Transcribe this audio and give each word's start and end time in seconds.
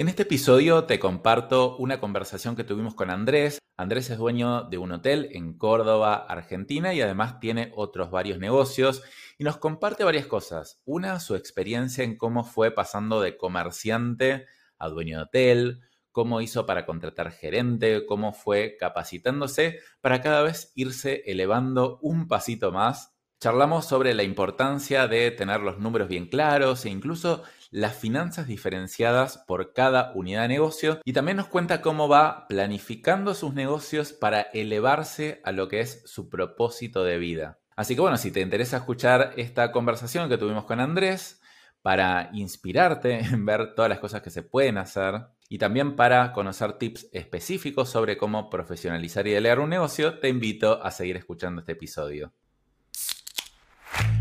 En 0.00 0.08
este 0.08 0.22
episodio 0.22 0.84
te 0.84 0.98
comparto 0.98 1.76
una 1.76 2.00
conversación 2.00 2.56
que 2.56 2.64
tuvimos 2.64 2.94
con 2.94 3.10
Andrés. 3.10 3.58
Andrés 3.76 4.08
es 4.08 4.16
dueño 4.16 4.62
de 4.62 4.78
un 4.78 4.92
hotel 4.92 5.28
en 5.32 5.58
Córdoba, 5.58 6.14
Argentina, 6.26 6.94
y 6.94 7.02
además 7.02 7.38
tiene 7.38 7.70
otros 7.76 8.10
varios 8.10 8.38
negocios 8.38 9.02
y 9.36 9.44
nos 9.44 9.58
comparte 9.58 10.02
varias 10.02 10.24
cosas. 10.24 10.80
Una, 10.86 11.20
su 11.20 11.34
experiencia 11.34 12.02
en 12.02 12.16
cómo 12.16 12.44
fue 12.44 12.70
pasando 12.70 13.20
de 13.20 13.36
comerciante 13.36 14.46
a 14.78 14.88
dueño 14.88 15.18
de 15.18 15.24
hotel, 15.24 15.80
cómo 16.12 16.40
hizo 16.40 16.64
para 16.64 16.86
contratar 16.86 17.30
gerente, 17.30 18.06
cómo 18.06 18.32
fue 18.32 18.78
capacitándose 18.80 19.80
para 20.00 20.22
cada 20.22 20.40
vez 20.40 20.72
irse 20.76 21.24
elevando 21.26 21.98
un 22.00 22.26
pasito 22.26 22.72
más. 22.72 23.12
Charlamos 23.38 23.84
sobre 23.84 24.14
la 24.14 24.22
importancia 24.22 25.06
de 25.08 25.30
tener 25.30 25.60
los 25.60 25.78
números 25.78 26.08
bien 26.08 26.26
claros 26.26 26.86
e 26.86 26.90
incluso 26.90 27.42
las 27.70 27.96
finanzas 27.96 28.46
diferenciadas 28.46 29.38
por 29.46 29.72
cada 29.72 30.12
unidad 30.14 30.42
de 30.42 30.48
negocio 30.48 31.00
y 31.04 31.12
también 31.12 31.36
nos 31.36 31.48
cuenta 31.48 31.80
cómo 31.80 32.08
va 32.08 32.46
planificando 32.48 33.34
sus 33.34 33.54
negocios 33.54 34.12
para 34.12 34.40
elevarse 34.40 35.40
a 35.44 35.52
lo 35.52 35.68
que 35.68 35.80
es 35.80 36.02
su 36.06 36.28
propósito 36.28 37.04
de 37.04 37.18
vida. 37.18 37.58
Así 37.76 37.94
que 37.94 38.00
bueno, 38.00 38.16
si 38.16 38.30
te 38.30 38.40
interesa 38.40 38.78
escuchar 38.78 39.32
esta 39.36 39.72
conversación 39.72 40.28
que 40.28 40.38
tuvimos 40.38 40.64
con 40.64 40.80
Andrés, 40.80 41.40
para 41.82 42.30
inspirarte 42.32 43.18
en 43.32 43.44
ver 43.44 43.74
todas 43.74 43.88
las 43.88 43.98
cosas 43.98 44.22
que 44.22 44.30
se 44.30 44.42
pueden 44.42 44.78
hacer 44.78 45.22
y 45.48 45.58
también 45.58 45.96
para 45.96 46.32
conocer 46.32 46.74
tips 46.74 47.08
específicos 47.12 47.90
sobre 47.90 48.16
cómo 48.16 48.50
profesionalizar 48.50 49.26
y 49.26 49.32
delegar 49.32 49.60
un 49.60 49.70
negocio, 49.70 50.18
te 50.20 50.28
invito 50.28 50.82
a 50.82 50.90
seguir 50.90 51.16
escuchando 51.16 51.60
este 51.60 51.72
episodio. 51.72 52.32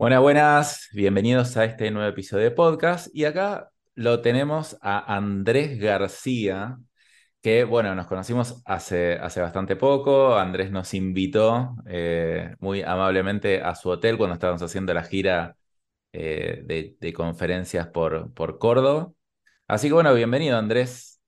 Buenas, 0.00 0.20
buenas, 0.22 0.88
bienvenidos 0.94 1.58
a 1.58 1.66
este 1.66 1.90
nuevo 1.90 2.08
episodio 2.08 2.44
de 2.44 2.50
podcast. 2.52 3.08
Y 3.12 3.26
acá 3.26 3.70
lo 3.94 4.22
tenemos 4.22 4.78
a 4.80 5.14
Andrés 5.14 5.78
García, 5.78 6.78
que 7.42 7.64
bueno, 7.64 7.94
nos 7.94 8.06
conocimos 8.06 8.62
hace, 8.64 9.18
hace 9.18 9.42
bastante 9.42 9.76
poco. 9.76 10.36
Andrés 10.36 10.70
nos 10.70 10.94
invitó 10.94 11.76
eh, 11.86 12.54
muy 12.60 12.80
amablemente 12.80 13.60
a 13.60 13.74
su 13.74 13.90
hotel 13.90 14.16
cuando 14.16 14.32
estábamos 14.32 14.62
haciendo 14.62 14.94
la 14.94 15.02
gira 15.02 15.58
eh, 16.14 16.96
de, 16.98 17.12
conferencias 17.12 17.88
por, 17.88 18.32
por 18.32 18.58
Córdoba. 18.58 19.12
Así 19.68 19.88
que 19.88 19.92
bueno, 19.92 20.14
bienvenido 20.14 20.56
Andrés. 20.56 21.20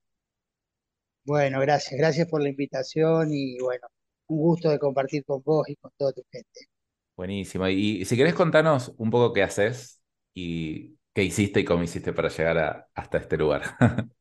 Bueno, 1.25 1.59
gracias, 1.59 1.95
gracias 1.95 2.27
por 2.27 2.41
la 2.41 2.49
invitación 2.49 3.27
y 3.31 3.59
bueno, 3.59 3.85
un 4.29 4.39
gusto 4.39 4.71
de 4.71 4.79
compartir 4.79 5.23
con 5.25 5.43
vos 5.43 5.69
y 5.69 5.75
con 5.75 5.91
toda 5.95 6.11
tu 6.11 6.23
gente. 6.31 6.72
Buenísimo. 7.15 7.67
Y, 7.67 8.05
si 8.05 8.17
querés 8.17 8.33
contarnos 8.33 8.93
un 8.97 9.09
poco 9.11 9.33
qué 9.33 9.43
haces 9.43 10.01
y 10.33 10.97
qué 11.13 11.23
hiciste 11.23 11.59
y 11.61 11.65
cómo 11.65 11.83
hiciste 11.83 12.13
para 12.13 12.29
llegar 12.29 12.87
hasta 12.95 13.17
este 13.17 13.37
lugar. 13.37 13.63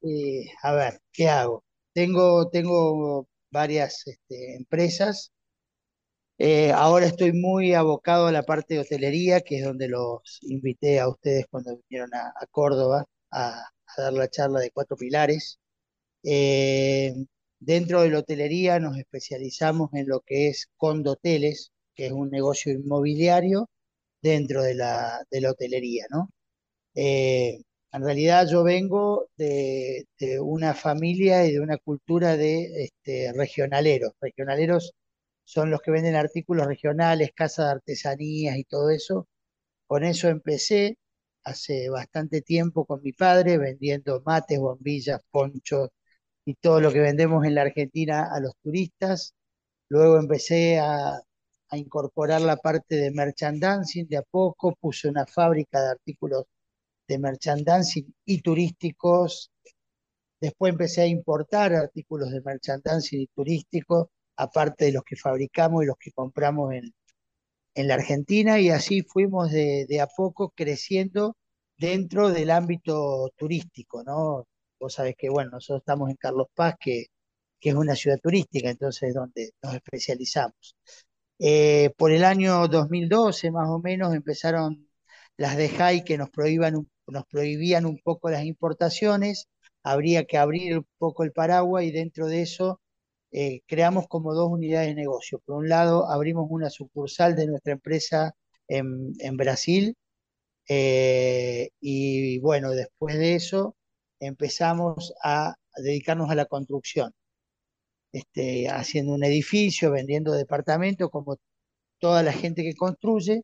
Eh, 0.00 0.46
a 0.62 0.74
ver, 0.74 1.00
¿qué 1.12 1.28
hago? 1.28 1.64
Tengo, 1.92 2.48
tengo 2.50 3.28
varias 3.50 4.06
este, 4.06 4.54
empresas. 4.56 5.32
Eh, 6.38 6.70
ahora 6.72 7.06
estoy 7.06 7.32
muy 7.32 7.74
abocado 7.74 8.28
a 8.28 8.32
la 8.32 8.44
parte 8.44 8.74
de 8.74 8.80
hotelería, 8.80 9.40
que 9.40 9.58
es 9.58 9.64
donde 9.64 9.88
los 9.88 10.38
invité 10.42 11.00
a 11.00 11.08
ustedes 11.08 11.46
cuando 11.50 11.76
vinieron 11.88 12.10
a, 12.14 12.32
Córdoba 12.50 13.06
a, 13.32 13.64
dar 13.96 14.12
la 14.12 14.28
charla 14.28 14.60
de 14.60 14.70
cuatro 14.70 14.96
pilares. 14.96 15.58
Eh, 16.24 17.14
dentro 17.60 18.02
de 18.02 18.10
la 18.10 18.20
hotelería 18.20 18.78
nos 18.80 18.96
especializamos 18.98 19.90
en 19.94 20.08
lo 20.08 20.20
que 20.20 20.48
es 20.48 20.68
condoteles, 20.76 21.72
que 21.98 22.06
es 22.06 22.12
un 22.12 22.30
negocio 22.30 22.72
inmobiliario 22.72 23.68
dentro 24.22 24.62
de 24.62 24.74
la, 24.76 25.20
hotelería, 25.50 26.06
¿no? 26.10 26.30
Eh, 26.94 27.60
en 27.92 28.04
realidad 28.04 28.48
yo 28.50 28.64
vengo 28.64 29.28
de, 29.36 30.06
una 30.40 30.74
familia 30.74 31.46
y 31.46 31.52
de 31.52 31.60
una 31.60 31.78
cultura 31.78 32.36
de 32.36 32.84
este, 32.84 33.32
regionaleros. 33.34 34.12
Regionaleros 34.20 34.92
son 35.44 35.70
los 35.70 35.80
que 35.82 35.90
venden 35.92 36.16
artículos 36.16 36.66
regionales, 36.66 37.30
casas 37.34 37.66
de 37.66 37.72
artesanías 37.72 38.56
y 38.58 38.64
todo 38.64 38.90
eso. 38.90 39.28
Con 39.86 40.04
eso 40.04 40.28
empecé 40.28 40.98
hace 41.44 41.90
bastante 41.90 42.42
tiempo 42.42 42.86
con 42.86 43.02
mi 43.02 43.12
padre 43.12 43.58
vendiendo 43.58 44.22
mates, 44.26 44.58
bombillas, 44.60 45.20
ponchos 45.30 45.90
y 46.44 46.54
todo 46.56 46.80
lo 46.80 46.92
que 46.92 47.00
vendemos 47.00 47.46
en 47.46 47.54
la 47.56 47.62
Argentina 47.62 48.28
a 48.32 48.40
los 48.40 48.54
turistas. 48.62 49.34
Luego 49.88 50.18
empecé 50.18 50.78
a 50.80 51.20
a 51.70 51.76
incorporar 51.76 52.40
la 52.40 52.56
parte 52.56 52.96
de 52.96 53.10
merchandising 53.10 54.08
de 54.08 54.16
a 54.18 54.22
poco, 54.22 54.74
puse 54.80 55.08
una 55.08 55.26
fábrica 55.26 55.80
de 55.82 55.90
artículos 55.90 56.44
de 57.06 57.18
merchandising 57.18 58.14
y 58.24 58.40
turísticos. 58.42 59.50
Después 60.40 60.72
empecé 60.72 61.02
a 61.02 61.06
importar 61.06 61.74
artículos 61.74 62.30
de 62.30 62.40
merchandising 62.42 63.20
y 63.22 63.26
turísticos, 63.28 64.08
aparte 64.36 64.86
de 64.86 64.92
los 64.92 65.02
que 65.04 65.16
fabricamos 65.16 65.82
y 65.82 65.86
los 65.86 65.96
que 65.98 66.12
compramos 66.12 66.72
en, 66.74 66.92
en 67.74 67.88
la 67.88 67.94
Argentina, 67.94 68.60
y 68.60 68.70
así 68.70 69.02
fuimos 69.02 69.50
de, 69.50 69.86
de, 69.88 70.00
a 70.00 70.06
poco 70.06 70.50
creciendo 70.50 71.36
dentro 71.76 72.30
del 72.30 72.50
ámbito 72.50 73.30
turístico, 73.36 74.02
¿no? 74.04 74.46
Vos 74.80 74.94
sabés 74.94 75.16
que, 75.16 75.28
bueno, 75.28 75.50
nosotros 75.52 75.82
estamos 75.82 76.10
en 76.10 76.16
Carlos 76.16 76.48
Paz, 76.54 76.74
que, 76.80 77.06
que 77.60 77.70
es 77.70 77.74
una 77.74 77.96
ciudad 77.96 78.18
turística, 78.22 78.70
entonces 78.70 79.14
donde 79.14 79.50
nos 79.62 79.74
especializamos. 79.74 80.76
Eh, 81.38 81.90
por 81.96 82.10
el 82.12 82.24
año 82.24 82.66
2012 82.68 83.50
más 83.52 83.68
o 83.68 83.78
menos 83.80 84.14
empezaron 84.14 84.88
las 85.36 85.56
de 85.56 85.68
JAI 85.68 86.04
que 86.04 86.18
nos, 86.18 86.30
prohibían 86.30 87.86
un 87.86 87.98
poco 88.02 88.30
las 88.30 88.44
importaciones, 88.44 89.48
habría 89.84 90.24
que 90.24 90.36
abrir 90.38 90.78
un 90.78 90.86
poco 90.98 91.24
el 91.24 91.32
paraguas 91.32 91.84
y 91.84 91.92
dentro 91.92 92.26
de 92.26 92.42
eso 92.42 92.80
eh, 93.32 93.60
creamos 93.66 94.08
como 94.08 94.34
dos 94.34 94.50
unidades 94.50 94.88
de 94.88 94.94
negocio. 94.96 95.40
Por 95.44 95.56
un 95.56 95.68
lado, 95.68 96.10
abrimos 96.10 96.46
una 96.50 96.70
sucursal 96.70 97.36
de 97.36 97.46
nuestra 97.46 97.72
empresa 97.74 98.34
en, 98.68 99.36
Brasil 99.36 99.96
eh, 100.68 101.70
y 101.80 102.38
bueno, 102.40 102.70
después 102.72 103.18
de 103.18 103.34
eso 103.36 103.76
empezamos 104.20 105.14
a 105.24 105.56
dedicarnos 105.76 106.30
a 106.30 106.34
la 106.34 106.46
construcción 106.46 107.12
este, 108.12 108.68
haciendo 108.68 109.14
un 109.14 109.24
edificio, 109.24 109.90
vendiendo 109.90 110.32
departamentos, 110.32 111.10
como 111.10 111.38
toda 111.98 112.22
la 112.22 112.32
gente 112.32 112.62
que 112.62 112.74
construye, 112.74 113.42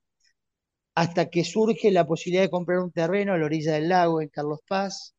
hasta 0.94 1.30
que 1.30 1.44
surge 1.44 1.90
la 1.90 2.06
posibilidad 2.06 2.42
de 2.44 2.50
comprar 2.50 2.78
un 2.80 2.92
terreno 2.92 3.32
a 3.32 3.38
la 3.38 3.46
orilla 3.46 3.74
del 3.74 3.88
lago 3.88 4.20
en 4.22 4.28
Carlos 4.28 4.60
Paz, 4.68 5.14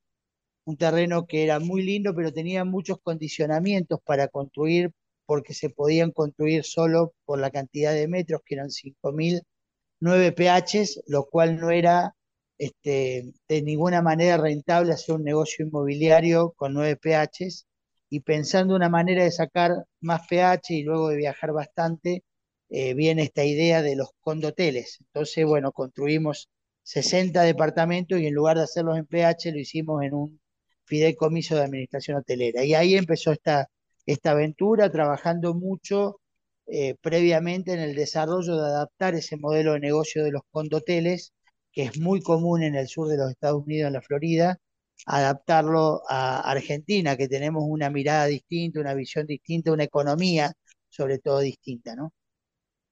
un 0.65 0.77
terreno 0.77 1.25
que 1.27 1.43
era 1.43 1.59
muy 1.59 1.83
lindo, 1.83 2.15
pero 2.15 2.33
tenía 2.33 2.65
muchos 2.65 2.99
condicionamientos 3.03 3.99
para 4.05 4.27
construir, 4.29 4.91
porque 5.25 5.53
se 5.53 5.69
podían 5.69 6.11
construir 6.11 6.63
solo 6.63 7.13
por 7.25 7.39
la 7.39 7.51
cantidad 7.51 7.93
de 7.93 8.07
metros, 8.07 8.41
que 8.45 8.55
eran 8.55 8.69
5.009 8.71 10.31
PHs, 10.33 11.03
lo 11.07 11.25
cual 11.25 11.57
no 11.59 11.71
era 11.71 12.15
este, 12.57 13.33
de 13.47 13.61
ninguna 13.61 14.01
manera 14.01 14.37
rentable 14.37 14.93
hacer 14.93 15.15
un 15.15 15.23
negocio 15.23 15.65
inmobiliario 15.65 16.51
con 16.57 16.73
9 16.73 16.97
PHs 16.97 17.65
y 18.09 18.21
pensando 18.21 18.75
una 18.75 18.89
manera 18.89 19.23
de 19.23 19.31
sacar 19.31 19.85
más 20.01 20.27
pH 20.27 20.73
y 20.75 20.83
luego 20.83 21.09
de 21.09 21.17
viajar 21.17 21.51
bastante, 21.53 22.23
eh, 22.69 22.93
viene 22.93 23.23
esta 23.23 23.43
idea 23.45 23.81
de 23.81 23.95
los 23.95 24.09
condoteles. 24.19 24.99
Entonces, 25.01 25.45
bueno, 25.45 25.71
construimos 25.71 26.49
60 26.83 27.41
departamentos 27.43 28.19
y 28.19 28.27
en 28.27 28.33
lugar 28.33 28.57
de 28.57 28.63
hacerlos 28.63 28.97
en 28.97 29.05
pH, 29.05 29.51
lo 29.51 29.59
hicimos 29.59 30.03
en 30.03 30.13
un 30.13 30.41
fideicomiso 30.85 31.55
de 31.55 31.63
administración 31.63 32.17
hotelera. 32.17 32.63
Y 32.63 32.73
ahí 32.75 32.95
empezó 32.95 33.31
esta, 33.31 33.69
esta 34.05 34.31
aventura, 34.31 34.91
trabajando 34.91 35.53
mucho 35.55 36.19
eh, 36.67 36.95
previamente 37.01 37.73
en 37.73 37.79
el 37.79 37.95
desarrollo 37.95 38.55
de 38.57 38.67
adaptar 38.67 39.15
ese 39.15 39.37
modelo 39.37 39.73
de 39.73 39.79
negocio 39.79 40.23
de 40.23 40.31
los 40.31 40.41
condoteles, 40.51 41.33
que 41.71 41.83
es 41.83 41.99
muy 41.99 42.21
común 42.21 42.63
en 42.63 42.75
el 42.75 42.87
sur 42.87 43.07
de 43.07 43.17
los 43.17 43.31
Estados 43.31 43.63
Unidos, 43.63 43.87
en 43.87 43.93
la 43.93 44.01
Florida, 44.01 44.59
adaptarlo 45.05 46.01
a 46.09 46.39
Argentina, 46.39 47.15
que 47.17 47.27
tenemos 47.27 47.63
una 47.67 47.89
mirada 47.89 48.25
distinta, 48.25 48.79
una 48.79 48.93
visión 48.93 49.25
distinta, 49.25 49.71
una 49.71 49.83
economía 49.83 50.53
sobre 50.89 51.19
todo 51.19 51.39
distinta, 51.39 51.95
¿no? 51.95 52.13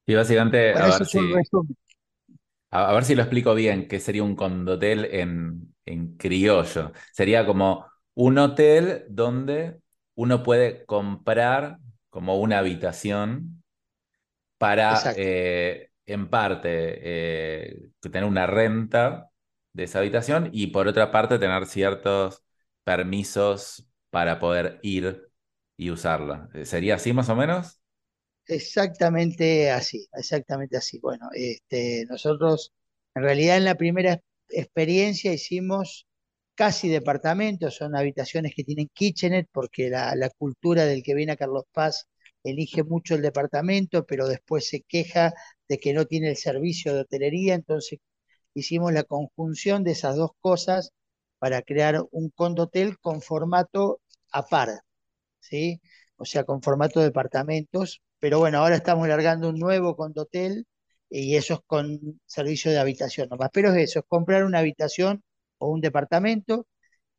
Y 0.06 0.16
básicamente, 0.16 0.74
a 0.74 0.86
ver, 0.86 1.06
si, 1.06 1.20
a, 2.72 2.94
ver 2.94 3.06
si 3.06 3.16
lo 3.16 3.22
explico 3.22 3.56
bien, 3.56 3.88
¿qué 3.88 4.02
sería 4.02 4.24
un 4.24 4.36
condotel 4.36 5.06
en, 5.06 5.74
en 5.86 6.18
criollo. 6.18 6.92
Sería 7.12 7.46
como 7.46 7.86
un 8.16 8.38
hotel 8.38 9.06
donde 9.10 9.80
uno 10.16 10.44
puede 10.44 10.86
comprar 10.86 11.80
como 12.10 12.40
una 12.40 12.60
habitación 12.60 13.64
para, 14.58 15.14
eh, 15.18 15.90
en 16.06 16.30
parte, 16.30 16.70
eh, 16.72 17.90
tener 18.00 18.24
una 18.24 18.46
renta 18.46 19.30
de 19.74 19.84
esa 19.86 20.00
habitación 20.00 20.50
y 20.54 20.68
por 20.68 20.88
otra 20.88 21.12
parte 21.12 21.40
tener 21.40 21.66
ciertos 21.66 22.44
permisos 22.84 23.88
para 24.10 24.40
poder 24.40 24.80
ir 24.84 25.30
y 25.78 25.92
usarla. 25.92 26.50
¿Sería 26.66 26.96
así 26.96 27.14
más 27.14 27.30
o 27.30 27.36
menos? 27.36 27.80
Exactamente 28.48 29.72
así, 29.72 30.08
exactamente 30.14 30.76
así. 30.78 31.00
Bueno, 31.00 31.30
este, 31.34 32.06
nosotros 32.10 32.74
en 33.16 33.24
realidad 33.24 33.58
en 33.58 33.64
la 33.66 33.76
primera 33.76 34.20
experiencia 34.50 35.32
hicimos 35.34 36.06
casi 36.56 36.90
departamentos, 36.90 37.76
son 37.76 37.96
habitaciones 37.96 38.54
que 38.56 38.64
tienen 38.66 38.90
kitchenet, 38.94 39.48
porque 39.52 39.90
la, 39.90 40.14
la 40.16 40.30
cultura 40.30 40.86
del 40.86 41.04
que 41.04 41.16
viene 41.16 41.32
a 41.34 41.38
Carlos 41.38 41.64
Paz 41.72 42.08
elige 42.44 42.84
mucho 42.84 43.16
el 43.16 43.22
departamento, 43.22 44.06
pero 44.06 44.28
después 44.28 44.68
se 44.68 44.82
queja 44.82 45.34
de 45.70 45.80
que 45.80 45.94
no 45.94 46.06
tiene 46.06 46.30
el 46.30 46.36
servicio 46.38 46.94
de 46.94 47.02
hotelería, 47.02 47.56
entonces 47.56 48.00
hicimos 48.54 48.94
la 48.94 49.04
conjunción 49.04 49.84
de 49.84 49.92
esas 49.92 50.16
dos 50.18 50.32
cosas 50.42 50.92
para 51.40 51.62
crear 51.62 52.04
un 52.12 52.30
condotel 52.30 52.98
con 53.00 53.22
formato 53.22 54.02
a 54.32 54.46
par, 54.46 54.82
¿sí? 55.40 55.82
O 56.18 56.26
sea, 56.26 56.44
con 56.46 56.62
formato 56.62 57.00
de 57.00 57.08
departamentos, 57.08 58.02
pero 58.20 58.40
bueno, 58.40 58.60
ahora 58.60 58.76
estamos 58.78 59.08
largando 59.08 59.50
un 59.50 59.60
nuevo 59.60 59.96
condotel 59.96 60.66
y 61.10 61.36
eso 61.36 61.56
es 61.56 61.60
con 61.68 62.22
servicio 62.26 62.72
de 62.72 62.80
habitación 62.80 63.30
nomás. 63.30 63.50
Pero 63.54 63.74
es 63.74 63.84
eso, 63.92 64.00
es 64.00 64.06
comprar 64.08 64.46
una 64.46 64.60
habitación 64.60 65.24
o 65.58 65.70
un 65.70 65.82
departamento 65.82 66.68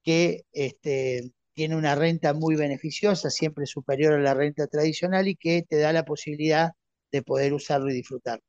que 0.03 0.43
este, 0.53 1.33
tiene 1.55 1.77
una 1.77 1.95
renta 1.97 2.35
muy 2.35 2.57
beneficiosa, 2.57 3.31
siempre 3.31 3.67
superior 3.67 4.15
a 4.15 4.19
la 4.21 4.35
renta 4.35 4.67
tradicional 4.69 5.29
y 5.29 5.37
que 5.37 5.65
te 5.69 5.79
da 5.79 5.93
la 5.93 6.05
posibilidad 6.05 6.73
de 7.13 7.23
poder 7.23 7.55
usarlo 7.55 7.91
y 7.91 7.95
disfrutarlo. 7.95 8.45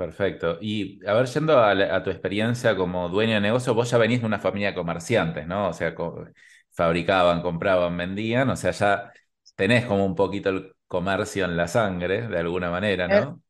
Perfecto. 0.00 0.56
Y 0.62 1.04
a 1.06 1.12
ver, 1.12 1.26
yendo 1.26 1.58
a, 1.62 1.74
la- 1.74 1.94
a 1.94 2.02
tu 2.02 2.08
experiencia 2.10 2.74
como 2.74 3.10
dueño 3.10 3.34
de 3.34 3.40
negocio, 3.42 3.74
vos 3.74 3.90
ya 3.90 3.98
venís 3.98 4.20
de 4.20 4.26
una 4.26 4.38
familia 4.38 4.68
de 4.68 4.74
comerciantes, 4.74 5.46
¿no? 5.46 5.68
O 5.68 5.72
sea, 5.74 5.94
co- 5.94 6.24
fabricaban, 6.70 7.42
compraban, 7.42 7.96
vendían, 7.98 8.48
o 8.48 8.56
sea, 8.56 8.70
ya 8.70 9.12
tenés 9.56 9.84
como 9.84 10.06
un 10.06 10.14
poquito 10.14 10.48
el 10.48 10.74
comercio 10.86 11.44
en 11.44 11.56
la 11.56 11.68
sangre, 11.68 12.28
de 12.28 12.38
alguna 12.38 12.70
manera, 12.70 13.08
¿no? 13.08 13.42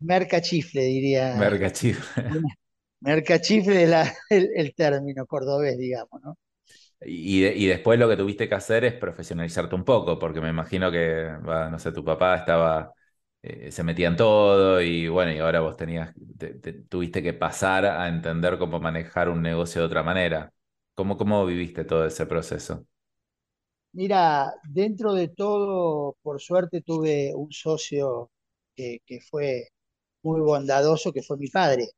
Mercachifle, 0.00 0.82
diría. 0.82 1.28
Mercachifle. 1.32 2.04
Mercachifle 3.00 3.82
es 3.84 3.88
la- 3.90 4.14
el, 4.30 4.50
el 4.54 4.74
término 4.74 5.26
cordobés, 5.26 5.76
digamos, 5.78 6.22
¿no? 6.22 6.36
Y, 7.00 7.42
de- 7.42 7.54
y 7.56 7.66
después 7.66 7.98
lo 7.98 8.08
que 8.08 8.16
tuviste 8.16 8.48
que 8.48 8.54
hacer 8.54 8.84
es 8.84 8.94
profesionalizarte 8.94 9.74
un 9.74 9.84
poco, 9.84 10.18
porque 10.18 10.40
me 10.40 10.48
imagino 10.50 10.90
que, 10.90 11.30
no 11.42 11.78
sé, 11.78 11.92
tu 11.92 12.04
papá 12.04 12.36
estaba, 12.36 12.92
eh, 13.42 13.70
se 13.72 13.84
metía 13.84 14.08
en 14.08 14.16
todo 14.16 14.80
y 14.82 15.08
bueno, 15.08 15.32
y 15.32 15.38
ahora 15.38 15.60
vos 15.60 15.76
tenías, 15.76 16.14
te- 16.38 16.54
te- 16.54 16.72
tuviste 16.74 17.22
que 17.22 17.32
pasar 17.34 17.86
a 17.86 18.08
entender 18.08 18.58
cómo 18.58 18.80
manejar 18.80 19.28
un 19.28 19.42
negocio 19.42 19.80
de 19.82 19.86
otra 19.86 20.02
manera. 20.02 20.52
¿Cómo, 20.94 21.16
cómo 21.16 21.46
viviste 21.46 21.84
todo 21.84 22.06
ese 22.06 22.26
proceso? 22.26 22.86
Mira, 23.92 24.52
dentro 24.64 25.14
de 25.14 25.28
todo, 25.28 26.16
por 26.22 26.40
suerte 26.40 26.82
tuve 26.82 27.32
un 27.34 27.50
socio 27.52 28.30
que, 28.76 28.98
que 29.06 29.20
fue 29.20 29.68
muy 30.22 30.40
bondadoso, 30.40 31.12
que 31.12 31.22
fue 31.22 31.36
mi 31.38 31.48
padre, 31.48 31.88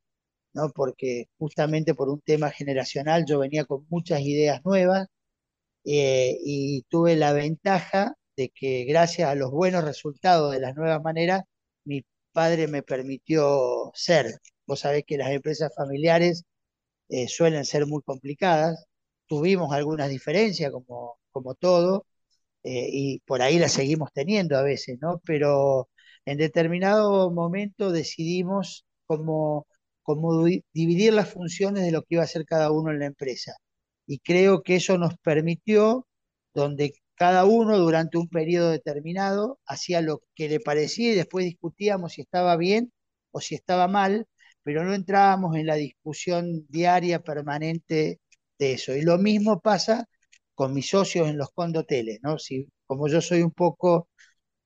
¿no? 0.55 0.71
Porque 0.75 1.27
justamente 1.39 1.95
por 1.95 2.09
un 2.11 2.21
tema 2.23 2.51
generacional 2.51 3.25
yo 3.27 3.39
venía 3.41 3.65
con 3.67 3.87
muchas 3.91 4.21
ideas 4.23 4.63
nuevas 4.65 5.09
eh, 5.85 6.37
y 6.45 6.83
tuve 6.91 7.17
la 7.17 7.33
ventaja 7.35 8.15
de 8.41 8.51
que 8.51 8.85
gracias 8.85 9.29
a 9.31 9.35
los 9.35 9.51
buenos 9.51 9.85
resultados 9.85 10.53
de 10.53 10.61
las 10.61 10.75
nuevas 10.77 11.03
maneras, 11.03 11.43
mi 11.85 12.05
padre 12.33 12.69
me 12.69 12.83
permitió 12.83 13.91
ser. 13.95 14.27
Vos 14.67 14.81
sabés 14.81 15.05
que 15.07 15.19
las 15.19 15.31
empresas 15.31 15.73
familiares 15.77 16.45
eh, 17.09 17.29
suelen 17.29 17.65
ser 17.65 17.87
muy 17.87 18.03
complicadas. 18.03 18.87
Tuvimos 19.27 19.73
algunas 19.75 20.09
diferencias, 20.11 20.71
como, 20.73 21.19
como 21.33 21.55
todo, 21.55 22.07
eh, 22.65 22.89
y 22.93 23.21
por 23.21 23.43
ahí 23.43 23.59
las 23.59 23.73
seguimos 23.73 24.11
teniendo 24.15 24.57
a 24.59 24.63
veces, 24.63 24.99
¿no? 25.01 25.21
Pero 25.25 25.89
en 26.27 26.39
determinado 26.39 27.31
momento 27.33 27.93
decidimos 27.93 28.87
cómo 30.03 30.45
di- 30.45 30.65
dividir 30.73 31.13
las 31.13 31.31
funciones 31.33 31.85
de 31.85 31.93
lo 31.93 32.03
que 32.03 32.17
iba 32.17 32.23
a 32.23 32.25
hacer 32.25 32.45
cada 32.45 32.71
uno 32.73 32.91
en 32.91 32.99
la 33.01 33.07
empresa. 33.07 33.55
Y 34.07 34.19
creo 34.21 34.63
que 34.63 34.77
eso 34.77 34.99
nos 34.99 35.15
permitió, 35.19 36.07
donde 36.55 36.93
cada 37.21 37.45
uno 37.45 37.77
durante 37.79 38.17
un 38.17 38.29
periodo 38.29 38.71
determinado 38.71 39.61
hacía 39.67 40.01
lo 40.01 40.23
que 40.35 40.49
le 40.49 40.59
parecía 40.59 41.13
y 41.13 41.15
después 41.17 41.45
discutíamos 41.45 42.15
si 42.15 42.23
estaba 42.23 42.57
bien 42.57 42.93
o 43.31 43.41
si 43.43 43.55
estaba 43.55 43.89
mal, 43.89 44.27
pero 44.63 44.85
no 44.85 44.95
entrábamos 44.95 45.55
en 45.57 45.67
la 45.67 45.75
discusión 45.75 46.67
diaria 46.71 47.21
permanente 47.23 48.21
de 48.59 48.73
eso. 48.73 48.97
Y 48.97 49.03
lo 49.03 49.19
mismo 49.19 49.61
pasa 49.61 50.07
con 50.55 50.73
mis 50.73 50.89
socios 50.89 51.29
en 51.29 51.37
los 51.37 51.51
condoteles, 51.51 52.21
¿no? 52.23 52.39
Si, 52.39 52.67
como 52.87 53.07
yo 53.07 53.21
soy 53.21 53.43
un 53.43 53.53
poco 53.53 54.09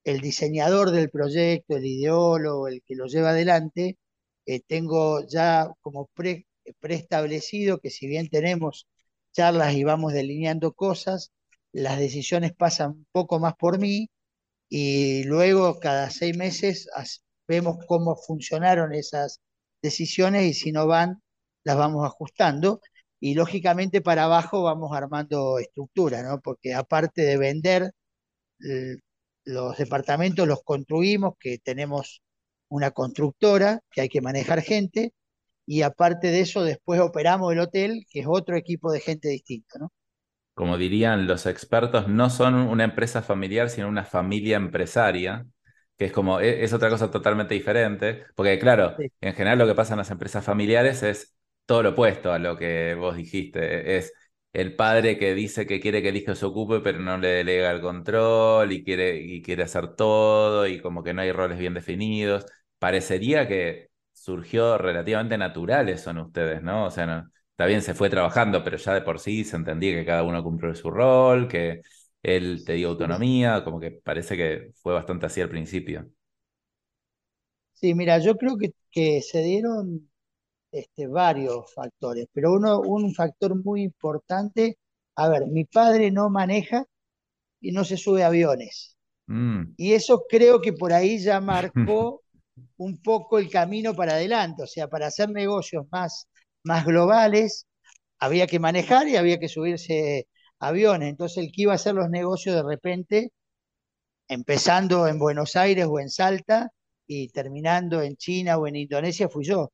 el 0.04 0.20
diseñador 0.20 0.92
del 0.92 1.10
proyecto, 1.10 1.76
el 1.76 1.86
ideólogo, 1.86 2.68
el 2.68 2.82
que 2.86 2.94
lo 2.96 3.06
lleva 3.06 3.30
adelante, 3.30 3.98
eh, 4.46 4.60
tengo 4.66 5.26
ya 5.26 5.70
como 5.80 6.08
pre, 6.14 6.46
preestablecido 6.80 7.80
que 7.80 7.90
si 7.90 8.06
bien 8.06 8.28
tenemos 8.28 8.86
charlas 9.32 9.74
y 9.74 9.84
vamos 9.84 10.12
delineando 10.12 10.72
cosas, 10.72 11.32
las 11.74 11.98
decisiones 11.98 12.52
pasan 12.54 12.90
un 12.92 13.06
poco 13.12 13.40
más 13.40 13.54
por 13.56 13.78
mí 13.78 14.08
y 14.68 15.24
luego 15.24 15.80
cada 15.80 16.10
seis 16.10 16.36
meses 16.36 16.88
vemos 17.48 17.78
cómo 17.88 18.16
funcionaron 18.16 18.94
esas 18.94 19.40
decisiones 19.82 20.44
y 20.46 20.54
si 20.54 20.72
no 20.72 20.86
van, 20.86 21.22
las 21.64 21.76
vamos 21.76 22.06
ajustando. 22.06 22.80
Y 23.20 23.34
lógicamente 23.34 24.00
para 24.02 24.24
abajo 24.24 24.62
vamos 24.62 24.96
armando 24.96 25.58
estructura, 25.58 26.22
¿no? 26.22 26.40
Porque 26.40 26.74
aparte 26.74 27.22
de 27.22 27.36
vender 27.38 27.90
los 29.44 29.76
departamentos, 29.76 30.46
los 30.46 30.62
construimos, 30.62 31.34
que 31.40 31.58
tenemos 31.58 32.22
una 32.68 32.92
constructora, 32.92 33.80
que 33.90 34.02
hay 34.02 34.08
que 34.08 34.20
manejar 34.20 34.62
gente, 34.62 35.12
y 35.66 35.82
aparte 35.82 36.28
de 36.30 36.40
eso 36.40 36.62
después 36.64 37.00
operamos 37.00 37.52
el 37.52 37.60
hotel, 37.60 38.04
que 38.10 38.20
es 38.20 38.26
otro 38.28 38.56
equipo 38.56 38.92
de 38.92 39.00
gente 39.00 39.28
distinto, 39.28 39.78
¿no? 39.78 39.92
Como 40.54 40.78
dirían 40.78 41.26
los 41.26 41.46
expertos, 41.46 42.08
no 42.08 42.30
son 42.30 42.54
una 42.54 42.84
empresa 42.84 43.22
familiar, 43.22 43.70
sino 43.70 43.88
una 43.88 44.04
familia 44.04 44.56
empresaria, 44.56 45.46
que 45.96 46.06
es 46.06 46.12
como, 46.12 46.40
e- 46.40 46.64
es, 46.64 46.72
otra 46.72 46.90
cosa 46.90 47.10
totalmente 47.10 47.54
diferente, 47.54 48.24
porque 48.34 48.58
claro, 48.58 48.94
Sí, 48.98 49.10
en 49.20 49.34
general 49.34 49.58
lo 49.58 49.66
que 49.66 49.74
pasa 49.74 49.94
en 49.94 49.98
las 49.98 50.10
empresas 50.10 50.44
familiares 50.44 51.02
es 51.02 51.36
todo 51.66 51.82
lo 51.82 51.90
opuesto 51.90 52.32
a 52.32 52.38
lo 52.38 52.56
que 52.56 52.94
vos 52.94 53.16
dijiste, 53.16 53.96
es 53.96 54.12
el 54.52 54.76
padre 54.76 55.18
que 55.18 55.34
dice 55.34 55.66
que 55.66 55.80
quiere 55.80 56.02
que 56.02 56.10
el 56.10 56.16
hijo 56.16 56.34
se 56.34 56.46
ocupe, 56.46 56.80
pero 56.80 57.00
no 57.00 57.18
le 57.18 57.28
delega 57.28 57.70
el 57.72 57.80
control 57.80 58.70
y 58.72 58.84
quiere, 58.84 59.16
y 59.18 59.42
quiere 59.42 59.64
hacer 59.64 59.94
todo 59.96 60.66
y 60.66 60.80
como 60.80 61.02
que 61.02 61.12
no 61.14 61.22
hay 61.22 61.32
roles 61.32 61.58
bien 61.58 61.74
definidos. 61.74 62.46
Parecería 62.78 63.48
que 63.48 63.90
surgió 64.12 64.78
relativamente 64.78 65.36
natural 65.38 65.88
eso 65.88 66.10
en 66.10 66.18
ustedes, 66.18 66.62
¿no? 66.62 66.86
O 66.86 66.90
sea, 66.90 67.06
no, 67.06 67.30
Está 67.54 67.66
bien, 67.66 67.82
se 67.82 67.94
fue 67.94 68.10
trabajando, 68.10 68.64
pero 68.64 68.76
ya 68.76 68.94
de 68.94 69.02
por 69.02 69.20
sí 69.20 69.44
se 69.44 69.54
entendía 69.54 69.94
que 69.94 70.04
cada 70.04 70.24
uno 70.24 70.42
cumplió 70.42 70.74
su 70.74 70.90
rol, 70.90 71.46
que 71.46 71.82
él 72.20 72.64
te 72.66 72.72
dio 72.72 72.88
autonomía, 72.88 73.62
como 73.62 73.78
que 73.78 73.92
parece 73.92 74.36
que 74.36 74.72
fue 74.82 74.92
bastante 74.92 75.26
así 75.26 75.40
al 75.40 75.50
principio. 75.50 76.04
Sí, 77.74 77.94
mira, 77.94 78.18
yo 78.18 78.36
creo 78.36 78.56
que, 78.56 78.72
que 78.90 79.22
se 79.22 79.40
dieron 79.42 80.10
este, 80.72 81.06
varios 81.06 81.72
factores, 81.74 82.26
pero 82.32 82.54
uno, 82.54 82.80
un 82.80 83.14
factor 83.14 83.54
muy 83.64 83.82
importante, 83.82 84.78
a 85.16 85.28
ver, 85.28 85.46
mi 85.46 85.64
padre 85.64 86.10
no 86.10 86.30
maneja 86.30 86.84
y 87.60 87.72
no 87.72 87.84
se 87.84 87.96
sube 87.96 88.24
a 88.24 88.28
aviones. 88.28 88.96
Mm. 89.26 89.74
Y 89.76 89.94
eso 89.94 90.24
creo 90.28 90.60
que 90.60 90.72
por 90.72 90.92
ahí 90.92 91.18
ya 91.18 91.40
marcó 91.42 92.22
un 92.78 93.00
poco 93.02 93.38
el 93.38 93.50
camino 93.50 93.94
para 93.94 94.14
adelante, 94.14 94.62
o 94.64 94.66
sea, 94.66 94.88
para 94.88 95.08
hacer 95.08 95.30
negocios 95.30 95.86
más, 95.90 96.28
más 96.64 96.84
globales, 96.84 97.66
había 98.18 98.46
que 98.46 98.58
manejar 98.58 99.08
y 99.08 99.16
había 99.16 99.38
que 99.38 99.48
subirse 99.48 100.26
aviones. 100.58 101.10
Entonces 101.10 101.38
el 101.38 101.52
que 101.52 101.62
iba 101.62 101.72
a 101.72 101.76
hacer 101.76 101.94
los 101.94 102.10
negocios 102.10 102.56
de 102.56 102.62
repente, 102.62 103.32
empezando 104.28 105.06
en 105.08 105.18
Buenos 105.18 105.56
Aires 105.56 105.86
o 105.88 106.00
en 106.00 106.10
Salta 106.10 106.70
y 107.06 107.28
terminando 107.28 108.02
en 108.02 108.16
China 108.16 108.58
o 108.58 108.66
en 108.66 108.76
Indonesia, 108.76 109.28
fui 109.28 109.44
yo. 109.44 109.72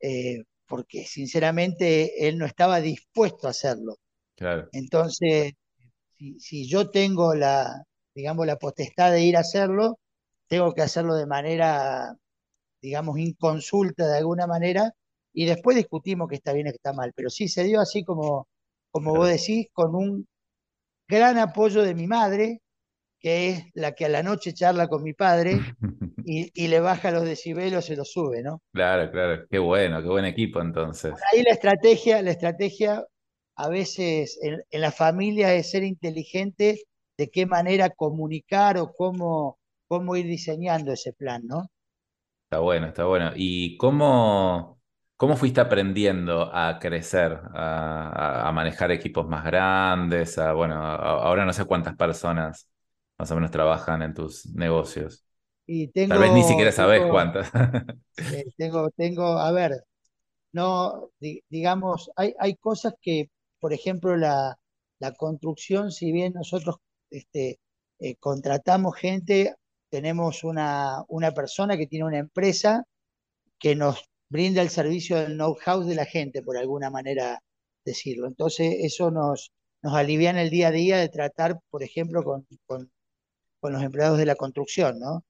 Eh, 0.00 0.42
porque 0.66 1.04
sinceramente 1.04 2.28
él 2.28 2.38
no 2.38 2.46
estaba 2.46 2.80
dispuesto 2.80 3.46
a 3.46 3.50
hacerlo. 3.50 3.96
Claro. 4.36 4.68
Entonces, 4.72 5.52
si, 6.16 6.40
si 6.40 6.68
yo 6.68 6.90
tengo 6.90 7.34
la, 7.34 7.84
digamos, 8.14 8.46
la 8.46 8.56
potestad 8.56 9.12
de 9.12 9.22
ir 9.22 9.36
a 9.36 9.40
hacerlo, 9.40 9.98
tengo 10.48 10.72
que 10.74 10.82
hacerlo 10.82 11.14
de 11.14 11.26
manera, 11.26 12.16
digamos, 12.80 13.18
inconsulta 13.18 14.08
de 14.08 14.18
alguna 14.18 14.46
manera, 14.46 14.92
y 15.32 15.46
después 15.46 15.76
discutimos 15.76 16.28
que 16.28 16.36
está 16.36 16.52
bien 16.52 16.68
o 16.68 16.70
que 16.70 16.76
está 16.76 16.92
mal. 16.92 17.12
Pero 17.14 17.30
sí, 17.30 17.48
se 17.48 17.64
dio 17.64 17.80
así 17.80 18.04
como, 18.04 18.48
como 18.90 19.14
vos 19.14 19.28
decís, 19.28 19.68
con 19.72 19.94
un 19.94 20.26
gran 21.08 21.38
apoyo 21.38 21.82
de 21.82 21.94
mi 21.94 22.06
madre, 22.06 22.60
que 23.20 23.50
es 23.50 23.64
la 23.74 23.92
que 23.92 24.06
a 24.06 24.08
la 24.08 24.22
noche 24.22 24.52
charla 24.52 24.88
con 24.88 25.02
mi 25.02 25.14
padre 25.14 25.52
y, 26.24 26.68
le 26.68 26.80
baja 26.80 27.10
los 27.10 27.24
decibelos 27.24 27.88
y 27.90 27.96
los 27.96 28.10
sube, 28.10 28.42
¿no? 28.42 28.60
Claro, 28.72 29.10
claro, 29.10 29.46
qué 29.48 29.58
bueno, 29.58 30.02
qué 30.02 30.08
buen 30.08 30.24
equipo 30.24 30.60
entonces. 30.60 31.12
ahí 31.32 31.42
la 31.42 31.52
estrategia, 31.52 32.20
la 32.22 32.32
estrategia 32.32 33.04
a 33.56 33.68
veces 33.68 34.38
en, 34.42 34.62
la 34.72 34.90
familia 34.90 35.54
es 35.54 35.70
ser 35.70 35.84
inteligente 35.84 36.82
de 37.16 37.30
qué 37.30 37.46
manera 37.46 37.90
comunicar 37.90 38.78
o 38.78 38.92
cómo, 38.92 39.58
cómo 39.86 40.16
ir 40.16 40.26
diseñando 40.26 40.92
ese 40.92 41.12
plan, 41.12 41.42
¿no? 41.46 41.68
Está 42.50 42.60
bueno, 42.60 42.88
está 42.88 43.04
bueno. 43.04 43.32
¿Y 43.36 43.76
cómo, 43.76 44.81
cómo 45.22 45.36
fuiste 45.36 45.60
aprendiendo 45.60 46.52
a 46.52 46.80
crecer, 46.80 47.38
a, 47.54 48.50
manejar 48.52 48.90
equipos 48.90 49.28
más 49.28 49.44
grandes? 49.44 50.36
A, 50.36 50.52
bueno, 50.52 50.74
ahora 50.74 51.44
no 51.44 51.52
sé 51.52 51.64
cuántas 51.64 51.94
personas 51.94 52.68
más 53.16 53.30
o 53.30 53.36
menos 53.36 53.52
trabajan 53.52 54.02
en 54.02 54.14
tus 54.14 54.46
negocios. 54.46 55.24
Y 55.64 55.86
tengo, 55.92 56.08
Tal 56.08 56.18
vez 56.18 56.32
ni 56.32 56.42
siquiera 56.42 56.72
sabes 56.72 57.04
cuántas. 57.08 57.52
Eh, 58.34 58.46
tengo, 58.56 58.90
tengo, 58.96 59.38
a 59.38 59.52
ver, 59.52 59.84
no, 60.50 61.12
digamos, 61.48 62.10
hay, 62.16 62.34
hay 62.40 62.56
cosas 62.56 62.94
que, 63.00 63.30
por 63.60 63.72
ejemplo, 63.72 64.16
la, 64.16 64.58
la 64.98 65.12
construcción, 65.12 65.92
si 65.92 66.10
bien 66.10 66.32
nosotros 66.32 66.78
este, 67.10 67.60
eh, 68.00 68.16
contratamos 68.16 68.96
gente, 68.96 69.54
tenemos 69.88 70.42
una, 70.42 71.04
una 71.06 71.30
persona 71.30 71.76
que 71.76 71.86
tiene 71.86 72.06
una 72.06 72.18
empresa 72.18 72.82
que 73.60 73.76
nos 73.76 74.11
brinda 74.32 74.62
el 74.62 74.70
servicio 74.70 75.18
del 75.18 75.34
know-how 75.34 75.84
de 75.84 75.94
la 75.94 76.06
gente, 76.06 76.42
por 76.42 76.56
alguna 76.56 76.90
manera 76.90 77.42
decirlo. 77.84 78.26
Entonces, 78.26 78.76
eso 78.80 79.10
nos, 79.10 79.52
nos 79.82 79.94
alivia 79.94 80.30
en 80.30 80.38
el 80.38 80.50
día 80.50 80.68
a 80.68 80.70
día 80.72 80.96
de 80.98 81.08
tratar, 81.10 81.60
por 81.70 81.82
ejemplo, 81.82 82.24
con, 82.24 82.46
con, 82.66 82.90
con 83.60 83.72
los 83.72 83.82
empleados 83.82 84.18
de 84.18 84.26
la 84.26 84.36
construcción, 84.36 84.98
¿no? 84.98 85.24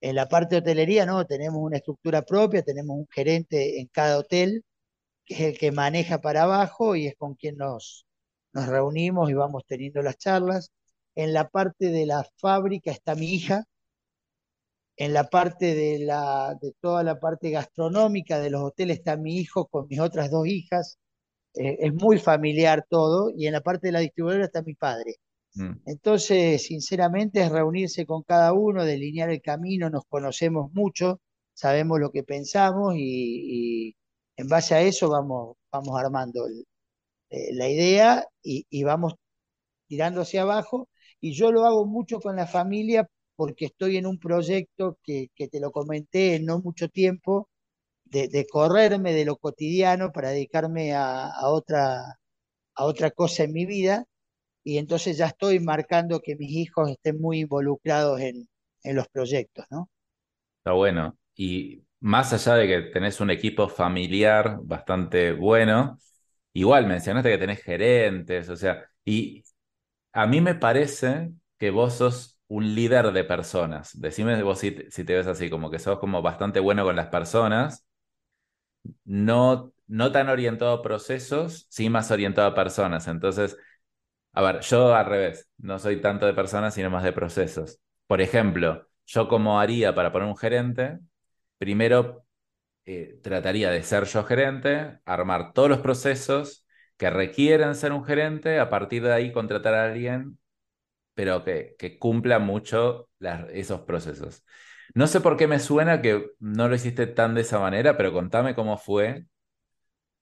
En 0.00 0.16
la 0.16 0.28
parte 0.28 0.56
de 0.56 0.60
hotelería, 0.60 1.06
no, 1.06 1.26
tenemos 1.26 1.60
una 1.62 1.78
estructura 1.78 2.22
propia, 2.22 2.62
tenemos 2.62 2.96
un 2.96 3.08
gerente 3.10 3.80
en 3.80 3.88
cada 3.88 4.18
hotel, 4.18 4.64
que 5.24 5.34
es 5.34 5.40
el 5.40 5.58
que 5.58 5.72
maneja 5.72 6.20
para 6.20 6.44
abajo 6.44 6.96
y 6.96 7.06
es 7.08 7.16
con 7.16 7.34
quien 7.34 7.56
nos, 7.56 8.06
nos 8.52 8.66
reunimos 8.68 9.30
y 9.30 9.34
vamos 9.34 9.64
teniendo 9.66 10.02
las 10.02 10.18
charlas. 10.18 10.70
En 11.16 11.32
la 11.32 11.48
parte 11.48 11.86
de 11.90 12.06
la 12.06 12.26
fábrica 12.38 12.90
está 12.92 13.14
mi 13.16 13.34
hija, 13.34 13.64
en 14.96 15.12
la 15.12 15.24
parte 15.24 15.74
de, 15.74 15.98
la, 16.00 16.56
de 16.60 16.72
toda 16.80 17.02
la 17.02 17.18
parte 17.18 17.50
gastronómica 17.50 18.38
de 18.38 18.50
los 18.50 18.62
hoteles 18.62 18.98
está 18.98 19.16
mi 19.16 19.38
hijo 19.38 19.66
con 19.66 19.86
mis 19.88 20.00
otras 20.00 20.30
dos 20.30 20.46
hijas. 20.46 20.98
Eh, 21.54 21.78
es 21.80 21.94
muy 21.94 22.18
familiar 22.18 22.86
todo. 22.88 23.30
Y 23.36 23.46
en 23.46 23.54
la 23.54 23.60
parte 23.60 23.88
de 23.88 23.92
la 23.92 24.00
distribuidora 24.00 24.44
está 24.44 24.62
mi 24.62 24.74
padre. 24.74 25.16
Mm. 25.54 25.72
Entonces, 25.86 26.66
sinceramente, 26.66 27.42
es 27.42 27.50
reunirse 27.50 28.06
con 28.06 28.22
cada 28.22 28.52
uno, 28.52 28.84
delinear 28.84 29.30
el 29.30 29.42
camino, 29.42 29.90
nos 29.90 30.04
conocemos 30.06 30.72
mucho, 30.72 31.20
sabemos 31.54 32.00
lo 32.00 32.10
que 32.10 32.24
pensamos 32.24 32.94
y, 32.96 33.96
en 34.36 34.48
base 34.48 34.74
a 34.74 34.80
eso 34.82 35.08
vamos, 35.08 35.56
vamos 35.70 36.00
armando 36.00 36.46
eh, 37.30 37.54
la 37.54 37.68
idea 37.68 38.26
y, 38.42 38.66
y 38.68 38.82
vamos 38.84 39.14
tirando 39.88 40.22
hacia 40.22 40.42
abajo. 40.42 40.88
Y 41.20 41.32
yo 41.34 41.52
lo 41.52 41.64
hago 41.64 41.86
mucho 41.86 42.20
con 42.20 42.36
la 42.36 42.46
familia 42.46 43.08
porque 43.36 43.66
estoy 43.66 43.96
en 43.96 44.06
un 44.06 44.18
proyecto 44.18 44.98
que, 45.02 45.30
te 45.36 45.60
lo 45.60 45.72
comenté 45.72 46.36
en 46.36 46.46
no 46.46 46.60
mucho 46.60 46.88
tiempo, 46.88 47.48
de, 48.04 48.46
correrme 48.50 49.12
de 49.12 49.24
lo 49.24 49.36
cotidiano 49.36 50.12
para 50.12 50.30
dedicarme 50.30 50.94
a, 50.94 51.32
otra, 51.48 52.18
a 52.74 52.84
otra 52.84 53.10
cosa 53.10 53.44
en 53.44 53.52
mi 53.52 53.66
vida. 53.66 54.06
Y 54.64 54.78
entonces 54.78 55.18
ya 55.18 55.26
estoy 55.26 55.60
marcando 55.60 56.20
que 56.20 56.36
mis 56.36 56.50
hijos 56.52 56.90
estén 56.90 57.20
muy 57.20 57.40
involucrados 57.40 58.20
en, 58.20 58.48
en 58.82 58.96
los 58.96 59.08
proyectos, 59.08 59.66
¿no? 59.70 59.90
Está 60.58 60.72
bueno. 60.72 61.18
Y 61.34 61.84
más 62.00 62.32
allá 62.32 62.54
de 62.56 62.66
que 62.68 62.80
tenés 62.90 63.20
un 63.20 63.30
equipo 63.30 63.68
familiar 63.68 64.58
bastante 64.62 65.32
bueno, 65.32 65.98
igual 66.52 66.86
mencionaste 66.86 67.30
que 67.30 67.38
tenés 67.38 67.62
gerentes, 67.62 68.48
o 68.48 68.56
sea, 68.56 68.84
y 69.04 69.42
a 70.12 70.26
mí 70.26 70.40
me 70.40 70.54
parece 70.54 71.32
que 71.58 71.70
vos 71.70 71.94
sos 71.94 72.33
un 72.48 72.74
líder 72.74 73.12
de 73.12 73.24
personas. 73.24 73.98
Decime 74.00 74.42
vos 74.42 74.58
si, 74.60 74.70
te 74.72 75.14
ves 75.14 75.26
así, 75.26 75.50
como 75.50 75.70
que 75.70 75.78
sos 75.78 75.98
como 75.98 76.22
bastante 76.22 76.60
bueno 76.60 76.84
con 76.84 76.96
las 76.96 77.08
personas, 77.08 77.86
no, 79.04 79.72
no 79.86 80.12
tan 80.12 80.28
orientado 80.28 80.72
a 80.74 80.82
procesos, 80.82 81.66
sí 81.70 81.90
más 81.90 82.10
orientado 82.10 82.48
a 82.48 82.54
personas. 82.54 83.08
Entonces, 83.08 83.56
a 84.32 84.42
ver, 84.42 84.60
yo 84.60 84.94
al 84.94 85.06
revés, 85.06 85.48
no 85.58 85.78
soy 85.78 86.00
tanto 86.00 86.26
de 86.26 86.34
personas, 86.34 86.74
sino 86.74 86.90
más 86.90 87.04
de 87.04 87.12
procesos. 87.12 87.80
Por 88.06 88.20
ejemplo, 88.20 88.88
yo 89.06 89.28
como 89.28 89.60
haría 89.60 89.94
para 89.94 90.12
poner 90.12 90.28
un 90.28 90.36
gerente, 90.36 90.98
primero 91.58 92.26
eh, 92.86 93.18
trataría 93.22 93.70
de 93.70 93.82
ser 93.82 94.04
yo 94.04 94.24
gerente, 94.24 95.00
armar 95.04 95.52
todos 95.52 95.68
los 95.70 95.80
procesos 95.80 96.66
que 96.96 97.10
requieren 97.10 97.74
ser 97.74 97.92
un 97.92 98.04
gerente, 98.04 98.60
a 98.60 98.70
partir 98.70 99.02
de 99.02 99.12
ahí 99.12 99.32
contratar 99.32 99.74
a 99.74 99.86
alguien 99.86 100.38
pero 101.14 101.44
que, 101.44 101.76
que 101.78 101.98
cumpla 101.98 102.38
mucho 102.38 103.08
esos 103.52 103.82
procesos. 103.82 104.44
No 104.94 105.06
sé 105.06 105.20
por 105.20 105.36
qué 105.36 105.46
me 105.46 105.60
suena 105.60 106.02
que 106.02 106.30
no 106.40 106.68
lo 106.68 106.74
hiciste 106.74 107.06
tan 107.06 107.34
de 107.34 107.42
esa 107.42 107.58
manera, 107.58 107.96
pero 107.96 108.12
contame 108.12 108.54
cómo 108.54 108.76
fue. 108.78 109.26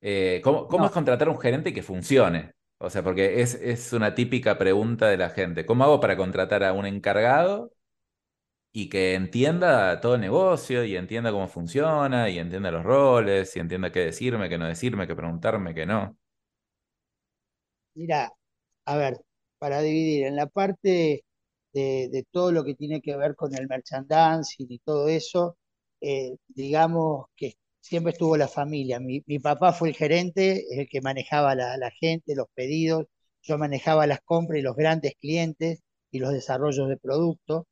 Eh, 0.01 0.41
¿Cómo, 0.45 0.69
cómo 0.69 0.87
es 0.87 0.93
contratar 0.93 1.29
un 1.29 1.41
gerente 1.41 1.71
y 1.71 1.75
que 1.75 1.83
funcione? 1.83 2.55
O 2.79 2.91
sea, 2.91 3.03
porque 3.03 3.41
es, 3.43 3.55
es, 3.55 3.93
una 3.93 4.15
típica 4.15 4.59
pregunta 4.59 5.09
de 5.09 5.17
la 5.17 5.31
gente. 5.31 5.67
¿Cómo 5.67 5.85
hago 5.85 6.01
para 6.01 6.17
contratar 6.17 6.65
a 6.65 6.73
un 6.73 6.87
encargado 6.87 7.73
y 8.73 8.89
que 8.89 9.15
entienda 9.15 10.01
todo 10.01 10.15
el 10.17 10.21
negocio 10.21 10.85
y 10.85 10.97
entienda 10.97 11.31
cómo 11.31 11.47
funciona 11.49 12.29
y 12.31 12.39
entienda 12.39 12.71
los 12.71 12.83
roles 12.83 13.55
y 13.57 13.61
entienda 13.61 13.93
qué 13.93 14.01
decirme, 14.01 14.49
qué 14.49 14.59
no 14.59 14.67
decirme, 14.67 15.07
qué 15.07 15.15
preguntarme, 15.15 15.75
qué 15.75 15.87
no? 15.87 16.17
Mira, 17.95 18.33
a 18.87 18.97
ver, 18.97 19.21
para 19.63 19.81
dividir 19.83 20.27
en 20.27 20.37
la 20.37 20.49
parte 20.49 21.25
de, 21.73 22.25
todo 22.33 22.53
lo 22.53 22.65
que 22.65 22.75
tiene 22.75 23.01
que 23.01 23.17
ver 23.17 23.37
con 23.37 23.55
el 23.57 23.69
merchandising 23.69 24.67
y 24.71 24.81
todo 24.81 25.09
eso, 25.09 25.57
eh, 26.01 26.37
digamos 26.49 27.27
que 27.37 27.55
siempre 27.81 28.13
estuvo 28.13 28.37
la 28.37 28.49
familia. 28.49 29.01
Mi, 29.01 29.21
papá 29.41 29.73
fue 29.73 29.91
el 29.91 29.97
gerente, 29.97 30.65
el 30.81 30.89
que 30.89 31.01
manejaba 31.01 31.55
la, 31.55 31.91
gente, 32.01 32.35
los 32.37 32.49
pedidos, 32.55 33.07
yo 33.43 33.59
manejaba 33.59 34.07
las 34.09 34.21
compras 34.25 34.59
y 34.61 34.63
los 34.63 34.77
grandes 34.77 35.15
clientes 35.21 35.81
y 36.11 36.19
los 36.19 36.33
desarrollos 36.33 36.89
de 36.89 36.97
productos. 36.97 37.65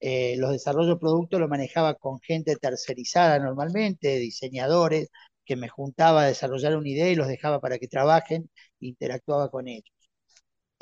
Eh, 0.00 0.36
los 0.38 0.52
desarrollos 0.52 0.96
de 0.96 1.00
productos 1.00 1.40
los 1.40 1.50
manejaba 1.50 1.94
con 1.94 2.20
gente 2.20 2.56
tercerizada 2.56 3.38
normalmente, 3.38 4.18
diseñadores, 4.18 5.08
que 5.44 5.56
me 5.56 5.68
juntaba 5.68 6.22
a 6.22 6.26
desarrollar 6.26 6.76
una 6.76 6.88
idea 6.88 7.08
y 7.10 7.16
los 7.16 7.28
dejaba 7.28 7.60
para 7.60 7.78
que 7.78 7.88
trabajen, 7.88 8.50
interactuaba 8.80 9.50
con 9.50 9.68
ellos. 9.68 9.93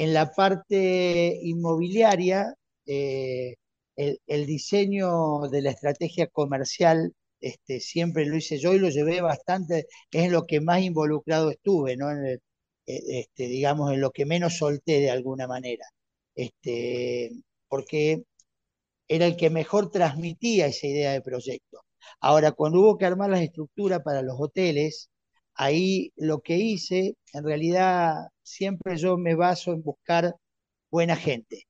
En 0.03 0.15
la 0.15 0.33
parte 0.33 1.39
inmobiliaria, 1.43 2.55
eh, 2.87 3.55
el, 3.97 4.47
diseño 4.47 5.49
de 5.49 5.63
la 5.63 5.71
estrategia 5.71 6.27
comercial 6.27 7.13
este, 7.41 7.79
siempre 7.79 8.27
lo 8.27 8.37
hice 8.37 8.59
yo 8.59 8.75
y 8.75 8.81
lo 8.81 8.89
llevé 8.91 9.21
bastante, 9.21 9.87
es 10.11 10.25
en 10.25 10.33
lo 10.33 10.45
que 10.45 10.61
más 10.61 10.83
involucrado 10.83 11.51
estuve, 11.51 11.93
eh, 11.95 12.39
este, 12.87 13.47
digamos, 13.47 13.93
en 13.93 14.01
lo 14.01 14.11
que 14.11 14.27
menos 14.27 14.57
solté 14.59 15.01
de 15.01 15.11
alguna 15.11 15.47
manera. 15.47 15.87
Este, 16.35 17.31
porque 17.69 18.25
era 19.09 19.27
el 19.27 19.37
que 19.37 19.51
mejor 19.51 19.91
transmitía 19.93 20.67
esa 20.67 20.89
idea 20.89 21.13
de 21.13 21.23
proyecto. 21.23 21.85
Ahora, 22.21 22.53
cuando 22.53 22.81
hubo 22.81 22.99
que 22.99 23.07
armar 23.07 23.31
las 23.31 23.43
estructuras 23.43 24.03
para 24.03 24.23
los 24.23 24.37
hoteles, 24.41 25.12
ahí 25.55 26.13
lo 26.17 26.41
que 26.41 26.57
hice, 26.57 27.17
en 27.33 27.45
realidad 27.45 28.29
siempre 28.43 28.97
yo 28.97 29.17
me 29.19 29.35
baso 29.35 29.73
en 29.73 29.83
buscar 29.83 30.35
buena 30.91 31.17
gente 31.17 31.67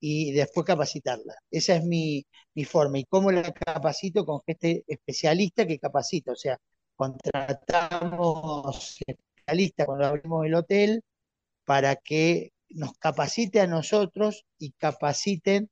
y 0.00 0.32
después 0.32 0.66
capacitarla. 0.66 1.34
Esa 1.50 1.76
es 1.76 1.84
mi, 1.84 2.26
forma. 2.66 2.98
¿Y 2.98 3.04
cómo 3.06 3.32
la 3.32 3.52
capacito? 3.52 4.24
Con 4.26 4.40
gente 4.46 4.84
especialista 4.86 5.66
que 5.66 5.78
capacita. 5.78 6.32
O 6.32 6.36
sea, 6.36 6.58
contratamos 6.96 8.98
especialistas 9.06 9.86
cuando 9.86 10.06
abrimos 10.06 10.46
el 10.46 10.54
hotel 10.54 11.02
para 11.64 11.96
que 11.96 12.52
nos 12.70 12.94
capacite 12.98 13.60
a 13.60 13.66
nosotros 13.66 14.44
y 14.58 14.72
capaciten 14.72 15.70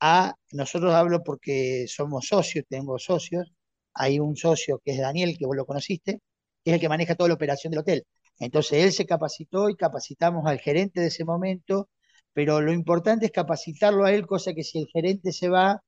a, 0.00 0.36
nosotros 0.52 0.94
hablo 0.94 1.22
porque 1.24 1.86
somos 1.88 2.28
socios, 2.28 2.64
tengo 2.68 2.98
socios, 2.98 3.52
hay 3.94 4.20
un 4.20 4.36
socio 4.36 4.80
que 4.84 4.92
es 4.92 5.00
Daniel, 5.00 5.36
que 5.38 5.46
vos 5.46 5.56
lo 5.56 5.66
conociste, 5.66 6.20
que 6.64 6.70
es 6.70 6.74
el 6.74 6.80
que 6.80 6.88
maneja 6.88 7.14
toda 7.14 7.28
la 7.28 7.34
operación 7.34 7.70
del 7.70 7.80
hotel. 7.80 8.04
Entonces 8.38 8.84
él 8.84 8.92
se 8.92 9.06
capacitó 9.06 9.68
y 9.68 9.76
capacitamos 9.76 10.46
al 10.46 10.58
gerente 10.60 11.00
de 11.00 11.08
ese 11.08 11.24
momento, 11.24 11.88
pero 12.32 12.60
lo 12.60 12.72
importante 12.72 13.26
es 13.26 13.32
capacitarlo 13.32 14.04
a 14.04 14.12
él, 14.12 14.26
cosa 14.26 14.54
que 14.54 14.64
si 14.64 14.78
el 14.78 14.88
gerente 14.88 15.32
se 15.32 15.48
va, 15.48 15.82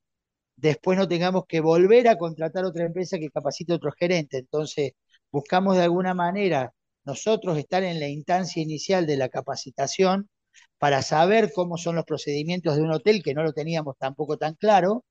después 0.55 0.97
no 0.97 1.07
tengamos 1.07 1.45
que 1.47 1.61
volver 1.61 2.07
a 2.07 2.17
contratar 2.17 2.65
otra 2.65 2.85
empresa 2.85 3.17
que 3.19 3.29
capacite 3.29 3.73
a 3.73 3.77
otro 3.77 3.91
gerente. 3.97 4.37
Entonces 4.37 4.93
buscamos 5.31 5.77
de 5.77 5.83
alguna 5.83 6.13
manera 6.13 6.73
nosotros 7.05 7.57
estar 7.57 7.83
en 7.83 7.99
la 7.99 8.07
instancia 8.07 8.61
inicial 8.61 9.05
de 9.07 9.17
la 9.17 9.29
capacitación 9.29 10.29
para 10.77 11.01
saber 11.01 11.51
cómo 11.53 11.77
son 11.77 11.95
los 11.95 12.05
procedimientos 12.05 12.75
de 12.75 12.83
un 12.83 12.91
hotel, 12.91 13.23
que 13.23 13.33
no 13.33 13.43
lo 13.43 13.53
teníamos 13.53 13.97
tampoco 13.97 14.37
tan 14.37 14.55
claro, 14.55 15.05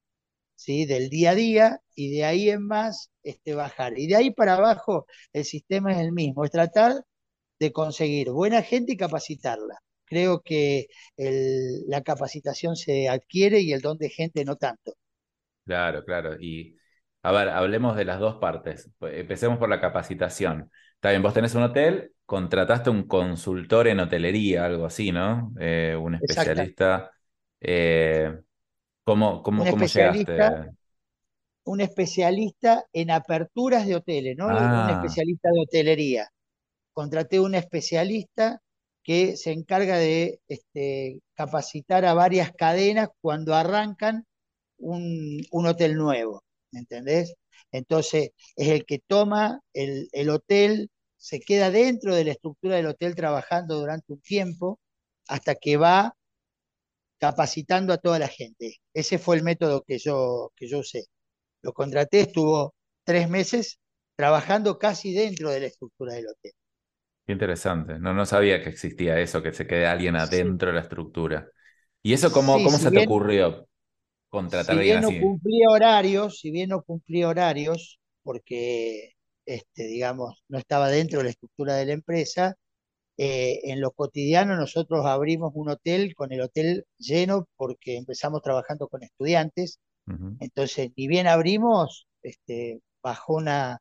¿sí? 0.54 0.86
del 0.86 1.08
día 1.08 1.30
a 1.30 1.34
día, 1.34 1.80
y 1.94 2.10
de 2.10 2.24
ahí 2.24 2.50
en 2.50 2.66
más 2.66 3.10
este, 3.22 3.54
bajar. 3.54 3.98
Y 3.98 4.06
de 4.06 4.16
ahí 4.16 4.30
para 4.30 4.54
abajo 4.54 5.06
el 5.32 5.44
sistema 5.44 5.92
es 5.92 5.98
el 5.98 6.12
mismo, 6.12 6.44
es 6.44 6.50
tratar 6.50 7.04
de 7.58 7.72
conseguir 7.72 8.30
buena 8.30 8.62
gente 8.62 8.92
y 8.92 8.96
capacitarla. 8.96 9.78
Creo 10.04 10.42
que 10.42 10.88
la 11.16 12.02
capacitación 12.02 12.76
se 12.76 13.08
adquiere 13.08 13.60
y 13.60 13.72
el 13.72 13.80
don 13.80 13.96
de 13.96 14.10
gente 14.10 14.44
no 14.44 14.56
tanto. 14.56 14.94
Claro, 15.64 16.04
claro. 16.04 16.36
Y 16.40 16.76
a 17.22 17.32
ver, 17.32 17.48
hablemos 17.48 17.96
de 17.96 18.04
las 18.04 18.18
dos 18.18 18.36
partes. 18.36 18.90
Empecemos 19.00 19.58
por 19.58 19.68
la 19.68 19.80
capacitación. 19.80 20.70
Está 20.94 21.10
bien, 21.10 21.22
vos 21.22 21.34
tenés 21.34 21.54
un 21.54 21.62
hotel, 21.62 22.12
contrataste 22.26 22.90
un 22.90 23.06
consultor 23.06 23.88
en 23.88 24.00
hotelería, 24.00 24.64
algo 24.64 24.86
así, 24.86 25.12
¿no? 25.12 25.52
Eh, 25.60 25.96
un 25.98 26.16
especialista. 26.16 27.10
Eh, 27.60 28.38
¿cómo, 29.04 29.42
cómo, 29.42 29.64
cómo 29.68 29.84
llegaste? 29.86 30.72
Un 31.64 31.80
especialista 31.80 32.84
en 32.92 33.10
aperturas 33.12 33.86
de 33.86 33.94
hoteles, 33.96 34.36
¿no? 34.36 34.46
Un 34.46 34.52
Ah, 34.54 34.90
especialista 34.90 35.48
de 35.50 35.60
hotelería. 35.60 36.28
Contraté 36.92 37.40
un 37.40 37.54
especialista 37.54 38.60
que 39.02 39.36
se 39.36 39.52
encarga 39.52 39.98
de 39.98 40.40
este, 40.48 41.20
capacitar 41.34 42.04
a 42.04 42.14
varias 42.14 42.52
cadenas 42.52 43.08
cuando 43.20 43.54
arrancan 43.54 44.26
un, 44.78 45.42
un 45.52 45.66
hotel 45.66 45.96
nuevo, 45.96 46.44
¿me 46.72 46.80
entendés? 46.80 47.34
Entonces, 47.72 48.30
es 48.56 48.68
el 48.68 48.84
que 48.86 49.00
toma 49.06 49.60
el, 49.74 50.08
el 50.12 50.30
hotel, 50.30 50.90
se 51.16 51.40
queda 51.40 51.70
dentro 51.70 52.14
de 52.14 52.24
la 52.24 52.32
estructura 52.32 52.76
del 52.76 52.86
hotel 52.86 53.14
trabajando 53.16 53.78
durante 53.80 54.12
un 54.12 54.20
tiempo 54.20 54.80
hasta 55.28 55.54
que 55.56 55.76
va 55.76 56.14
capacitando 57.24 57.92
a 57.94 57.98
toda 57.98 58.18
la 58.20 58.28
gente. 58.28 58.66
Ese 58.94 59.18
fue 59.18 59.36
el 59.36 59.44
método 59.44 59.82
que 59.86 59.98
yo, 59.98 60.52
que 60.56 60.68
yo 60.68 60.80
usé. 60.80 61.04
Lo 61.62 61.72
contraté, 61.74 62.20
estuvo 62.22 62.74
tres 63.04 63.28
meses 63.30 63.80
trabajando 64.16 64.78
casi 64.78 65.12
dentro 65.14 65.50
de 65.50 65.60
la 65.62 65.66
estructura 65.68 66.14
del 66.14 66.28
hotel. 66.28 66.52
qué 67.26 67.32
interesante. 67.32 67.98
No, 67.98 68.14
no 68.14 68.26
sabía 68.26 68.62
que 68.62 68.70
existía 68.70 69.18
eso, 69.20 69.42
que 69.42 69.52
se 69.52 69.66
quede 69.66 69.86
alguien 69.86 70.16
Sí, 70.16 70.16
adentro 70.16 70.68
de 70.68 70.74
la 70.74 70.80
estructura. 70.82 71.48
¿Y 72.02 72.12
eso 72.14 72.32
cómo, 72.32 72.62
sí, 72.62 72.62
cómo 72.62 72.78
si 72.78 72.78
se 72.78 72.90
te 72.90 72.98
ocurrió 72.98 73.68
contratar 74.30 74.78
si 74.78 74.78
bien 74.78 75.00
no 75.00 75.16
cumplía 75.16 75.68
horarios, 75.70 76.38
si 76.40 76.50
bien 76.50 76.70
no 76.70 76.82
cumplía 76.82 77.28
horarios, 77.28 78.00
porque 78.22 79.12
este, 79.46 79.86
digamos, 79.86 80.42
no 80.48 80.58
estaba 80.58 80.88
dentro 80.88 81.18
de 81.18 81.24
la 81.24 81.30
estructura 81.30 81.74
de 81.76 81.86
la 81.86 81.92
empresa, 81.94 82.54
eh, 83.18 83.60
en 83.64 83.80
lo 83.80 83.92
cotidiano 83.92 84.56
nosotros 84.56 85.06
abrimos 85.06 85.52
un 85.54 85.70
hotel 85.70 86.14
con 86.14 86.32
el 86.32 86.40
hotel 86.42 86.86
lleno 86.98 87.48
porque 87.56 87.96
empezamos 87.96 88.42
trabajando 88.42 88.88
con 88.88 89.02
estudiantes, 89.02 89.80
entonces 90.40 90.90
ni 90.96 91.08
bien 91.08 91.26
abrimos, 91.28 92.06
este, 92.22 92.80
bajó 93.02 93.34
una, 93.36 93.78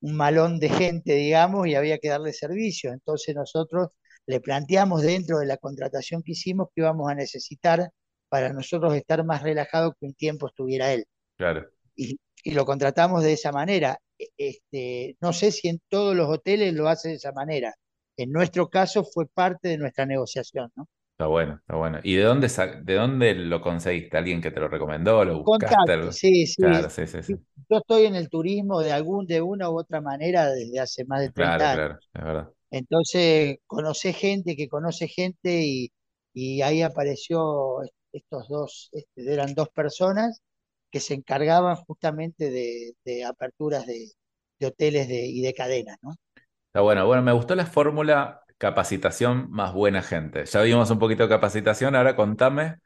un 0.00 0.16
malón 0.16 0.58
de 0.60 0.68
gente, 0.68 1.14
digamos, 1.14 1.66
y 1.66 1.74
había 1.74 1.98
que 1.98 2.08
darle 2.08 2.32
servicio, 2.32 2.92
entonces 2.92 3.34
nosotros 3.34 3.88
le 4.26 4.40
planteamos 4.40 5.02
dentro 5.02 5.38
de 5.38 5.46
la 5.46 5.56
contratación 5.56 6.22
que 6.22 6.32
hicimos 6.32 6.68
que 6.74 6.82
íbamos 6.82 7.10
a 7.10 7.14
necesitar 7.14 7.90
para 8.28 8.52
nosotros 8.52 8.94
estar 8.94 9.24
más 9.24 9.42
relajados 9.42 9.94
que 9.98 10.06
un 10.06 10.14
tiempo 10.14 10.48
estuviera 10.48 10.92
él 10.92 11.06
claro. 11.36 11.70
y, 11.96 12.18
y 12.44 12.52
lo 12.52 12.64
contratamos 12.66 13.22
de 13.24 13.32
esa 13.34 13.52
manera. 13.52 13.98
E- 14.18 14.28
Este, 14.36 15.16
no 15.20 15.32
sé 15.32 15.52
si 15.52 15.68
en 15.68 15.80
todos 15.88 16.14
los 16.16 16.28
hoteles 16.28 16.74
lo 16.74 16.88
hace 16.88 17.08
de 17.10 17.14
esa 17.16 17.32
manera. 17.32 17.74
En 18.18 18.32
nuestro 18.32 18.68
caso 18.68 19.02
fue 19.02 19.26
parte 19.26 19.68
de 19.68 19.78
nuestra 19.78 20.04
negociación, 20.04 20.70
¿no? 20.76 20.86
Está 21.12 21.26
bueno, 21.26 21.54
está 21.56 21.74
bueno. 21.76 21.98
¿Y 22.04 22.14
de 22.14 22.22
dónde, 22.22 22.46
de 22.84 22.94
dónde 22.94 23.34
lo 23.34 23.60
conseguiste? 23.60 24.16
¿Alguien 24.16 24.40
que 24.40 24.52
te 24.52 24.60
lo 24.60 24.68
recomendó? 24.68 25.24
¿Lo 25.24 25.38
buscaste? 25.42 25.90
Contacto, 25.90 25.92
algo? 25.92 26.20
sí, 26.20 26.46
Claro, 26.60 26.88
sí. 26.88 26.90
sí, 26.90 27.06
sí, 27.08 27.22
sí. 27.24 27.34
Sí, 27.34 27.40
Yo 27.68 27.78
estoy 27.78 28.04
en 28.06 28.14
el 28.14 28.28
turismo 28.28 28.80
de 28.80 28.92
algún, 28.92 29.26
de 29.26 29.40
una 29.42 29.70
u 29.70 29.78
otra 29.78 30.00
manera 30.00 30.50
desde 30.50 30.80
hace 30.80 31.04
más 31.04 31.20
de 31.20 31.30
Claro, 31.32 31.70
30 31.70 31.70
años. 31.72 31.84
claro, 31.88 32.02
es 32.12 32.22
verdad. 32.24 32.52
Entonces, 32.70 33.58
conocí 33.66 34.12
gente 34.14 34.56
que 34.56 34.68
conoce 34.68 35.08
gente 35.08 35.62
y, 35.64 35.90
y 36.34 36.62
ahí 36.62 36.82
apareció 36.82 37.82
est- 37.84 37.94
estos 38.12 38.48
dos, 38.48 38.90
este, 38.92 39.32
eran 39.34 39.54
dos 39.54 39.68
personas 39.70 40.42
que 40.90 41.00
se 41.00 41.14
encargaban 41.14 41.76
justamente 41.76 42.50
de, 42.50 42.94
de 43.04 43.24
aperturas 43.24 43.86
de, 43.86 44.10
de 44.60 44.66
hoteles 44.68 45.08
de, 45.08 45.26
y 45.28 45.42
de 45.42 45.54
cadenas, 45.54 45.98
¿no? 46.02 46.14
Está 46.68 46.80
bueno. 46.82 47.06
Bueno, 47.06 47.22
me 47.22 47.32
gustó 47.32 47.54
la 47.54 47.66
fórmula 47.66 48.42
capacitación 48.58 49.50
más 49.50 49.72
buena 49.72 50.02
gente. 50.02 50.44
Ya 50.44 50.62
vimos 50.62 50.90
un 50.90 50.98
poquito 50.98 51.22
de 51.24 51.28
capacitación, 51.30 51.94
ahora 51.94 52.14
contame 52.16 52.76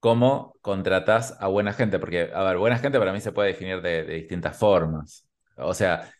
cómo 0.00 0.54
contratás 0.62 1.36
a 1.40 1.48
buena 1.48 1.72
gente, 1.72 1.98
porque, 1.98 2.30
a 2.34 2.42
ver, 2.44 2.58
buena 2.58 2.78
gente 2.78 2.98
para 2.98 3.12
mí 3.12 3.20
se 3.20 3.32
puede 3.32 3.48
definir 3.48 3.82
de, 3.82 4.04
distintas 4.04 4.56
formas. 4.58 5.26
O 5.56 5.74
sea, 5.74 6.12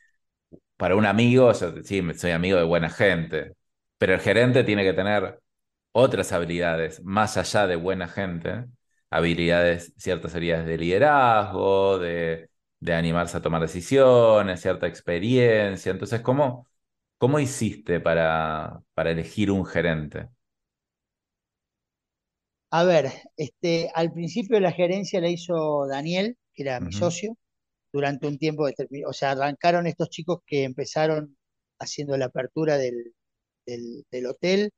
para 0.77 0.97
un 0.97 1.07
amigo, 1.07 1.53
yo 1.53 1.83
sí, 1.85 2.03
soy 2.17 2.33
amigo 2.33 2.59
de 2.59 2.65
buena 2.65 2.91
gente, 2.91 3.55
pero 3.99 4.15
el 4.15 4.21
gerente 4.21 4.65
tiene 4.65 4.85
que 4.85 4.93
tener 4.95 5.41
otras 5.93 6.33
habilidades 6.33 7.03
más 7.05 7.37
allá 7.39 7.67
de 7.67 7.77
buena 7.77 8.09
gente, 8.09 8.67
habilidades, 9.11 9.95
ciertas 9.99 10.35
habilidades 10.35 10.67
de 10.67 10.79
liderazgo, 10.79 11.99
de, 11.99 12.51
de 12.81 12.95
animarse 12.95 13.37
a 13.37 13.43
tomar 13.43 13.63
decisiones, 13.63 14.61
cierta 14.61 14.87
experiencia. 14.87 15.93
Entonces, 15.93 16.21
¿cómo, 16.23 16.69
cómo 17.19 17.39
hiciste 17.41 18.01
para, 18.01 18.83
para 18.95 19.11
elegir 19.13 19.51
un 19.51 19.67
gerente? 19.67 20.31
A 22.71 22.85
ver, 22.85 23.11
este, 23.37 23.91
al 23.95 24.13
principio 24.13 24.61
la 24.61 24.73
gerencia 24.73 25.21
la 25.21 25.29
hizo 25.31 25.87
Daniel, 25.87 26.37
que 26.55 26.63
era 26.65 26.81
mi 26.81 26.93
socio, 26.93 27.37
durante 27.93 28.27
un 28.29 28.39
tiempo 28.39 28.67
determinado. 28.67 29.11
O 29.11 29.15
sea, 29.15 29.33
arrancaron 29.33 29.87
estos 29.87 30.11
chicos 30.11 30.41
que 30.47 30.65
empezaron 30.65 31.37
haciendo 31.81 32.17
la 32.19 32.27
apertura 32.27 32.79
del, 32.79 33.15
del, 33.67 34.05
del 34.13 34.27
hotel. 34.27 34.71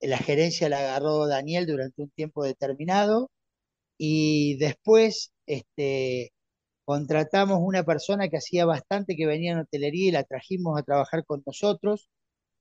La 0.00 0.18
gerencia 0.18 0.68
la 0.70 0.80
agarró 0.80 1.26
Daniel 1.28 1.66
durante 1.66 2.02
un 2.02 2.10
tiempo 2.10 2.44
determinado 2.44 3.30
y 3.98 4.56
después 4.58 5.32
este, 5.46 6.32
contratamos 6.84 7.58
una 7.60 7.84
persona 7.84 8.28
que 8.28 8.38
hacía 8.38 8.64
bastante 8.66 9.16
que 9.16 9.26
venía 9.26 9.52
en 9.52 9.60
hotelería 9.60 10.08
y 10.08 10.12
la 10.12 10.24
trajimos 10.24 10.78
a 10.78 10.82
trabajar 10.82 11.24
con 11.24 11.42
nosotros 11.46 12.08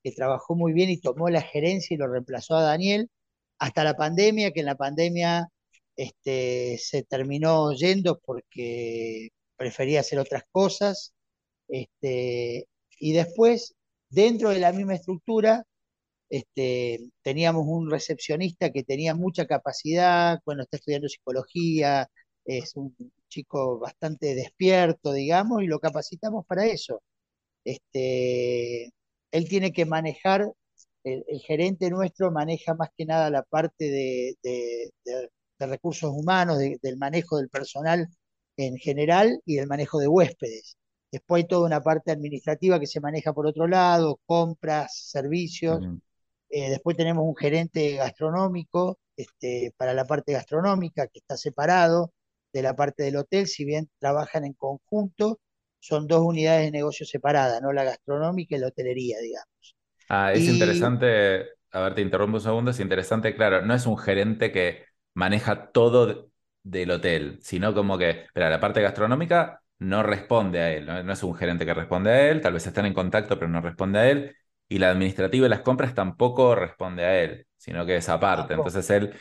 que 0.04 0.12
trabajó 0.12 0.56
muy 0.56 0.74
bien 0.74 0.90
y 0.90 1.00
tomó 1.00 1.30
la 1.30 1.42
gerencia 1.42 1.96
y 1.96 1.98
lo 1.98 2.08
reemplazó 2.08 2.56
a 2.56 2.64
Daniel, 2.64 3.10
hasta 3.60 3.84
la 3.84 3.96
pandemia, 3.96 4.52
que 4.52 4.62
en 4.62 4.66
la 4.68 4.76
pandemia 4.76 5.50
este, 5.96 6.78
se 6.80 7.04
terminó 7.04 7.72
yendo 7.74 8.20
porque 8.20 9.30
prefería 9.58 10.02
hacer 10.02 10.20
otras 10.20 10.44
cosas. 10.52 11.14
Este, 11.68 12.68
y 13.00 13.14
después, 13.14 13.76
dentro 14.10 14.50
de 14.50 14.60
la 14.60 14.74
misma 14.74 14.96
estructura, 14.96 15.66
este, 16.30 17.00
teníamos 17.24 17.66
un 17.68 17.92
recepcionista 17.92 18.72
que 18.72 18.84
tenía 18.84 19.16
mucha 19.16 19.46
capacidad, 19.48 20.40
bueno, 20.46 20.64
está 20.64 20.78
estudiando 20.78 21.10
psicología, 21.10 22.08
es 22.46 22.76
un 22.76 22.96
chico 23.32 23.80
bastante 23.80 24.36
despierto, 24.36 25.14
digamos, 25.14 25.64
y 25.64 25.68
lo 25.68 25.80
capacitamos 25.82 26.46
para 26.48 26.68
eso 26.68 27.02
este, 27.64 28.86
él 29.32 29.50
tiene 29.50 29.72
que 29.74 29.86
manejar, 29.86 30.52
el, 31.04 31.24
el 31.28 31.40
gerente 31.42 31.90
nuestro 31.90 32.32
maneja 32.32 32.74
más 32.76 32.90
que 32.98 33.06
nada 33.06 33.30
la 33.30 33.44
parte 33.44 33.86
de, 33.86 34.36
de- 34.44 34.92
de- 35.06 35.30
de 35.60 35.68
recursos 35.68 36.12
humanos, 36.14 36.58
de- 36.60 36.80
del 36.82 36.98
manejo 36.98 37.38
del 37.38 37.50
personal 37.50 38.08
en 38.58 38.78
general 38.78 39.42
y 39.46 39.58
el 39.58 39.68
manejo 39.68 40.00
de 40.00 40.08
huéspedes. 40.08 40.78
Después 41.12 41.44
hay 41.44 41.48
toda 41.48 41.66
una 41.68 41.82
parte 41.84 42.12
administrativa 42.12 42.80
que 42.80 42.88
se 42.88 43.00
maneja 43.02 43.34
por 43.34 43.48
otro 43.48 43.68
lado, 43.68 44.20
compras, 44.26 44.96
servicios. 45.10 45.90
Eh, 46.50 46.70
después 46.70 46.98
tenemos 46.98 47.24
un 47.26 47.36
gerente 47.36 47.96
gastronómico 47.96 49.00
este, 49.16 49.74
para 49.78 49.94
la 49.94 50.06
parte 50.06 50.34
gastronómica 50.34 51.08
que 51.08 51.20
está 51.20 51.38
separado 51.38 52.12
de 52.54 52.62
la 52.64 52.76
parte 52.76 53.04
del 53.04 53.18
hotel, 53.18 53.48
si 53.48 53.66
bien 53.66 53.90
trabajan 54.00 54.46
en 54.46 54.54
conjunto, 54.54 55.40
son 55.80 56.08
dos 56.08 56.22
unidades 56.22 56.66
de 56.66 56.72
negocio 56.72 57.06
separadas, 57.06 57.62
¿no? 57.62 57.74
La 57.74 57.84
gastronómica 57.84 58.56
y 58.56 58.60
la 58.60 58.68
hotelería, 58.68 59.20
digamos. 59.20 59.76
Ah, 60.10 60.34
es 60.34 60.48
Y 60.48 60.50
interesante, 60.50 61.46
a 61.72 61.80
ver, 61.82 61.96
te 61.96 62.02
interrumpo 62.02 62.38
un 62.38 62.42
segundo, 62.44 62.72
es 62.72 62.80
interesante, 62.82 63.34
claro, 63.36 63.62
no 63.66 63.74
es 63.74 63.86
un 63.86 63.98
gerente 63.98 64.52
que 64.52 64.86
maneja 65.14 65.72
todo 65.72 66.06
de- 66.06 66.26
del 66.64 66.92
hotel, 66.92 67.40
sino 67.42 67.74
como 67.74 67.98
que, 67.98 68.28
pero 68.34 68.50
la 68.50 68.60
parte 68.60 68.82
gastronómica 68.82 69.62
no 69.80 70.04
responde 70.04 70.60
a 70.60 70.72
él, 70.74 70.86
¿no? 70.86 71.02
No 71.02 71.14
es 71.14 71.24
un 71.24 71.34
gerente 71.34 71.66
que 71.66 71.74
responde 71.74 72.12
a 72.12 72.30
él, 72.30 72.42
tal 72.42 72.54
vez 72.54 72.68
están 72.68 72.86
en 72.86 72.94
contacto, 72.94 73.40
pero 73.40 73.50
no 73.50 73.62
responde 73.62 74.00
a 74.00 74.10
él, 74.12 74.36
y 74.68 74.80
la 74.80 74.90
administrativa 74.92 75.46
y 75.48 75.50
las 75.50 75.62
compras 75.62 75.96
tampoco 75.96 76.56
responde 76.56 77.06
a 77.06 77.18
él, 77.24 77.48
sino 77.58 77.86
que 77.86 77.96
es 77.98 78.10
aparte, 78.10 78.54
entonces 78.54 78.90
él 78.90 79.14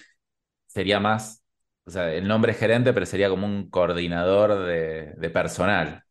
sería 0.66 1.00
más, 1.00 1.39
o 1.90 1.92
sea, 1.92 2.12
el 2.14 2.26
nombre 2.28 2.52
es 2.52 2.58
gerente, 2.58 2.92
pero 2.92 3.06
sería 3.06 3.28
como 3.30 3.46
un 3.46 3.70
coordinador 3.70 4.64
de, 4.66 5.14
de 5.16 5.30
personal. 5.30 6.04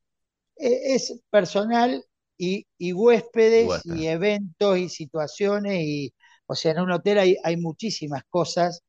E- 0.57 0.95
Es 0.95 1.19
personal 1.29 2.03
y, 2.37 2.65
huéspedes 2.93 3.81
y 3.85 4.07
eventos 4.07 4.77
y 4.77 4.89
situaciones. 4.89 5.81
Y, 5.83 6.13
o 6.47 6.55
sea, 6.55 6.71
en 6.73 6.79
un 6.81 6.91
hotel 6.91 7.19
hay, 7.19 7.37
hay 7.43 7.57
muchísimas 7.57 8.23
cosas. 8.29 8.81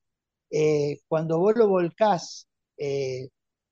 Eh, 0.51 1.01
cuando 1.09 1.39
vos 1.41 1.57
lo 1.57 1.69
volcás, 1.69 2.49
eh, 2.79 3.29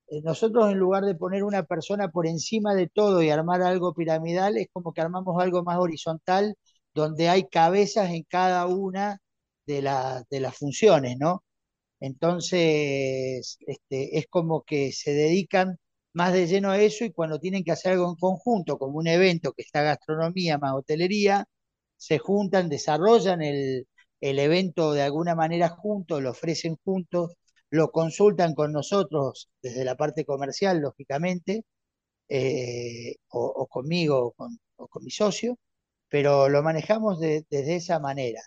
eh, 0.08 0.22
nosotros 0.24 0.70
en 0.72 0.78
lugar 0.78 1.04
de 1.04 1.14
poner 1.16 1.44
una 1.44 1.64
persona 1.64 2.10
por 2.10 2.26
encima 2.26 2.74
de 2.74 2.88
todo 2.88 3.22
y 3.22 3.30
armar 3.30 3.62
algo 3.62 3.94
piramidal, 3.94 4.56
es 4.58 4.68
como 4.72 4.92
que 4.92 5.00
armamos 5.02 5.42
algo 5.42 5.64
más 5.64 5.78
horizontal, 5.78 6.56
donde 6.94 7.28
hay 7.30 7.48
cabezas 7.48 8.10
en 8.12 8.24
cada 8.24 8.66
una 8.66 9.18
de, 9.66 9.82
de 10.30 10.40
las 10.40 10.56
funciones, 10.58 11.18
¿no? 11.18 11.44
Entonces, 12.00 13.58
este, 13.66 14.18
es 14.18 14.26
como 14.28 14.62
que 14.64 14.92
se 14.92 15.12
dedican 15.12 15.78
más 16.12 16.32
de 16.32 16.46
lleno 16.46 16.70
a 16.70 16.80
eso 16.80 17.04
y 17.04 17.12
cuando 17.12 17.38
tienen 17.40 17.64
que 17.64 17.72
hacer 17.72 17.92
algo 17.92 18.08
en 18.10 18.16
conjunto, 18.16 18.78
como 18.78 18.98
un 18.98 19.08
evento 19.08 19.52
que 19.52 19.62
está 19.62 19.82
gastronomía 19.82 20.58
más 20.58 20.74
hotelería, 20.74 21.46
se 21.96 22.18
juntan, 22.18 22.68
desarrollan 22.68 23.42
el, 23.42 23.86
evento 24.20 24.92
de 24.94 25.02
alguna 25.02 25.34
manera 25.34 25.68
juntos, 25.68 26.22
lo 26.22 26.30
ofrecen 26.30 26.76
juntos, 26.84 27.34
lo 27.70 27.90
consultan 27.92 28.54
con 28.54 28.72
nosotros 28.72 29.50
desde 29.62 29.84
la 29.84 29.96
parte 29.96 30.24
comercial, 30.24 30.80
lógicamente, 30.80 31.64
eh, 32.28 33.16
o, 33.30 33.66
conmigo 33.68 34.34
o 34.36 34.88
con, 34.88 35.04
mi 35.04 35.10
socio, 35.10 35.58
pero 36.08 36.48
lo 36.48 36.62
manejamos 36.62 37.20
desde 37.20 37.76
esa 37.76 38.00
manera. 38.00 38.42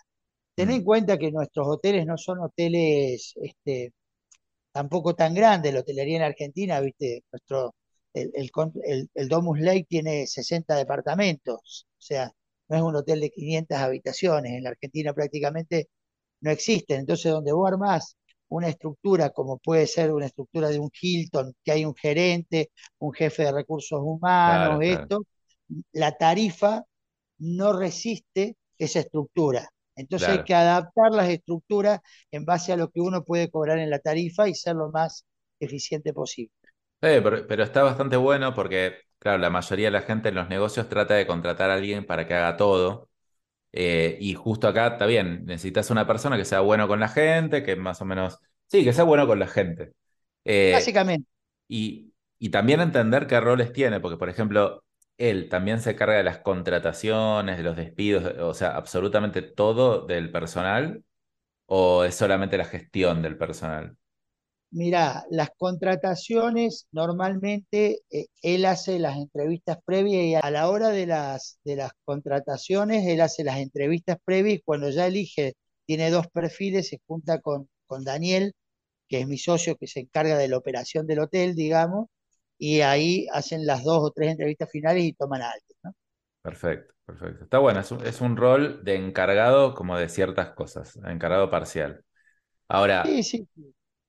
Ten 0.54 0.70
en 0.70 0.82
mm. 0.82 0.84
cuenta 0.84 1.18
que 1.18 1.32
nuestros 1.32 1.66
hoteles 1.68 2.06
no 2.06 2.16
son 2.18 2.40
hoteles 2.40 3.34
este, 3.42 3.92
tampoco 4.72 5.14
tan 5.14 5.34
grandes, 5.34 5.72
la 5.74 5.80
hotelería 5.80 6.18
en 6.18 6.22
Argentina, 6.24 6.80
viste, 6.80 7.24
nuestro, 7.32 7.74
el, 8.14 8.32
el, 9.14 9.28
Domus 9.28 9.60
Lake 9.60 9.86
tiene 9.88 10.26
60 10.26 10.76
departamentos, 10.76 11.86
o 11.98 12.00
sea, 12.02 12.32
no 12.68 12.76
es 12.76 12.82
un 12.82 12.96
hotel 12.96 13.20
de 13.20 13.30
500 13.30 13.78
habitaciones, 13.78 14.52
en 14.52 14.64
la 14.64 14.70
Argentina 14.70 15.12
prácticamente 15.14 15.88
no 16.40 16.50
existen, 16.50 17.00
entonces 17.00 17.32
donde 17.32 17.52
vos 17.52 17.68
armás 17.70 18.16
una 18.48 18.68
estructura 18.68 19.30
como 19.30 19.58
puede 19.58 19.86
ser 19.86 20.12
una 20.12 20.26
estructura 20.26 20.68
de 20.68 20.78
un 20.78 20.90
Hilton, 21.00 21.54
que 21.64 21.72
hay 21.72 21.84
un 21.84 21.94
gerente, 21.94 22.70
un 22.98 23.12
jefe 23.12 23.44
de 23.44 23.52
recursos 23.52 24.00
humanos, 24.02 24.78
esto, 24.82 25.24
la 25.92 26.12
tarifa 26.16 26.84
no 27.38 27.72
resiste 27.72 28.56
esa 28.78 29.00
estructura. 29.00 29.68
Entonces 29.96 30.28
hay 30.28 30.44
que 30.44 30.54
adaptar 30.54 31.12
las 31.12 31.28
estructuras 31.28 32.00
en 32.30 32.44
base 32.44 32.72
a 32.72 32.76
lo 32.76 32.90
que 32.90 33.00
uno 33.00 33.24
puede 33.24 33.50
cobrar 33.50 33.78
en 33.78 33.90
la 33.90 33.98
tarifa 33.98 34.48
y 34.48 34.54
ser 34.54 34.76
lo 34.76 34.90
más 34.90 35.26
eficiente 35.60 36.12
posible. 36.12 36.52
pero, 37.00 37.62
está 37.62 37.82
bastante 37.82 38.16
bueno 38.16 38.54
porque, 38.54 38.94
claro, 39.18 39.38
la 39.38 39.50
mayoría 39.50 39.86
de 39.88 39.90
la 39.92 40.02
gente 40.02 40.30
en 40.30 40.36
los 40.36 40.48
negocios 40.48 40.88
trata 40.88 41.14
de 41.14 41.26
contratar 41.26 41.70
a 41.70 41.74
alguien 41.74 42.06
para 42.06 42.26
que 42.26 42.34
haga 42.34 42.56
todo. 42.56 43.08
Eh, 43.72 44.18
y 44.20 44.34
justo 44.34 44.68
acá 44.68 44.88
está 44.88 45.06
bien, 45.06 45.46
necesitas 45.46 45.90
una 45.90 46.06
persona 46.06 46.36
que 46.36 46.44
sea 46.44 46.60
bueno 46.60 46.86
con 46.88 47.00
la 47.00 47.08
gente, 47.08 47.62
que 47.62 47.76
más 47.76 48.02
o 48.02 48.04
menos, 48.04 48.38
sí, 48.66 48.84
que 48.84 48.92
sea 48.92 49.04
bueno 49.04 49.26
con 49.26 49.38
la 49.38 49.48
gente. 49.48 49.92
Eh, 50.44 50.72
Básicamente. 50.74 51.26
Y, 51.68 52.12
y 52.38 52.50
también 52.50 52.80
entender 52.80 53.26
qué 53.26 53.40
roles 53.40 53.72
tiene, 53.72 54.00
porque 54.00 54.18
por 54.18 54.28
ejemplo, 54.28 54.84
él 55.22 55.48
también 55.48 55.80
se 55.80 55.94
carga 55.94 56.16
de 56.16 56.24
las 56.24 56.38
contrataciones, 56.38 57.56
de 57.56 57.62
los 57.62 57.76
despidos, 57.76 58.24
o 58.40 58.54
sea, 58.54 58.76
absolutamente 58.76 59.42
todo 59.42 60.04
del 60.06 60.32
personal, 60.32 61.04
o 61.66 62.04
es 62.04 62.14
solamente 62.16 62.58
la 62.58 62.64
gestión 62.64 63.22
del 63.22 63.38
personal? 63.38 63.96
Mira, 64.70 65.24
las 65.30 65.50
contrataciones 65.56 66.88
normalmente 66.92 68.00
eh, 68.10 68.26
él 68.42 68.64
hace 68.64 68.98
las 68.98 69.16
entrevistas 69.18 69.78
previas 69.84 70.24
y 70.24 70.34
a 70.34 70.50
la 70.50 70.68
hora 70.70 70.88
de 70.88 71.06
las, 71.06 71.58
contrataciones 72.04 73.06
él 73.06 73.20
hace 73.20 73.44
las 73.44 73.58
entrevistas 73.58 74.16
previas 74.24 74.58
y 74.58 74.62
cuando 74.62 74.90
ya 74.90 75.06
elige, 75.06 75.54
tiene 75.86 76.10
dos 76.10 76.26
perfiles, 76.28 76.88
se 76.88 77.00
junta 77.06 77.40
con, 77.40 77.68
con 77.86 78.02
Daniel, 78.04 78.54
que 79.08 79.20
es 79.20 79.28
mi 79.28 79.38
socio 79.38 79.76
que 79.76 79.86
se 79.86 80.00
encarga 80.00 80.38
de 80.38 80.48
la 80.48 80.56
operación 80.56 81.06
del 81.06 81.20
hotel, 81.20 81.54
digamos, 81.54 82.08
y 82.58 82.80
ahí 82.80 83.26
hacen 83.32 83.66
las 83.66 83.84
dos 83.84 83.98
o 84.02 84.10
tres 84.10 84.32
entrevistas 84.32 84.70
finales 84.70 85.04
y 85.04 85.12
toman 85.12 85.42
a 85.42 85.50
alguien. 85.50 85.78
¿no? 85.82 85.94
Perfecto, 86.42 86.94
perfecto. 87.04 87.44
Está 87.44 87.58
bueno, 87.58 87.80
es 87.80 88.20
un, 88.20 88.36
rol 88.36 88.84
de 88.84 88.96
encargado 88.96 89.74
como 89.74 89.98
de 89.98 90.08
ciertas 90.08 90.50
cosas, 90.50 90.96
encargado 91.06 91.50
parcial. 91.50 92.04
Ahora, 92.68 93.04
sí, 93.04 93.22
sí. 93.22 93.48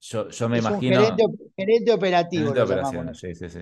Yo, 0.01 0.29
yo 0.29 0.49
me 0.49 0.59
imagino... 0.59 0.99
gerente, 1.55 1.91
operativo. 1.91 2.53
Gerente 2.53 3.13
sí, 3.13 3.35
sí, 3.35 3.49
sí. 3.49 3.59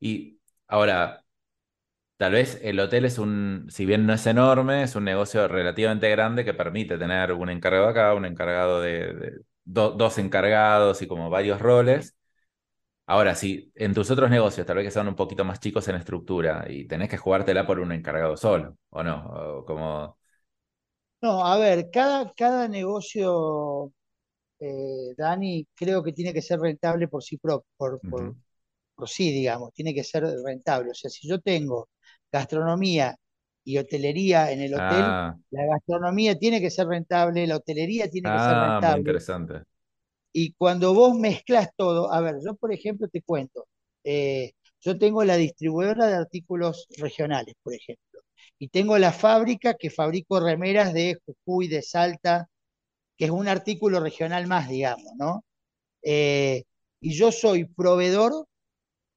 Y 0.00 0.40
ahora, 0.66 1.24
tal 2.16 2.32
vez 2.32 2.58
el 2.62 2.80
hotel 2.80 3.04
es 3.04 3.18
un, 3.18 3.66
si 3.68 3.84
bien 3.84 4.06
no 4.06 4.14
es 4.14 4.26
enorme, 4.26 4.82
es 4.82 4.96
un 4.96 5.04
negocio 5.04 5.46
relativamente 5.46 6.08
grande 6.10 6.44
que 6.44 6.54
permite 6.54 6.98
tener 6.98 7.32
un 7.32 7.50
encargado 7.50 7.88
acá, 7.88 8.14
un 8.14 8.24
encargado 8.24 8.80
de, 8.80 9.42
dos 9.64 10.18
encargados 10.18 11.02
y 11.02 11.06
como 11.06 11.30
varios 11.30 11.60
roles. 11.60 12.17
Ahora, 13.10 13.34
si 13.34 13.72
en 13.74 13.94
tus 13.94 14.10
otros 14.10 14.28
negocios 14.28 14.66
tal 14.66 14.76
vez 14.76 14.84
que 14.84 14.90
son 14.90 15.08
un 15.08 15.14
poquito 15.16 15.42
más 15.42 15.60
chicos 15.60 15.88
en 15.88 15.96
estructura 15.96 16.66
y 16.68 16.86
tenés 16.86 17.08
que 17.08 17.16
jugártela 17.16 17.66
por 17.66 17.80
un 17.80 17.90
encargado 17.92 18.36
solo, 18.36 18.76
¿o 18.90 19.02
no? 19.02 19.64
como... 19.66 20.18
No, 21.22 21.42
a 21.42 21.56
ver, 21.56 21.88
cada, 21.90 22.30
cada 22.34 22.68
negocio, 22.68 23.90
eh, 24.60 25.14
Dani, 25.16 25.66
creo 25.74 26.02
que 26.04 26.12
tiene 26.12 26.34
que 26.34 26.42
ser 26.42 26.60
rentable 26.60 27.08
por 27.08 27.22
sí 27.22 27.38
propio, 27.38 27.66
por, 27.78 27.98
por, 28.94 29.08
sí, 29.08 29.32
digamos, 29.32 29.72
tiene 29.72 29.94
que 29.94 30.04
ser 30.04 30.24
rentable. 30.44 30.90
O 30.90 30.94
sea, 30.94 31.10
si 31.10 31.26
yo 31.26 31.40
tengo 31.40 31.88
gastronomía 32.30 33.16
y 33.64 33.78
hotelería 33.78 34.52
en 34.52 34.60
el 34.60 34.74
hotel, 34.74 35.02
ah. 35.02 35.34
la 35.50 35.64
gastronomía 35.64 36.38
tiene 36.38 36.60
que 36.60 36.70
ser 36.70 36.86
rentable, 36.88 37.46
la 37.46 37.56
hotelería 37.56 38.10
tiene 38.10 38.28
que 38.28 38.38
ser 38.38 38.54
ah, 38.54 38.68
rentable. 38.72 38.96
Muy 38.96 39.00
interesante. 39.00 39.62
Y 40.32 40.52
cuando 40.52 40.94
vos 40.94 41.14
mezclas 41.18 41.70
todo, 41.76 42.12
a 42.12 42.20
ver, 42.20 42.36
yo 42.44 42.54
por 42.56 42.72
ejemplo 42.72 43.08
te 43.08 43.22
cuento, 43.22 43.66
eh, 44.04 44.52
yo 44.80 44.98
tengo 44.98 45.24
la 45.24 45.36
distribuidora 45.36 46.06
de 46.06 46.14
artículos 46.14 46.86
regionales, 46.98 47.54
por 47.62 47.74
ejemplo, 47.74 48.20
y 48.58 48.68
tengo 48.68 48.98
la 48.98 49.12
fábrica 49.12 49.74
que 49.74 49.90
fabrico 49.90 50.40
remeras 50.40 50.92
de 50.92 51.18
Jujuy, 51.26 51.68
de 51.68 51.82
Salta, 51.82 52.48
que 53.16 53.26
es 53.26 53.30
un 53.30 53.48
artículo 53.48 54.00
regional 54.00 54.46
más, 54.46 54.68
digamos, 54.68 55.12
¿no? 55.18 55.44
Eh, 56.02 56.64
y 57.00 57.12
yo 57.14 57.32
soy 57.32 57.64
proveedor 57.66 58.46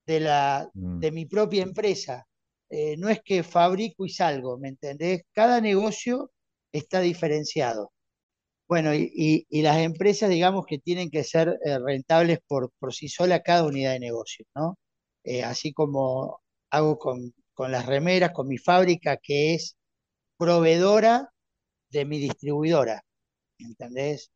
de, 0.05 0.19
la, 0.21 0.69
mm. 0.73 0.99
de 0.99 1.11
mi 1.11 1.25
propia 1.25 1.63
empresa. 1.63 2.27
Eh, 2.69 2.95
no 2.97 3.09
es 3.09 3.21
que 3.23 3.43
fabrico 3.43 4.05
y 4.05 4.09
salgo, 4.09 4.57
¿me 4.57 4.69
entendés? 4.69 5.23
Cada 5.33 5.61
negocio 5.61 6.31
está 6.71 7.01
diferenciado. 7.01 7.91
Bueno, 8.71 8.95
y, 8.95 9.45
las 9.49 9.79
empresas, 9.79 10.29
digamos 10.29 10.65
que 10.65 10.79
tienen 10.79 11.09
que 11.09 11.25
ser 11.25 11.59
eh, 11.65 11.77
rentables 11.77 12.39
por, 12.47 12.71
por 12.79 12.93
sí 12.93 13.09
sola 13.09 13.41
cada 13.41 13.65
unidad 13.65 13.91
de 13.91 13.99
negocio, 13.99 14.45
¿no? 14.55 14.77
Eh, 15.25 15.43
así 15.43 15.73
como 15.73 16.39
hago 16.69 16.97
con, 16.97 17.33
las 17.57 17.85
remeras, 17.85 18.31
con 18.31 18.47
mi 18.47 18.57
fábrica, 18.57 19.17
que 19.17 19.55
es 19.55 19.75
proveedora 20.37 21.33
de 21.89 22.05
mi 22.05 22.17
distribuidora, 22.17 23.03
¿entendés? 23.57 24.31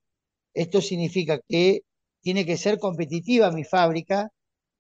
Esto 0.54 0.82
significa 0.82 1.40
que 1.48 1.84
tiene 2.20 2.46
que 2.46 2.58
ser 2.58 2.78
competitiva 2.78 3.52
mi 3.52 3.64
fábrica 3.64 4.28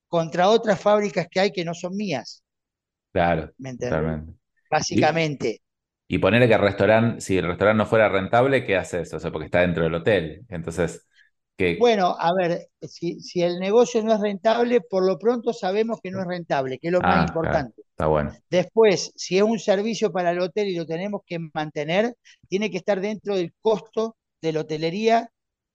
contra 0.09 0.49
otras 0.49 0.81
fábricas 0.81 1.27
que 1.31 1.39
hay 1.39 1.51
que 1.53 1.63
no 1.63 1.73
son 1.73 1.95
mías. 1.95 2.43
Claro, 3.13 3.53
¿me 3.57 3.69
entendés? 3.69 4.35
Básicamente. 4.69 5.61
Y 6.07 6.19
ponerle 6.19 6.47
que 6.47 6.53
el 6.53 6.61
restaurante, 6.61 7.21
si 7.21 7.37
el 7.37 7.47
restaurante 7.47 7.79
no 7.79 7.85
fuera 7.85 8.09
rentable, 8.09 8.63
¿qué 8.63 8.75
haces? 8.75 9.11
O 9.13 9.19
sea, 9.19 9.31
porque 9.31 9.45
está 9.45 9.61
dentro 9.61 9.83
del 9.83 9.95
hotel. 9.95 10.45
Entonces, 10.49 11.07
¿qué? 11.57 11.77
Bueno, 11.79 12.15
a 12.19 12.31
ver, 12.33 12.67
si, 12.81 13.19
si, 13.21 13.41
el 13.41 13.59
negocio 13.59 14.03
no 14.03 14.13
es 14.13 14.19
rentable, 14.19 14.81
por 14.81 15.03
lo 15.03 15.17
pronto 15.17 15.51
sabemos 15.51 15.99
que 16.03 16.11
no 16.11 16.21
es 16.21 16.27
rentable, 16.27 16.77
que 16.77 16.87
es 16.87 16.93
lo 16.93 17.01
más 17.01 17.17
ah, 17.17 17.25
importante. 17.27 17.81
está 17.89 18.05
bueno. 18.05 18.33
Después, 18.49 19.13
si 19.15 19.37
es 19.37 19.43
un 19.43 19.57
servicio 19.57 20.11
para 20.11 20.31
el 20.31 20.39
hotel 20.39 20.67
y 20.67 20.75
lo 20.75 20.85
tenemos 20.85 21.21
que 21.25 21.39
mantener, 21.53 22.15
tiene 22.47 22.69
que 22.69 22.77
estar 22.77 23.01
dentro 23.01 23.35
del 23.35 23.53
costo 23.59 24.15
de 24.41 24.53
la 24.53 24.61
hotelería, 24.61 25.31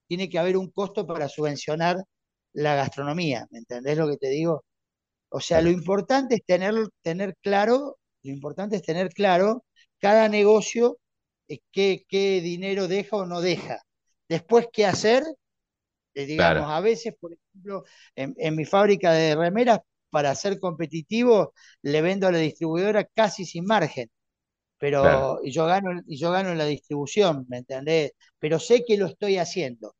tiene 0.06 0.28
que 0.28 0.38
haber 0.38 0.56
un 0.56 0.70
costo 0.70 1.06
para 1.06 1.28
subvencionar 1.28 1.96
la 2.52 2.76
gastronomía. 2.76 3.46
¿Me 3.50 3.58
entendés 3.58 3.98
lo 3.98 4.08
que 4.08 4.16
te 4.16 4.28
digo? 4.28 4.64
O 5.30 5.40
sea, 5.40 5.60
lo 5.62 5.70
importante 5.70 6.36
es 6.36 6.44
tener, 6.44 6.74
tener 7.02 7.36
claro, 7.42 7.98
lo 8.22 8.32
importante 8.32 8.76
es 8.76 8.82
tener 8.82 9.10
claro 9.10 9.64
cada 10.00 10.28
negocio 10.28 10.98
eh, 11.48 11.60
qué, 11.72 12.04
qué 12.08 12.40
dinero 12.40 12.88
deja 12.88 13.16
o 13.16 13.26
no 13.26 13.40
deja. 13.40 13.82
Después, 14.28 14.68
¿qué 14.72 14.86
hacer? 14.86 15.24
Eh, 16.14 16.26
digamos, 16.26 16.70
a 16.70 16.80
veces, 16.80 17.14
por 17.20 17.32
ejemplo, 17.32 17.84
en, 18.14 18.56
mi 18.56 18.64
fábrica 18.64 19.12
de 19.12 19.36
remeras, 19.36 19.80
para 20.10 20.34
ser 20.34 20.58
competitivo, 20.58 21.54
le 21.82 22.02
vendo 22.02 22.26
a 22.26 22.32
la 22.32 22.38
distribuidora 22.38 23.04
casi 23.04 23.44
sin 23.44 23.64
margen. 23.64 24.10
Pero 24.78 25.42
yo 25.44 25.66
gano, 25.66 26.02
y 26.06 26.18
yo 26.18 26.30
gano 26.32 26.50
en 26.50 26.58
la 26.58 26.64
distribución, 26.64 27.46
¿me 27.48 27.58
entendés? 27.58 28.12
Pero 28.38 28.58
sé 28.58 28.84
que 28.86 28.96
lo 28.96 29.06
estoy 29.06 29.38
haciendo. 29.38 29.94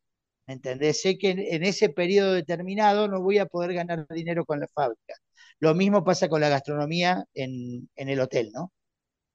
¿Me 0.46 0.54
entendés? 0.54 1.02
Sé 1.02 1.18
que 1.18 1.30
en, 1.30 1.38
en 1.40 1.64
ese 1.64 1.90
periodo 1.90 2.32
determinado 2.32 3.08
no 3.08 3.20
voy 3.22 3.38
a 3.38 3.46
poder 3.46 3.74
ganar 3.74 4.06
dinero 4.08 4.44
con 4.44 4.60
la 4.60 4.68
fábrica. 4.68 5.14
Lo 5.60 5.74
mismo 5.74 6.04
pasa 6.04 6.28
con 6.28 6.40
la 6.40 6.48
gastronomía 6.48 7.24
en, 7.34 7.88
en 7.96 8.08
el 8.08 8.20
hotel, 8.20 8.50
¿no? 8.52 8.72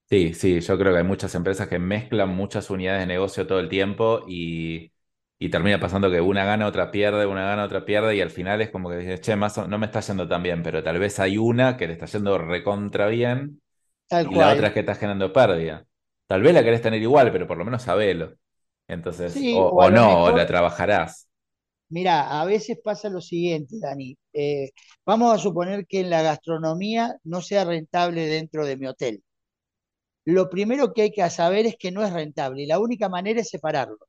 Sí, 0.08 0.36
sí, 0.36 0.60
yo 0.62 0.78
creo 0.78 0.91
que 0.94 1.00
hay 1.00 1.04
muchas 1.04 1.34
empresas 1.34 1.68
que 1.68 1.80
mezclan 1.80 2.30
muchas 2.30 2.70
unidades 2.70 3.02
de 3.02 3.08
negocio 3.08 3.48
todo 3.48 3.60
el 3.60 3.70
tiempo 3.70 4.24
y, 4.28 4.91
y 5.39 5.50
termina 5.50 5.80
pasando 5.80 6.12
que 6.12 6.22
una 6.22 6.46
gana, 6.46 6.68
otra 6.68 6.91
pierde, 6.91 7.26
una 7.26 7.44
gana, 7.46 7.63
otra 7.63 7.86
pierde 7.86 8.15
y 8.15 8.22
al 8.22 8.30
final 8.30 8.62
es 8.62 8.70
como 8.70 8.89
que 8.89 8.98
dices, 8.98 9.22
che, 9.22 9.36
más 9.36 9.58
o- 9.58 9.68
no 9.68 9.80
me 9.80 9.88
está 9.88 10.02
yendo 10.02 10.28
tan 10.28 10.44
bien, 10.44 10.62
pero 10.62 10.84
tal 10.84 11.00
vez 11.00 11.20
hay 11.20 11.39
una 11.39 11.76
que 11.76 11.88
le 11.88 11.94
está 11.94 12.06
yendo 12.06 12.38
recontra 12.38 13.08
bien 13.08 13.62
Tal 14.08 14.30
y 14.30 14.36
la 14.36 14.52
otra 14.52 14.68
es 14.70 14.74
que 14.74 14.82
está 14.82 14.96
generando 14.96 15.34
pérdida. 15.34 15.88
Tal 16.28 16.41
vez 16.44 16.54
la 16.54 16.63
querés 16.63 16.82
tener 16.84 17.02
igual, 17.02 17.32
pero 17.32 17.48
por 17.48 17.58
lo 17.58 17.65
menos 17.65 17.84
sabelo. 17.84 18.36
Entonces, 18.88 19.48
Sí, 19.48 19.52
o, 19.52 19.68
o 19.70 19.84
a 19.84 19.88
o 19.88 19.91
lo 19.91 20.02
no, 20.02 20.24
o 20.24 20.32
la 20.32 20.46
mejor, 20.46 20.48
trabajarás. 20.48 21.30
mira, 21.89 22.41
a 22.41 22.46
veces 22.46 22.78
pasa 22.84 23.10
lo 23.10 23.22
siguiente, 23.22 23.78
Dani. 23.80 24.18
Eh, 24.34 24.72
vamos 25.06 25.34
a 25.34 25.38
suponer 25.39 25.86
que 25.88 26.02
en 26.02 26.10
la 26.10 26.22
gastronomía 26.22 27.15
no 27.24 27.41
sea 27.41 27.63
rentable 27.65 28.26
dentro 28.28 28.65
de 28.65 28.78
mi 28.78 28.88
hotel. 28.88 29.24
Lo 30.26 30.50
primero 30.50 30.94
que 30.94 31.04
hay 31.04 31.12
que 31.12 31.30
saber 31.30 31.66
es 31.68 31.76
que 31.78 31.92
no 31.92 32.04
es 32.04 32.12
rentable 32.12 32.64
y 32.64 32.66
la 32.66 32.80
única 32.80 33.10
manera 33.10 33.42
es 33.42 33.50
separarlo. 33.50 34.00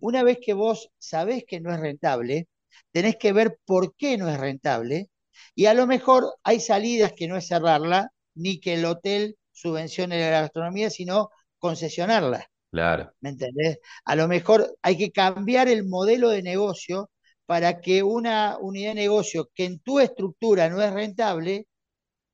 Una 0.00 0.22
vez 0.22 0.38
que 0.44 0.52
vos 0.52 0.90
sabés 0.98 1.44
que 1.46 1.60
no 1.60 1.72
es 1.72 1.80
rentable, 1.80 2.48
tenés 2.90 3.16
que 3.16 3.32
ver 3.32 3.58
por 3.64 3.94
qué 3.96 4.18
no 4.18 4.28
es 4.28 4.38
rentable 4.38 5.10
y 5.54 5.66
a 5.66 5.74
lo 5.74 5.86
mejor 5.86 6.34
hay 6.42 6.60
salidas 6.60 7.12
que 7.12 7.28
no 7.28 7.36
es 7.36 7.46
cerrarla, 7.46 8.10
ni 8.34 8.60
que 8.60 8.74
el 8.74 8.84
hotel 8.84 9.36
subvencione 9.52 10.20
la 10.20 10.40
gastronomía, 10.42 10.90
sino 10.90 11.30
concesionarla, 11.58 12.50
claro, 12.70 13.12
¿me 13.20 13.30
entendés? 13.30 13.78
A 14.04 14.16
lo 14.16 14.28
mejor 14.28 14.76
hay 14.82 14.96
que 14.98 15.12
cambiar 15.12 15.68
el 15.68 15.84
modelo 15.84 16.30
de 16.30 16.42
negocio 16.42 17.10
para 17.46 17.80
que 17.80 18.02
una 18.02 18.58
unidad 18.60 18.90
de 18.90 18.94
negocio 18.96 19.50
que 19.54 19.64
en 19.66 19.80
tu 19.80 20.00
estructura 20.00 20.68
no 20.68 20.82
es 20.82 20.92
rentable, 20.92 21.66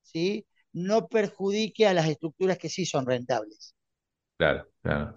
¿sí? 0.03 0.47
No 0.73 1.09
perjudique 1.09 1.87
a 1.87 1.95
las 1.95 2.09
estructuras 2.09 2.59
que 2.59 2.69
sí 2.69 2.87
son 2.87 3.07
rentables. 3.07 3.75
claro, 4.37 4.69
claro. 4.83 5.15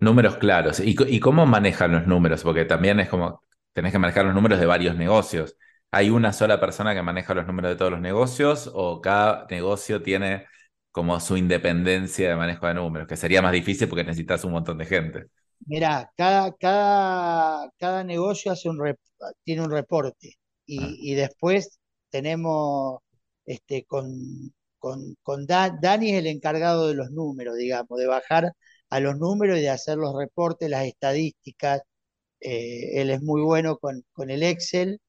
Números 0.00 0.36
claros. 0.36 0.80
¿Y, 0.80 1.20
cómo 1.20 1.46
manejan 1.46 1.92
los 1.92 2.06
números? 2.06 2.42
Porque 2.42 2.64
también 2.64 3.00
es 3.00 3.08
como, 3.08 3.42
tenés 3.72 3.92
que 3.92 3.98
manejar 3.98 4.24
los 4.24 4.34
números 4.34 4.60
de 4.60 4.66
varios 4.66 4.96
negocios. 4.96 5.56
¿Hay 5.90 6.10
una 6.10 6.32
sola 6.32 6.58
persona 6.60 6.94
que 6.94 7.02
maneja 7.02 7.34
los 7.34 7.46
números 7.46 7.70
de 7.70 7.76
todos 7.76 7.92
los 7.92 8.00
negocios 8.00 8.70
o 8.74 9.00
cada 9.00 9.46
negocio 9.50 10.02
tiene 10.02 10.46
como 10.90 11.20
su 11.20 11.36
independencia 11.36 12.28
de 12.30 12.36
manejo 12.36 12.66
de 12.66 12.74
números? 12.74 13.06
Que 13.08 13.16
sería 13.16 13.42
más 13.42 13.52
difícil 13.52 13.88
porque 13.88 14.04
necesitas 14.04 14.44
un 14.44 14.52
montón 14.52 14.78
de 14.78 14.86
gente. 14.86 15.26
Mirá, 15.66 16.10
cada, 16.16 16.52
cada, 16.54 17.70
cada 17.78 18.04
negocio 18.04 18.52
hace 18.52 18.68
un 18.68 18.78
rep- 18.78 18.98
tiene 19.44 19.62
un 19.62 19.70
reporte 19.70 20.34
Ah, 20.76 20.94
y, 21.00 21.12
y 21.12 21.14
después 21.14 21.78
tenemos 22.10 23.00
este, 23.46 23.84
con, 23.84 24.06
con, 24.84 25.16
con 25.22 25.46
Da- 25.46 25.70
Dani 25.80 26.10
es 26.12 26.18
el 26.20 26.26
encargado 26.28 26.88
de 26.88 26.94
los 26.94 27.10
números, 27.10 27.56
digamos, 27.56 27.98
de 27.98 28.06
bajar 28.06 28.52
a 28.90 29.00
los 29.00 29.18
números 29.18 29.58
y 29.58 29.62
de 29.62 29.70
hacer 29.70 29.98
los 29.98 30.14
reportes, 30.16 30.70
las 30.70 30.86
estadísticas. 30.86 31.82
Eh, 32.40 33.00
él 33.02 33.10
es 33.10 33.22
muy 33.22 33.42
bueno 33.42 33.78
con, 33.78 34.04
con 34.12 34.30
el 34.30 34.42
Excel 34.44 35.00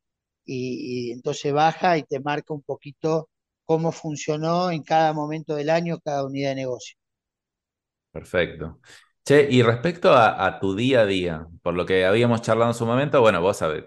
y, 0.46 1.10
y 1.10 1.14
entonces 1.14 1.54
baja 1.54 1.98
y 1.98 2.04
te 2.04 2.20
marca 2.22 2.54
un 2.54 2.64
poquito 2.64 3.30
cómo 3.66 3.92
funcionó 3.94 4.72
en 4.72 4.84
cada 4.84 5.14
momento 5.14 5.56
del 5.56 5.70
año 5.72 6.00
cada 6.04 6.26
unidad 6.26 6.50
de 6.52 6.56
negocio. 6.58 6.98
perfecto. 8.12 8.80
Che, 9.24 9.48
y 9.50 9.62
respecto 9.64 10.14
a, 10.14 10.46
a 10.46 10.60
tu 10.60 10.76
día 10.76 11.02
a 11.02 11.06
día, 11.06 11.48
por 11.64 11.74
lo 11.74 11.86
que 11.86 12.06
habíamos 12.06 12.42
charlado 12.42 12.72
en 12.72 12.76
su 12.78 12.86
momento, 12.86 13.22
bueno, 13.22 13.42
vos 13.42 13.58
sabés, 13.58 13.86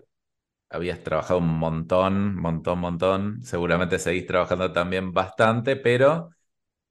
habías 0.70 1.02
trabajado 1.02 1.38
un 1.40 1.48
montón, 1.58 2.36
montón, 2.36 2.78
montón. 2.80 3.42
Seguramente 3.42 3.98
seguís 3.98 4.26
trabajando 4.26 4.72
también 4.72 5.12
bastante, 5.12 5.76
pero 5.76 6.30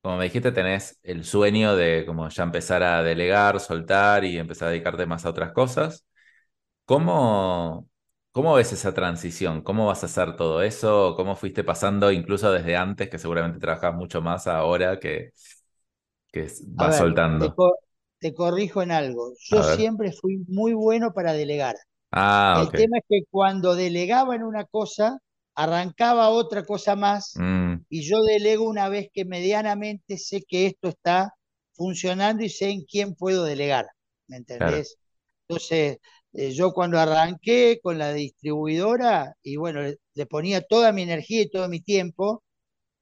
como 0.01 0.17
me 0.17 0.25
dijiste, 0.25 0.51
tenés 0.53 0.99
el 1.03 1.25
sueño 1.25 1.75
de 1.75 2.05
como 2.07 2.29
ya 2.29 2.43
empezar 2.43 2.83
a 2.83 3.03
delegar, 3.03 3.59
soltar 3.59 4.25
y 4.25 4.37
empezar 4.39 4.69
a 4.69 4.71
dedicarte 4.71 5.05
más 5.07 5.25
a 5.25 5.31
otras 5.31 5.53
cosas. 5.53 6.05
¿Cómo, 6.85 7.89
cómo 8.31 8.55
ves 8.55 8.73
esa 8.73 8.93
transición? 8.93 9.61
¿Cómo 9.63 9.87
vas 9.87 10.03
a 10.03 10.07
hacer 10.07 10.35
todo 10.37 10.61
eso? 10.63 11.15
¿Cómo 11.17 11.35
fuiste 11.35 11.63
pasando 11.63 12.11
incluso 12.11 12.51
desde 12.51 12.77
antes, 12.77 13.09
que 13.09 13.19
seguramente 13.19 13.59
trabajas 13.59 13.93
mucho 13.95 14.21
más 14.21 14.47
ahora 14.47 14.99
que, 14.99 15.31
que 16.31 16.47
A 16.77 16.85
vas 16.85 16.97
te, 17.39 17.49
soltando? 17.49 17.59
te 18.19 18.33
corrijo 18.33 18.81
en 18.81 18.91
algo. 18.91 19.33
Yo 19.39 19.63
siempre 19.63 20.11
fui 20.13 20.37
muy 20.47 20.73
bueno 20.73 21.13
para 21.13 21.33
delegar. 21.33 21.75
Ah, 22.11 22.63
El 22.63 22.73
tema 22.73 22.97
es 22.99 23.03
que 23.09 23.21
cuando 23.29 23.75
delegaba 23.75 24.35
en 24.35 24.43
una 24.43 24.65
cosa, 24.65 25.19
arrancaba 25.55 26.29
otra 26.29 26.63
cosa 26.65 26.95
más 26.95 27.39
Mm, 27.39 27.85
y 27.89 28.01
yo 28.07 28.21
delego 28.23 28.65
una 28.67 28.89
vez 28.89 29.07
que 29.13 29.25
medianamente 29.25 30.17
sé 30.17 30.41
que 30.47 30.65
esto 30.67 30.89
está 30.89 31.33
funcionando 31.73 32.43
y 32.43 32.49
sé 32.49 32.69
en 32.69 32.83
quién 32.85 33.15
puedo 33.15 33.43
delegar. 33.45 33.87
¿Me 34.27 34.37
claro, 34.57 34.77
entendés? 34.77 34.97
Entonces, 35.47 35.99
eh, 36.33 36.51
yo 36.53 36.73
cuando 36.73 36.99
arranqué 36.99 37.79
con 37.81 37.97
la 37.97 38.13
distribuidora, 38.13 39.35
y 39.43 39.55
bueno, 39.57 39.81
le, 39.83 39.97
le 40.15 40.25
ponía 40.25 40.61
toda 40.61 40.91
mi 40.91 41.03
energía 41.03 41.41
y 41.43 41.49
todo 41.49 41.69
mi 41.69 41.79
tiempo, 41.81 42.43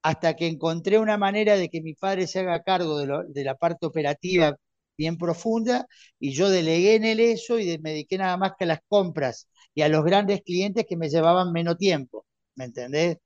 hasta 0.02 0.36
que 0.36 0.46
encontré 0.48 0.98
una 0.98 1.18
manera 1.18 1.56
de 1.56 1.68
que 1.68 1.82
mi 1.82 1.94
padre 1.94 2.26
se 2.26 2.40
haga 2.40 2.62
cargo 2.62 2.98
de, 2.98 3.06
lo- 3.06 3.24
de 3.24 3.44
la 3.44 3.54
parte 3.56 3.86
operativa 3.86 4.56
bien 4.96 5.18
profunda 5.18 5.86
y 6.18 6.32
yo 6.32 6.48
delegué 6.50 6.94
en 6.96 7.04
él 7.04 7.20
eso 7.20 7.58
y 7.58 7.78
me 7.78 7.90
dediqué 7.90 8.18
nada 8.18 8.36
más 8.36 8.52
que 8.58 8.64
a 8.64 8.68
las 8.68 8.80
compras 8.88 9.48
y 9.74 9.82
a 9.82 9.88
los 9.88 10.04
grandes 10.04 10.42
clientes 10.42 10.86
que 10.88 10.96
me 10.96 11.08
llevaban 11.08 11.52
menos 11.52 11.76
tiempo, 11.78 12.26
¿me 12.56 12.64
entendés? 12.66 13.18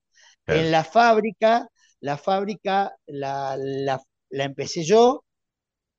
En 0.46 0.70
la 0.70 0.84
fábrica, 0.84 1.68
la 2.00 2.18
fábrica 2.18 2.92
la, 3.06 3.56
la, 3.58 4.00
la 4.30 4.44
empecé 4.44 4.84
yo 4.84 5.24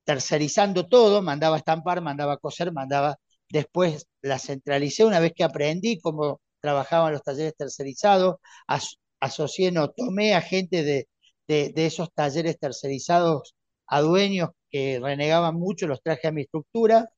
tercerizando 0.04 0.88
todo, 0.88 1.22
mandaba 1.22 1.56
a 1.56 1.60
estampar, 1.60 2.02
mandaba 2.02 2.34
a 2.34 2.38
coser, 2.38 2.72
mandaba, 2.72 3.18
después 3.50 4.08
la 4.22 4.40
centralicé 4.40 5.06
una 5.06 5.20
vez 5.20 5.34
que 5.36 5.44
aprendí 5.44 6.00
cómo 6.00 6.42
trabajaban 6.60 7.14
los 7.14 7.24
talleres 7.24 7.56
tercerizados, 7.56 8.36
as, 8.68 8.98
asocié, 9.20 9.72
no, 9.72 9.90
tomé 9.92 10.34
a 10.36 10.42
gente 10.42 10.84
de, 10.84 11.08
de, 11.48 11.72
de, 11.74 11.86
esos 11.86 12.12
talleres 12.14 12.58
tercerizados, 12.60 13.56
a 13.92 14.02
dueños 14.02 14.52
que 14.70 15.00
renegaban 15.02 15.56
mucho, 15.56 15.86
los 15.86 16.02
traje 16.02 16.30
a 16.30 16.32
mi 16.32 16.44
estructura, 16.44 17.10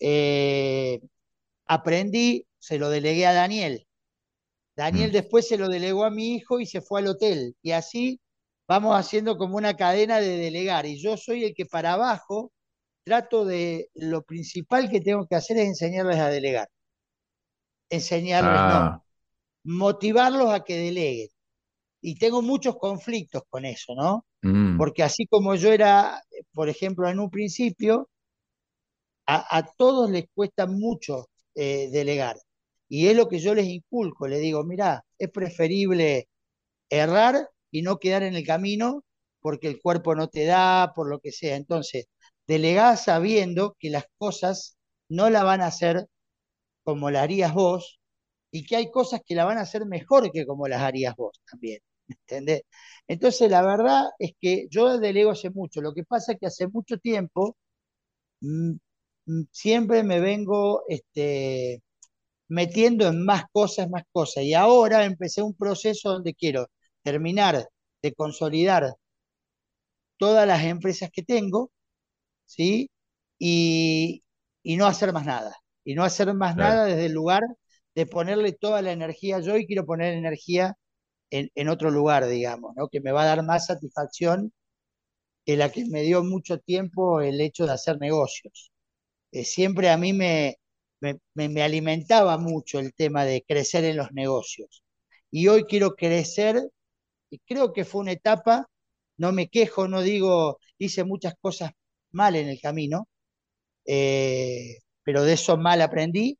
eh, 0.00 1.00
aprendí, 1.66 2.46
se 2.58 2.78
lo 2.78 2.88
delegué 2.88 3.26
a 3.26 3.34
Daniel. 3.34 3.86
Daniel 4.74 5.10
mm, 5.10 5.12
después 5.12 5.46
se 5.46 5.58
lo 5.58 5.68
delegó 5.68 6.04
a 6.04 6.10
mi 6.10 6.34
hijo 6.34 6.60
y 6.60 6.66
se 6.66 6.80
fue 6.80 7.00
al 7.00 7.08
hotel. 7.08 7.54
Y 7.62 7.72
así 7.72 8.20
vamos 8.66 8.96
haciendo 8.96 9.36
como 9.36 9.58
una 9.58 9.76
cadena 9.76 10.18
de 10.18 10.38
delegar. 10.38 10.86
Y 10.86 10.98
yo 10.98 11.18
soy 11.18 11.44
el 11.44 11.54
que 11.54 11.66
para 11.66 11.92
abajo 11.92 12.52
trato 13.04 13.44
de, 13.44 13.90
lo 13.92 14.22
principal 14.22 14.88
que 14.90 15.02
tengo 15.02 15.26
que 15.26 15.36
hacer 15.36 15.58
es 15.58 15.66
enseñarles 15.66 16.18
a 16.18 16.30
delegar. 16.30 16.70
Enseñarles 17.90 18.50
no, 18.50 18.58
ah, 18.58 19.04
motivarlos 19.64 20.50
a 20.50 20.64
que 20.64 20.78
deleguen. 20.78 21.28
Y 22.00 22.16
tengo 22.16 22.40
muchos 22.40 22.76
conflictos 22.78 23.42
con 23.50 23.66
eso, 23.66 23.94
¿no? 23.94 24.24
Mm, 24.44 24.78
Porque 24.78 25.02
así 25.02 25.26
como 25.26 25.54
yo 25.56 25.72
era, 25.72 26.22
por 26.52 26.68
ejemplo, 26.68 27.08
en 27.08 27.18
un 27.20 27.30
principio, 27.30 28.08
a, 29.26 29.66
todos 29.76 30.10
les 30.10 30.24
cuesta 30.34 30.66
mucho 30.66 31.28
eh, 31.54 31.88
delegar. 31.90 32.36
Y 32.88 33.08
es 33.08 33.16
lo 33.16 33.28
que 33.28 33.38
yo 33.38 33.54
les 33.54 33.66
inculco, 33.66 34.28
les 34.28 34.40
digo, 34.40 34.64
mira, 34.64 35.04
es 35.18 35.30
preferible 35.30 36.28
errar 36.90 37.48
y 37.70 37.82
no 37.82 37.98
quedar 37.98 38.22
en 38.24 38.36
el 38.36 38.46
camino 38.46 39.04
porque 39.40 39.68
el 39.68 39.80
cuerpo 39.80 40.14
no 40.14 40.28
te 40.28 40.44
da, 40.46 40.92
por 40.94 41.08
lo 41.08 41.20
que 41.20 41.32
sea. 41.32 41.56
Entonces, 41.56 42.06
delegá 42.46 42.96
sabiendo 42.96 43.76
que 43.78 43.90
las 43.90 44.04
cosas 44.18 44.76
no 45.08 45.30
la 45.30 45.44
van 45.44 45.60
a 45.62 45.66
hacer 45.68 46.06
como 46.84 47.10
las 47.10 47.24
harías 47.24 47.54
vos 47.54 48.00
y 48.50 48.66
que 48.66 48.76
hay 48.76 48.90
cosas 48.90 49.20
que 49.26 49.34
la 49.34 49.44
van 49.44 49.58
a 49.58 49.62
hacer 49.62 49.86
mejor 49.86 50.30
que 50.32 50.46
como 50.46 50.68
las 50.68 50.82
harías 50.82 51.14
vos 51.16 51.40
también. 51.50 51.80
¿Entendés? 52.08 52.62
Entonces, 53.08 53.50
la 53.50 53.62
verdad 53.62 54.04
es 54.18 54.32
que 54.40 54.66
yo 54.70 54.98
delego 54.98 55.30
hace 55.32 55.50
mucho. 55.50 55.80
Lo 55.80 55.94
que 55.94 56.04
pasa 56.04 56.32
es 56.32 56.38
que 56.40 56.46
hace 56.46 56.68
mucho 56.68 56.98
tiempo 56.98 57.56
mmm, 58.40 58.72
siempre 59.52 60.02
me 60.04 60.20
vengo 60.20 60.84
este, 60.88 61.82
metiendo 62.48 63.08
en 63.08 63.24
más 63.24 63.44
cosas, 63.52 63.90
más 63.90 64.04
cosas. 64.12 64.44
Y 64.44 64.54
ahora 64.54 65.04
empecé 65.06 65.42
un 65.42 65.54
proceso 65.56 66.10
donde 66.12 66.34
quiero 66.34 66.68
terminar 67.02 67.68
de 68.02 68.14
consolidar 68.14 68.94
todas 70.18 70.46
las 70.46 70.62
empresas 70.64 71.10
que 71.12 71.22
tengo, 71.22 71.70
¿sí? 72.46 72.90
Y, 73.38 74.24
y 74.62 74.76
no 74.78 74.86
hacer 74.86 75.12
más 75.12 75.26
nada. 75.26 75.56
Y 75.84 75.94
no 75.96 76.04
hacer 76.04 76.34
más 76.34 76.56
claro, 76.56 76.58
nada 76.58 76.86
desde 76.86 77.06
el 77.08 77.12
lugar 77.14 77.42
de 77.94 78.06
ponerle 78.06 78.52
toda 78.52 78.82
la 78.82 78.92
energía 78.92 79.40
yo 79.40 79.56
y 79.58 79.66
quiero 79.66 79.86
poner 79.86 80.14
energía 80.14 80.76
en, 81.34 81.68
otro 81.68 81.90
lugar, 81.90 82.26
digamos, 82.28 82.74
¿no? 82.76 82.88
Que 82.88 83.00
me 83.00 83.12
va 83.12 83.22
a 83.22 83.26
dar 83.26 83.42
más 83.44 83.66
satisfacción 83.66 84.52
que 85.44 85.56
la 85.56 85.70
que 85.72 85.84
me 85.86 86.02
dio 86.02 86.24
mucho 86.24 86.58
tiempo 86.60 87.20
el 87.20 87.40
hecho 87.40 87.66
de 87.66 87.72
hacer 87.72 87.98
negocios. 88.00 88.72
Eh, 89.32 89.44
siempre 89.44 89.90
a 89.90 89.98
mí 89.98 90.12
me, 90.12 90.58
me, 91.34 91.62
alimentaba 91.62 92.38
mucho 92.38 92.78
el 92.80 92.94
tema 92.94 93.24
de 93.24 93.44
crecer 93.46 93.84
en 93.84 93.96
los 93.98 94.12
negocios. 94.12 94.84
Y 95.30 95.48
hoy 95.48 95.64
quiero 95.64 95.96
crecer, 95.96 96.70
y 97.30 97.38
creo 97.40 97.72
que 97.72 97.84
fue 97.84 98.02
una 98.02 98.12
etapa, 98.12 98.68
no 99.18 99.32
me 99.32 99.48
quejo, 99.48 99.88
no 99.88 100.02
digo, 100.02 100.58
hice 100.78 101.04
muchas 101.04 101.34
cosas 101.40 101.72
mal 102.12 102.36
en 102.36 102.48
el 102.48 102.60
camino, 102.60 103.08
eh, 103.86 104.78
pero 105.04 105.24
de 105.24 105.34
eso 105.34 105.56
mal 105.58 105.82
aprendí 105.82 106.38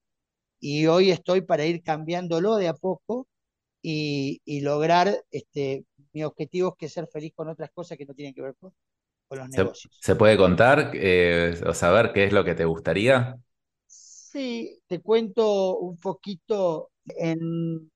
y 0.61 0.87
hoy 0.87 1.11
estoy 1.11 1.42
para 1.42 1.66
ir 1.66 1.83
cambiándolo 1.83 2.57
de 2.57 2.68
a 2.68 2.74
poco 2.74 3.28
y, 3.87 4.61
lograr 4.62 5.23
este, 5.31 5.85
mi 6.12 6.25
objetivo 6.25 6.75
que 6.75 6.87
es 6.87 6.92
ser 6.92 7.07
feliz 7.07 7.33
con 7.35 7.49
otras 7.49 7.70
cosas 7.70 7.99
que 7.99 8.07
no 8.07 8.14
tienen 8.14 8.35
que 8.35 8.40
ver 8.40 8.55
con, 8.59 8.73
los 9.31 9.49
negocios. 9.49 9.99
¿Se 10.01 10.14
puede 10.14 10.37
contar 10.37 10.92
eh, 10.94 11.61
o 11.66 11.75
saber 11.75 12.12
qué 12.12 12.25
es 12.25 12.33
lo 12.33 12.44
que 12.44 12.55
te 12.55 12.64
gustaría? 12.64 13.37
Sí, 13.87 14.81
te 14.87 15.01
cuento 15.01 15.79
un 15.79 15.97
poquito. 15.99 16.90
En, 17.07 17.90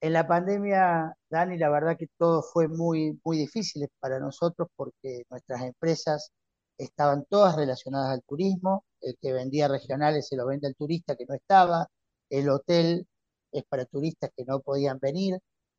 la 0.00 0.26
pandemia, 0.26 1.12
Dani, 1.28 1.58
la 1.58 1.68
verdad 1.68 1.96
que 1.98 2.06
todo 2.16 2.42
fue 2.42 2.68
muy, 2.68 3.18
muy 3.24 3.38
difícil 3.38 3.88
para 3.98 4.20
nosotros 4.20 4.68
porque 4.76 5.24
nuestras 5.28 5.62
empresas 5.62 6.30
estaban 6.78 7.24
todas 7.28 7.56
relacionadas 7.56 8.12
al 8.12 8.22
turismo. 8.22 8.84
El 9.00 9.16
que 9.20 9.32
vendía 9.32 9.66
regionales 9.66 10.28
se 10.28 10.36
lo 10.36 10.46
vende 10.46 10.68
al 10.68 10.76
turista 10.76 11.16
que 11.16 11.26
no 11.26 11.34
estaba. 11.34 11.88
El 12.30 12.48
hotel 12.50 13.06
es 13.60 13.64
para 13.66 13.86
turistas 13.86 14.30
que 14.36 14.44
no 14.44 14.60
podían 14.60 14.98
venir. 15.00 15.38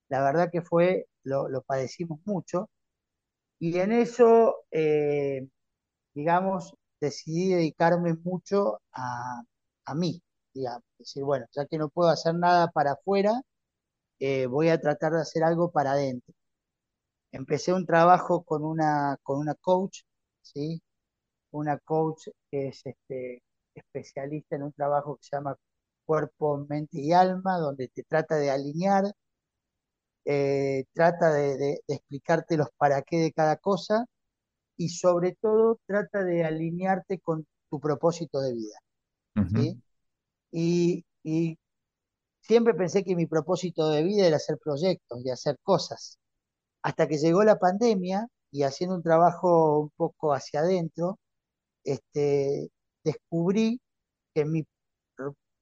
La 0.09 0.23
verdad 0.23 0.49
que 0.51 0.61
fue, 0.61 1.07
lo, 1.23 1.61
padecimos 1.63 2.19
mucho. 2.25 2.69
Y 3.59 3.79
en 3.79 3.91
eso, 3.91 4.57
eh, 4.71 5.47
digamos, 6.13 6.75
decidí 7.01 7.49
dedicarme 7.53 8.15
mucho 8.15 8.79
a, 8.93 9.43
a 9.85 9.95
mí, 9.95 10.21
digamos. 10.53 10.83
Decir, 10.99 11.23
bueno, 11.23 11.45
ya 11.53 11.65
que 11.67 11.77
no 11.77 11.89
puedo 11.89 12.09
hacer 12.09 12.35
nada 12.35 12.69
para 12.71 12.93
afuera, 12.93 13.41
eh, 14.19 14.47
voy 14.47 14.69
a 14.69 14.79
tratar 14.81 15.13
de 15.13 15.21
hacer 15.21 15.43
algo 15.43 15.71
para 15.71 15.91
adentro. 15.93 16.33
Empecé 17.31 17.73
un 17.73 17.85
trabajo 17.85 18.43
con 18.43 18.63
una, 18.63 19.17
con 19.23 19.39
una 19.39 19.55
coach, 19.55 20.01
¿sí? 20.41 20.81
Una 21.51 21.77
coach 21.79 22.29
que 22.51 22.69
es 22.69 22.85
este, 22.85 23.43
especialista 23.75 24.55
en 24.55 24.63
un 24.63 24.73
trabajo 24.73 25.17
que 25.17 25.23
se 25.23 25.35
llama 25.37 25.55
cuerpo, 26.08 26.65
mente 26.70 27.00
y 27.02 27.13
alma, 27.13 27.60
donde 27.60 27.89
te 27.89 28.04
trata 28.04 28.38
de 28.38 28.50
alinear, 28.50 29.06
eh, 30.26 30.86
trata 30.93 31.32
de, 31.34 31.82
explicarte 31.88 32.58
los 32.58 32.70
para 32.78 33.02
qué 33.04 33.17
de 33.17 33.32
cada 33.34 33.58
cosa 33.58 34.06
y 34.78 34.89
sobre 34.89 35.38
todo 35.41 35.80
trata 35.88 36.24
de 36.24 36.43
alinearte 36.46 37.20
con 37.20 37.48
tu 37.70 37.80
propósito 37.80 38.41
de 38.41 38.54
vida. 38.54 38.78
Y, 40.52 41.06
siempre 42.41 42.74
pensé 42.74 43.04
que 43.04 43.15
mi 43.15 43.26
propósito 43.28 43.89
de 43.89 44.04
vida 44.04 44.26
era 44.28 44.38
hacer 44.38 44.58
proyectos 44.63 45.22
y 45.26 45.30
hacer 45.30 45.58
cosas. 45.63 46.20
Hasta 46.84 47.08
que 47.08 47.17
llegó 47.17 47.43
la 47.43 47.60
pandemia 47.60 48.28
y 48.52 48.63
haciendo 48.63 48.96
un 48.96 49.04
trabajo 49.04 49.80
un 49.82 49.91
poco 49.98 50.34
hacia 50.34 50.62
adentro, 50.62 51.20
este, 51.84 52.70
descubrí 53.04 53.82
que 54.34 54.46
mi 54.46 54.65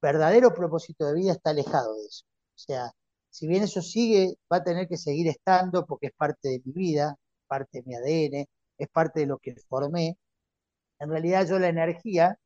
verdadero 0.00 0.54
propósito 0.54 1.06
de 1.06 1.14
vida 1.14 1.32
está 1.32 1.50
alejado 1.50 1.94
de 1.96 2.06
eso. 2.06 2.24
O 2.54 2.58
sea, 2.58 2.90
si 3.30 3.46
bien 3.46 3.62
eso 3.64 3.82
sigue, 3.82 4.34
va 4.52 4.58
a 4.58 4.64
tener 4.64 4.88
que 4.88 4.96
seguir 4.96 5.28
estando 5.28 5.86
porque 5.86 6.08
es 6.08 6.12
parte 6.16 6.48
de 6.48 6.62
mi 6.64 6.72
vida, 6.72 7.16
parte 7.46 7.82
de 7.82 7.84
mi 7.86 7.94
ADN, 7.94 8.46
es 8.78 8.88
parte 8.88 9.20
de 9.20 9.26
lo 9.26 9.38
que 9.38 9.54
formé. 9.68 10.16
En 10.98 11.10
realidad 11.10 11.46
yo 11.46 11.58
la 11.58 11.68
energía 11.68 12.38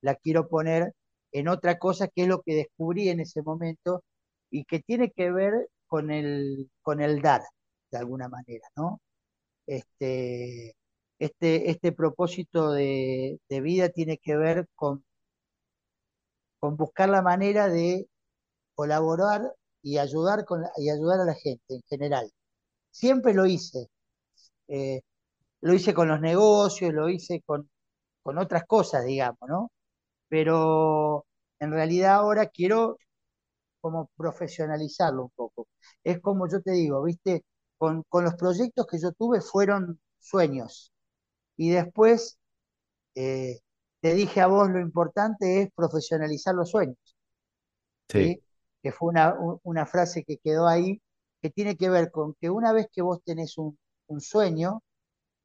la 0.00 0.14
quiero 0.16 0.48
poner 0.48 0.94
en 1.32 1.48
otra 1.48 1.78
cosa 1.78 2.08
que 2.08 2.22
es 2.22 2.28
lo 2.28 2.42
que 2.42 2.54
descubrí 2.54 3.08
en 3.10 3.20
ese 3.20 3.42
momento 3.42 4.04
y 4.50 4.64
que 4.64 4.80
tiene 4.80 5.10
que 5.12 5.30
ver 5.30 5.68
con 5.86 6.10
el, 6.10 6.70
con 6.82 7.00
el 7.02 7.20
dar, 7.22 7.42
de 7.90 7.98
alguna 7.98 8.28
manera, 8.28 8.66
¿no? 8.76 9.00
Este, 9.66 10.76
este, 11.18 11.70
este 11.70 11.92
propósito 11.92 12.72
de, 12.72 13.38
vida 13.48 13.88
tiene 13.90 14.18
que 14.18 14.36
ver 14.36 14.66
con, 14.74 15.04
con 16.60 16.76
buscar 16.76 17.08
la 17.08 17.22
manera 17.22 17.68
de 17.68 18.08
colaborar 18.74 19.42
y 19.82 19.98
ayudar, 19.98 20.44
con, 20.44 20.64
y 20.78 20.90
ayudar 20.90 21.20
a 21.20 21.24
la 21.26 21.34
gente 21.34 21.74
en 21.76 21.82
general. 21.88 22.30
Siempre 22.90 23.34
lo 23.34 23.46
hice. 23.46 23.88
Eh, 24.68 25.02
lo 25.62 25.74
hice 25.74 25.94
con 25.94 26.08
los 26.08 26.20
negocios, 26.20 26.92
lo 26.94 27.08
hice 27.08 27.42
con, 27.46 27.70
con 28.22 28.38
otras 28.38 28.64
cosas, 28.66 29.04
digamos, 29.06 29.48
¿no? 29.48 29.70
pero 30.28 31.26
en 31.60 31.72
realidad 31.72 32.14
ahora 32.16 32.46
quiero 32.48 32.98
como 33.80 34.10
profesionalizarlo 34.16 35.24
un 35.24 35.30
poco. 35.30 35.68
Es 36.04 36.20
como 36.20 36.48
yo 36.50 36.60
te 36.62 36.72
digo, 36.72 37.02
viste, 37.04 37.44
con, 37.78 38.04
los 38.12 38.34
proyectos 38.36 38.86
que 38.86 38.98
yo 39.00 39.12
tuve 39.12 39.40
fueron 39.40 40.00
sueños. 40.20 40.92
Y 41.56 41.70
después 41.70 42.38
eh, 43.16 43.60
te 44.06 44.14
dije 44.14 44.40
a 44.40 44.46
vos 44.46 44.70
lo 44.70 44.78
importante 44.78 45.62
es 45.62 45.68
profesionalizar 45.74 46.54
los 46.54 46.70
sueños. 46.70 46.96
Sí. 48.08 48.40
Que 48.80 48.92
fue 48.92 49.08
una, 49.08 49.86
frase 49.86 50.22
que 50.22 50.36
quedó 50.38 50.68
ahí, 50.68 51.02
que 51.42 51.50
tiene 51.50 51.76
que 51.76 51.88
ver 51.88 52.12
con 52.12 52.34
que 52.40 52.48
una 52.48 52.72
vez 52.72 52.86
que 52.92 53.02
vos 53.02 53.20
tenés 53.24 53.58
un, 53.58 53.76
un 54.06 54.20
sueño, 54.20 54.80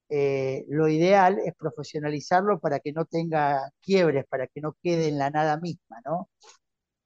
eh, 0.10 0.64
lo 0.68 0.88
ideal 0.88 1.40
es 1.44 1.56
profesionalizarlo 1.56 2.60
para 2.60 2.80
que 2.80 2.94
no 2.94 3.06
tenga 3.06 3.72
quiebres, 3.82 4.26
para 4.30 4.46
que 4.46 4.62
no 4.62 4.76
quede 4.84 5.08
en 5.08 5.18
la 5.18 5.32
nada 5.32 5.58
misma, 5.58 6.00
¿no? 6.06 6.30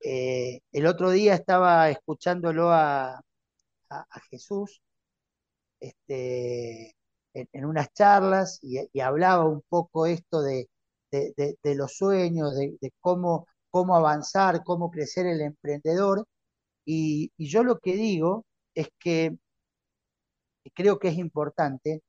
Eh, 0.02 0.60
el 0.74 0.88
otro 0.88 1.10
día 1.12 1.36
estaba 1.36 1.89
escuchándolo 1.89 2.70
a, 2.74 3.22
Jesús 4.30 4.82
este, 5.80 6.94
en, 7.34 7.65
unas 7.65 7.94
charlas 7.94 8.60
y, 8.62 9.00
hablaba 9.00 9.46
un 9.46 9.62
poco 9.70 10.06
esto 10.06 10.41
de, 10.41 10.68
los 11.75 11.95
sueños, 11.97 12.56
de, 12.56 12.78
cómo, 12.99 13.47
cómo 13.69 13.95
avanzar, 13.95 14.63
cómo 14.63 14.91
crecer 14.91 15.25
el 15.28 15.41
emprendedor. 15.41 16.25
y 16.86 17.32
yo 17.38 17.63
lo 17.63 17.80
que 17.80 17.95
digo 17.95 18.45
es 18.75 18.89
que 18.99 19.38
creo 20.73 20.99
que 20.99 21.10
es 21.10 21.17
importante 21.17 22.01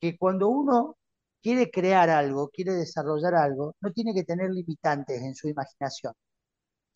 que 0.00 0.18
cuando 0.18 0.48
uno 0.48 0.96
quiere 1.42 1.70
crear 1.70 2.10
algo, 2.10 2.50
quiere 2.50 2.74
desarrollar 2.74 3.34
algo, 3.34 3.74
no 3.80 3.92
tiene 3.92 4.14
que 4.14 4.24
tener 4.24 4.50
limitantes 4.50 5.22
en 5.22 5.34
su 5.34 5.48
imaginación. 5.48 6.14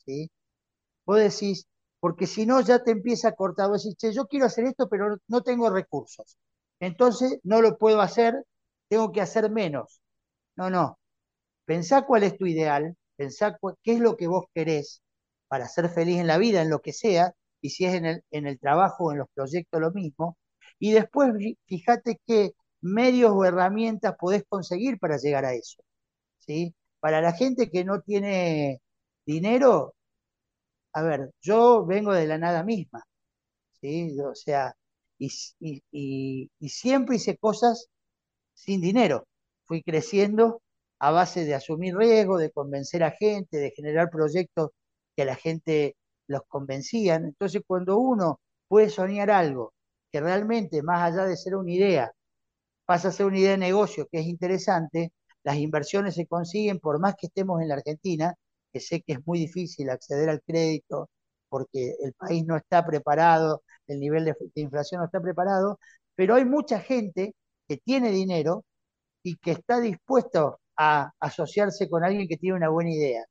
¿sí? 0.06 0.30
Vos 1.06 1.18
decís, 1.18 1.66
porque 2.00 2.26
si 2.26 2.46
no 2.46 2.60
ya 2.62 2.82
te 2.84 2.92
empieza 2.92 3.28
a 3.30 3.34
cortar, 3.34 3.70
vos 3.70 3.84
decís, 3.84 4.14
yo 4.14 4.26
quiero 4.26 4.46
hacer 4.46 4.66
esto, 4.66 4.88
pero 4.88 5.18
no 5.28 5.42
tengo 5.42 5.70
recursos. 5.70 6.38
Entonces 6.80 7.38
no 7.44 7.62
lo 7.62 7.78
puedo 7.78 8.00
hacer, 8.00 8.44
tengo 8.88 9.12
que 9.12 9.20
hacer 9.22 9.50
menos. 9.50 10.00
No, 10.56 10.70
no. 10.70 10.98
Pensá 11.64 12.02
cuál 12.06 12.24
es 12.24 12.36
tu 12.36 12.46
ideal, 12.46 12.96
pensá 13.16 13.58
qué 13.82 13.94
es 13.94 14.00
lo 14.00 14.16
que 14.16 14.26
vos 14.26 14.46
querés 14.54 15.02
para 15.48 15.68
ser 15.68 15.88
feliz 15.90 16.18
en 16.18 16.26
la 16.26 16.38
vida, 16.38 16.62
en 16.62 16.70
lo 16.70 16.80
que 16.80 16.92
sea, 16.92 17.34
y 17.60 17.70
si 17.70 17.86
es 17.86 17.94
en 17.94 18.06
el, 18.06 18.24
en 18.30 18.46
el 18.46 18.58
trabajo 18.58 19.04
o 19.04 19.12
en 19.12 19.18
los 19.18 19.28
proyectos 19.34 19.80
lo 19.80 19.92
mismo. 19.92 20.38
Y 20.78 20.92
después 20.92 21.32
fíjate 21.66 22.20
que 22.26 22.52
medios 22.80 23.32
o 23.34 23.44
herramientas 23.44 24.16
podés 24.18 24.44
conseguir 24.48 24.98
para 24.98 25.16
llegar 25.18 25.44
a 25.44 25.54
eso. 25.54 25.82
¿sí? 26.38 26.74
Para 27.00 27.20
la 27.20 27.32
gente 27.32 27.70
que 27.70 27.84
no 27.84 28.02
tiene 28.02 28.80
dinero, 29.26 29.94
a 30.92 31.02
ver, 31.02 31.30
yo 31.42 31.84
vengo 31.86 32.12
de 32.12 32.26
la 32.26 32.38
nada 32.38 32.62
misma, 32.64 33.04
¿sí? 33.80 34.16
o 34.20 34.34
sea, 34.34 34.74
y, 35.18 35.28
siempre 36.68 37.16
hice 37.16 37.36
cosas 37.36 37.88
sin 38.54 38.80
dinero. 38.80 39.26
Fui 39.64 39.82
creciendo 39.82 40.62
a 40.98 41.10
base 41.10 41.44
de 41.44 41.54
asumir 41.54 41.96
riesgo, 41.96 42.38
de 42.38 42.50
convencer 42.50 43.04
a 43.04 43.10
gente, 43.12 43.58
de 43.58 43.72
generar 43.72 44.10
proyectos 44.10 44.70
que 45.16 45.24
la 45.24 45.36
gente 45.36 45.96
los 46.26 46.42
convencían. 46.48 47.24
Entonces, 47.26 47.62
cuando 47.66 47.98
uno 47.98 48.40
puede 48.68 48.90
soñar 48.90 49.30
algo 49.30 49.72
que 50.12 50.20
realmente, 50.20 50.82
más 50.82 51.12
allá 51.12 51.26
de 51.26 51.36
ser 51.36 51.56
una 51.56 51.72
idea, 51.72 52.12
pasa 52.86 53.08
a 53.08 53.12
ser 53.12 53.26
una 53.26 53.38
idea 53.38 53.52
de 53.52 53.58
negocio 53.58 54.06
que 54.10 54.20
es 54.20 54.26
interesante, 54.26 55.12
las 55.44 55.56
inversiones 55.56 56.14
se 56.14 56.26
consiguen 56.26 56.80
por 56.80 57.00
más 57.00 57.14
que 57.16 57.26
estemos 57.28 57.60
en 57.62 57.68
la 57.68 57.76
Argentina, 57.76 58.34
que 58.72 58.80
sé 58.80 59.02
que 59.02 59.14
es 59.14 59.26
muy 59.26 59.38
difícil 59.38 59.90
acceder 59.90 60.28
al 60.30 60.42
crédito 60.42 61.10
porque 61.48 61.94
el 62.02 62.12
país 62.14 62.44
no 62.46 62.56
está 62.56 62.84
preparado, 62.84 63.62
el 63.86 64.00
nivel 64.00 64.24
de, 64.24 64.34
inflación 64.56 65.00
no 65.00 65.06
está 65.06 65.20
preparado, 65.20 65.78
pero 66.16 66.34
hay 66.34 66.44
mucha 66.44 66.80
gente 66.80 67.34
que 67.68 67.76
tiene 67.78 68.10
dinero 68.10 68.64
y 69.22 69.36
que 69.36 69.52
está 69.52 69.80
dispuesto 69.80 70.60
a 70.76 71.12
asociarse 71.20 71.88
con 71.88 72.04
alguien 72.04 72.28
que 72.28 72.36
tiene 72.36 72.56
una 72.56 72.68
buena 72.68 72.90
idea. 72.90 73.24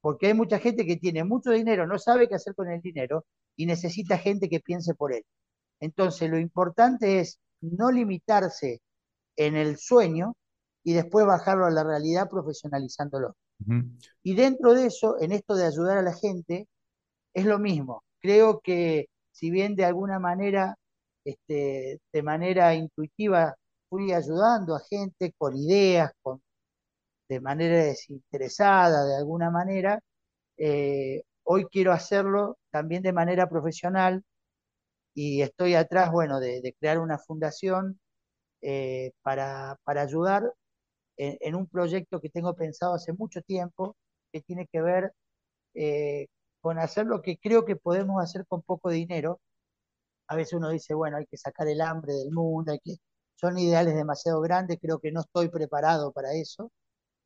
Porque 0.00 0.28
hay 0.28 0.34
mucha 0.34 0.58
gente 0.58 0.86
que 0.86 0.96
tiene 0.96 1.24
mucho 1.24 1.50
dinero, 1.50 1.86
no 1.86 1.98
sabe 1.98 2.28
qué 2.28 2.34
hacer 2.34 2.54
con 2.54 2.70
el 2.70 2.80
dinero 2.80 3.26
y 3.56 3.66
necesita 3.66 4.18
gente 4.18 4.48
que 4.48 4.60
piense 4.60 4.94
por 4.94 5.12
él. 5.12 5.24
Entonces, 5.80 6.30
lo 6.30 6.38
importante 6.38 7.20
es 7.20 7.38
no 7.60 7.90
limitarse 7.90 8.80
en 9.36 9.56
el 9.56 9.78
sueño 9.78 10.34
y 10.82 10.94
después 10.94 11.26
bajarlo 11.26 11.66
a 11.66 11.70
la 11.70 11.84
realidad 11.84 12.28
profesionalizándolo. 12.28 13.36
Y 14.22 14.34
dentro 14.34 14.72
de 14.72 14.86
eso, 14.86 15.20
en 15.20 15.32
esto 15.32 15.54
de 15.54 15.66
ayudar 15.66 15.98
a 15.98 16.02
la 16.02 16.14
gente, 16.14 16.66
es 17.34 17.44
lo 17.44 17.58
mismo. 17.58 18.02
Creo 18.20 18.60
que 18.60 19.08
si 19.32 19.50
bien 19.50 19.76
de 19.76 19.84
alguna 19.84 20.18
manera, 20.18 20.76
este, 21.24 22.00
de 22.12 22.22
manera 22.22 22.74
intuitiva, 22.74 23.54
fui 23.88 24.12
ayudando 24.12 24.74
a 24.74 24.80
gente 24.80 25.34
con 25.36 25.56
ideas, 25.56 26.12
con, 26.22 26.40
de 27.30 27.40
manera 27.40 27.76
desinteresada, 27.84 29.06
de 29.06 29.16
alguna 29.16 29.50
manera, 29.50 30.00
eh, 30.58 31.22
hoy 31.44 31.66
quiero 31.70 31.92
hacerlo 31.92 32.58
también 32.70 33.02
de 33.02 33.12
manera 33.12 33.48
profesional 33.48 34.24
y 35.14 35.42
estoy 35.42 35.74
atrás, 35.76 36.10
bueno, 36.12 36.40
de, 36.40 36.74
crear 36.80 36.98
una 36.98 37.18
fundación 37.18 38.00
eh, 38.62 39.12
para, 39.22 39.78
para, 39.84 40.02
ayudar 40.02 40.52
en, 41.16 41.54
un 41.54 41.68
proyecto 41.68 42.20
que 42.20 42.30
tengo 42.30 42.54
pensado 42.56 42.94
hace 42.94 43.12
mucho 43.12 43.42
tiempo, 43.42 43.96
que 44.32 44.42
tiene 44.42 44.66
que 44.72 44.82
ver 44.82 45.12
eh, 45.74 46.28
con 46.60 46.78
hacer 46.78 47.06
lo 47.06 47.22
que 47.22 47.38
creo 47.38 47.64
que 47.64 47.76
podemos 47.76 48.22
hacer 48.22 48.46
con 48.48 48.62
poco 48.62 48.90
dinero. 48.90 49.40
A 50.28 50.36
veces 50.36 50.54
uno 50.54 50.70
dice, 50.70 50.94
bueno, 50.94 51.18
hay 51.18 51.26
que 51.26 51.36
sacar 51.38 51.68
el 51.68 51.80
hambre 51.82 52.14
del 52.14 52.32
mundo, 52.32 52.72
hay 52.72 52.80
que... 52.80 52.96
son 53.36 53.58
ideales 53.58 53.94
demasiado 53.94 54.40
grandes, 54.40 54.78
creo 54.80 54.98
que 55.00 55.12
no 55.12 55.20
estoy 55.22 55.48
preparado 55.50 56.12
para 56.12 56.32
eso. 56.34 56.70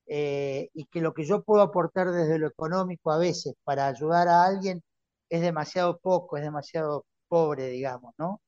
Eh, 0.07 0.69
y 0.75 0.85
que 0.87 1.01
lo 1.01 1.15
que 1.15 1.25
yo 1.25 1.43
puedo 1.43 1.63
aportar 1.63 2.11
desde 2.11 2.39
lo 2.39 2.49
económico 2.49 3.11
a 3.11 3.19
veces 3.19 3.55
para 3.65 3.87
ayudar 3.87 4.29
a 4.29 4.45
alguien 4.45 4.83
es 5.31 5.41
demasiado 5.41 5.99
poco, 5.99 6.37
es 6.37 6.45
demasiado 6.45 7.07
pobre, 7.29 7.69
digamos, 7.69 8.15
¿no? 8.19 8.41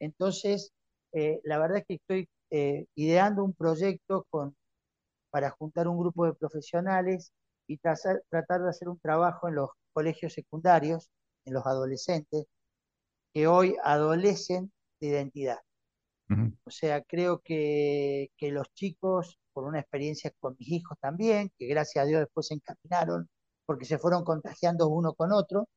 Entonces, 0.00 0.72
eh, 1.12 1.40
la 1.44 1.58
verdad 1.58 1.78
es 1.78 1.86
que 1.86 1.94
estoy 1.94 2.28
eh, 2.50 2.86
ideando 2.94 3.44
un 3.44 3.54
proyecto 3.54 4.26
con, 4.30 4.56
para 5.30 5.50
juntar 5.50 5.88
un 5.88 5.98
grupo 5.98 6.26
de 6.26 6.34
profesionales 6.34 7.32
y 7.66 7.78
tratar 7.78 8.62
de 8.62 8.68
hacer 8.68 8.88
un 8.88 8.98
trabajo 9.00 9.48
en 9.48 9.56
los 9.56 9.70
colegios 9.92 10.32
secundarios, 10.34 11.10
en 11.44 11.54
los 11.54 11.66
adolescentes, 11.66 12.46
que 13.32 13.46
hoy 13.46 13.76
adolecen 13.84 14.72
de 15.00 15.08
identidad. 15.08 15.58
O 16.64 16.70
sea, 16.70 17.02
creo 17.02 17.40
que, 17.40 18.30
que, 18.36 18.50
los 18.52 18.70
chicos, 18.74 19.37
por 19.58 19.64
una 19.64 19.80
experiencia 19.80 20.30
con 20.38 20.54
mis 20.56 20.68
hijos 20.68 20.96
también, 21.00 21.50
que 21.58 21.66
gracias 21.66 22.04
a 22.04 22.06
Dios 22.06 22.20
después 22.20 22.46
se 22.46 22.54
encaminaron 22.54 23.28
porque 23.66 23.86
se 23.86 23.98
fueron 23.98 24.22
contagiando 24.24 24.86
uno 24.88 25.14
con 25.14 25.32
otro, 25.32 25.68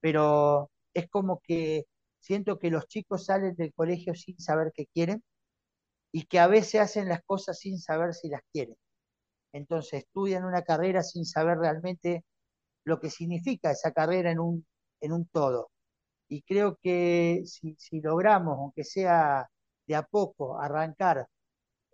pero 0.00 0.70
es 0.94 1.08
como 1.10 1.40
que 1.42 1.86
siento 2.20 2.58
que 2.60 2.70
los 2.70 2.86
chicos 2.86 3.26
salen 3.26 3.56
del 3.56 3.74
colegio 3.74 4.14
sin 4.14 4.38
saber 4.38 4.70
qué 4.72 4.86
quieren 4.86 5.24
y 6.12 6.26
que 6.26 6.38
a 6.38 6.46
veces 6.46 6.80
hacen 6.82 7.08
las 7.08 7.22
cosas 7.24 7.58
sin 7.58 7.78
saber 7.80 8.14
si 8.14 8.28
las 8.28 8.42
quieren. 8.52 8.76
Entonces 9.52 10.04
estudian 10.04 10.44
una 10.44 10.62
carrera 10.62 11.02
sin 11.02 11.24
saber 11.24 11.58
realmente 11.58 12.24
lo 12.84 13.00
que 13.00 13.10
significa 13.10 13.72
esa 13.72 13.92
carrera 13.92 14.30
en 14.30 14.38
un, 14.40 14.66
en 15.00 15.12
un 15.12 15.26
todo. 15.26 15.70
Y 16.28 16.42
creo 16.42 16.78
que 16.82 17.42
si, 17.46 17.76
logramos, 18.02 18.56
aunque 18.58 18.84
sea 18.84 19.48
de 19.88 19.96
a 19.96 20.04
poco, 20.04 20.60
arrancar 20.60 21.26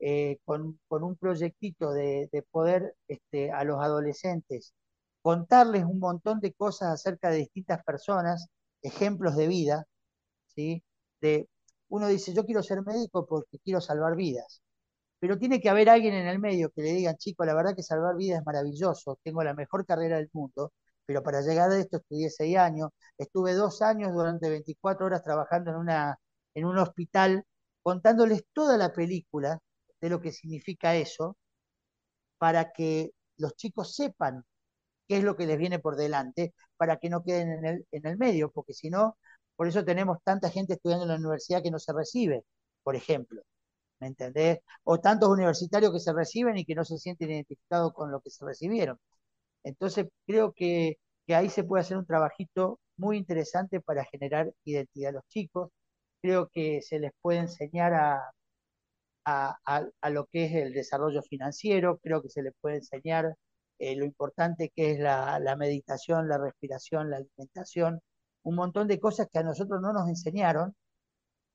eh, 0.05 0.39
con, 0.45 0.81
un 0.91 1.17
proyectito 1.17 1.93
de, 1.93 2.29
poder 2.51 2.97
este, 3.09 3.53
a 3.53 3.65
los 3.65 3.81
adolescentes 3.81 4.75
contarles 5.23 5.85
un 5.85 6.01
montón 6.01 6.41
de 6.41 6.53
cosas 6.55 6.93
acerca 6.95 7.31
de 7.31 7.39
distintas 7.39 7.85
personas, 7.85 8.49
ejemplos 8.83 9.37
de 9.37 9.47
vida, 9.49 9.87
¿sí? 10.49 10.85
De, 11.21 11.49
uno 11.89 12.09
dice, 12.09 12.35
yo 12.35 12.45
quiero 12.45 12.63
ser 12.65 12.83
médico 12.85 13.27
porque 13.27 13.59
quiero 13.61 13.81
salvar 13.81 14.17
vidas, 14.17 14.63
pero 15.21 15.39
tiene 15.39 15.61
que 15.61 15.71
haber 15.71 15.89
alguien 15.91 16.15
en 16.15 16.27
el 16.29 16.41
medio 16.41 16.71
que 16.71 16.83
le 16.83 16.93
diga, 16.95 17.17
chico, 17.17 17.45
la 17.45 17.55
verdad 17.55 17.77
que 17.77 17.83
salvar 17.85 18.17
vidas 18.17 18.41
es 18.41 18.47
maravilloso, 18.47 19.19
tengo 19.23 19.45
la 19.45 19.55
mejor 19.55 19.87
carrera 19.87 20.17
del 20.19 20.31
mundo, 20.33 20.73
pero 21.07 21.23
para 21.23 21.43
llegar 21.43 21.71
a 21.71 21.79
esto 21.79 21.99
estudié 21.99 22.31
seis 22.31 22.57
años, 22.57 22.91
estuve 23.19 23.55
dos 23.55 23.83
años 23.83 24.13
durante 24.15 24.51
24 24.51 25.07
horas 25.07 25.23
trabajando 25.25 25.71
en, 25.73 25.77
una, 25.79 26.19
en 26.55 26.65
un 26.67 26.79
hospital, 26.79 27.45
contándoles 27.83 28.45
toda 28.53 28.77
la 28.79 28.93
película 28.93 29.61
de 30.03 30.11
lo 30.11 30.21
que 30.21 30.33
significa 30.33 30.97
eso, 30.97 31.39
para 32.39 32.73
que 32.73 33.13
los 33.39 33.57
chicos 33.57 33.95
sepan 33.95 34.45
qué 35.09 35.19
es 35.19 35.25
lo 35.25 35.37
que 35.37 35.47
les 35.47 35.59
viene 35.59 35.79
por 35.79 35.97
delante, 35.97 36.55
para 36.77 36.99
que 36.99 37.11
no 37.11 37.23
queden 37.25 37.53
en 37.53 37.67
el, 37.67 37.87
en 37.93 38.07
el 38.07 38.19
medio, 38.19 38.51
porque 38.53 38.75
si 38.75 38.91
no, 38.91 39.19
por 39.57 39.69
eso 39.69 39.85
tenemos 39.85 40.19
tanta 40.25 40.51
gente 40.51 40.75
estudiando 40.75 41.05
en 41.05 41.11
la 41.11 41.17
universidad 41.17 41.63
que 41.63 41.71
no 41.71 41.79
se 41.79 41.93
recibe, 41.93 42.45
por 42.83 42.97
ejemplo. 42.97 43.43
¿Me 44.01 44.09
entendés? 44.09 44.61
O 44.85 45.01
tantos 45.01 45.29
universitarios 45.31 45.93
que 45.93 46.01
se 46.01 46.13
reciben 46.13 46.59
y 46.59 46.65
que 46.65 46.75
no 46.75 46.85
se 46.85 46.99
sienten 46.99 47.31
identificados 47.31 47.93
con 47.95 48.11
lo 48.11 48.21
que 48.21 48.31
se 48.31 48.45
recibieron. 48.45 48.99
Entonces, 49.65 50.09
creo 50.27 50.53
que, 50.53 50.99
ahí 51.29 51.49
se 51.51 51.65
puede 51.65 51.83
hacer 51.83 51.97
un 51.99 52.07
trabajito 52.07 52.81
muy 52.97 53.17
interesante 53.19 53.81
para 53.81 54.05
generar 54.07 54.53
identidad 54.65 55.11
a 55.11 55.13
los 55.15 55.25
chicos. 55.29 55.71
Creo 56.23 56.49
que 56.51 56.83
se 56.83 56.99
les 57.01 57.13
puede 57.23 57.41
enseñar 57.41 57.95
a, 57.95 58.33
a, 59.25 60.11
lo 60.11 60.27
que 60.27 60.47
es 60.47 60.55
el 60.55 60.73
desarrollo 60.73 61.23
financiero, 61.23 61.99
creo 62.03 62.23
que 62.23 62.29
se 62.29 62.43
les 62.43 62.55
puede 62.61 62.77
enseñar 62.77 63.37
eh, 63.79 63.97
lo 63.97 64.05
importante 64.05 64.71
que 64.75 64.93
es 64.93 65.01
la, 65.01 65.39
la 65.41 65.57
meditación, 65.57 66.29
la 66.29 66.39
respiración, 66.39 67.11
la 67.11 67.19
alimentación, 67.19 68.01
un 68.43 68.55
montón 68.57 68.89
de 68.89 69.01
cosas 69.01 69.29
que 69.33 69.39
a 69.39 69.43
nosotros 69.43 69.81
no 69.81 69.93
nos 69.93 70.09
enseñaron 70.09 70.75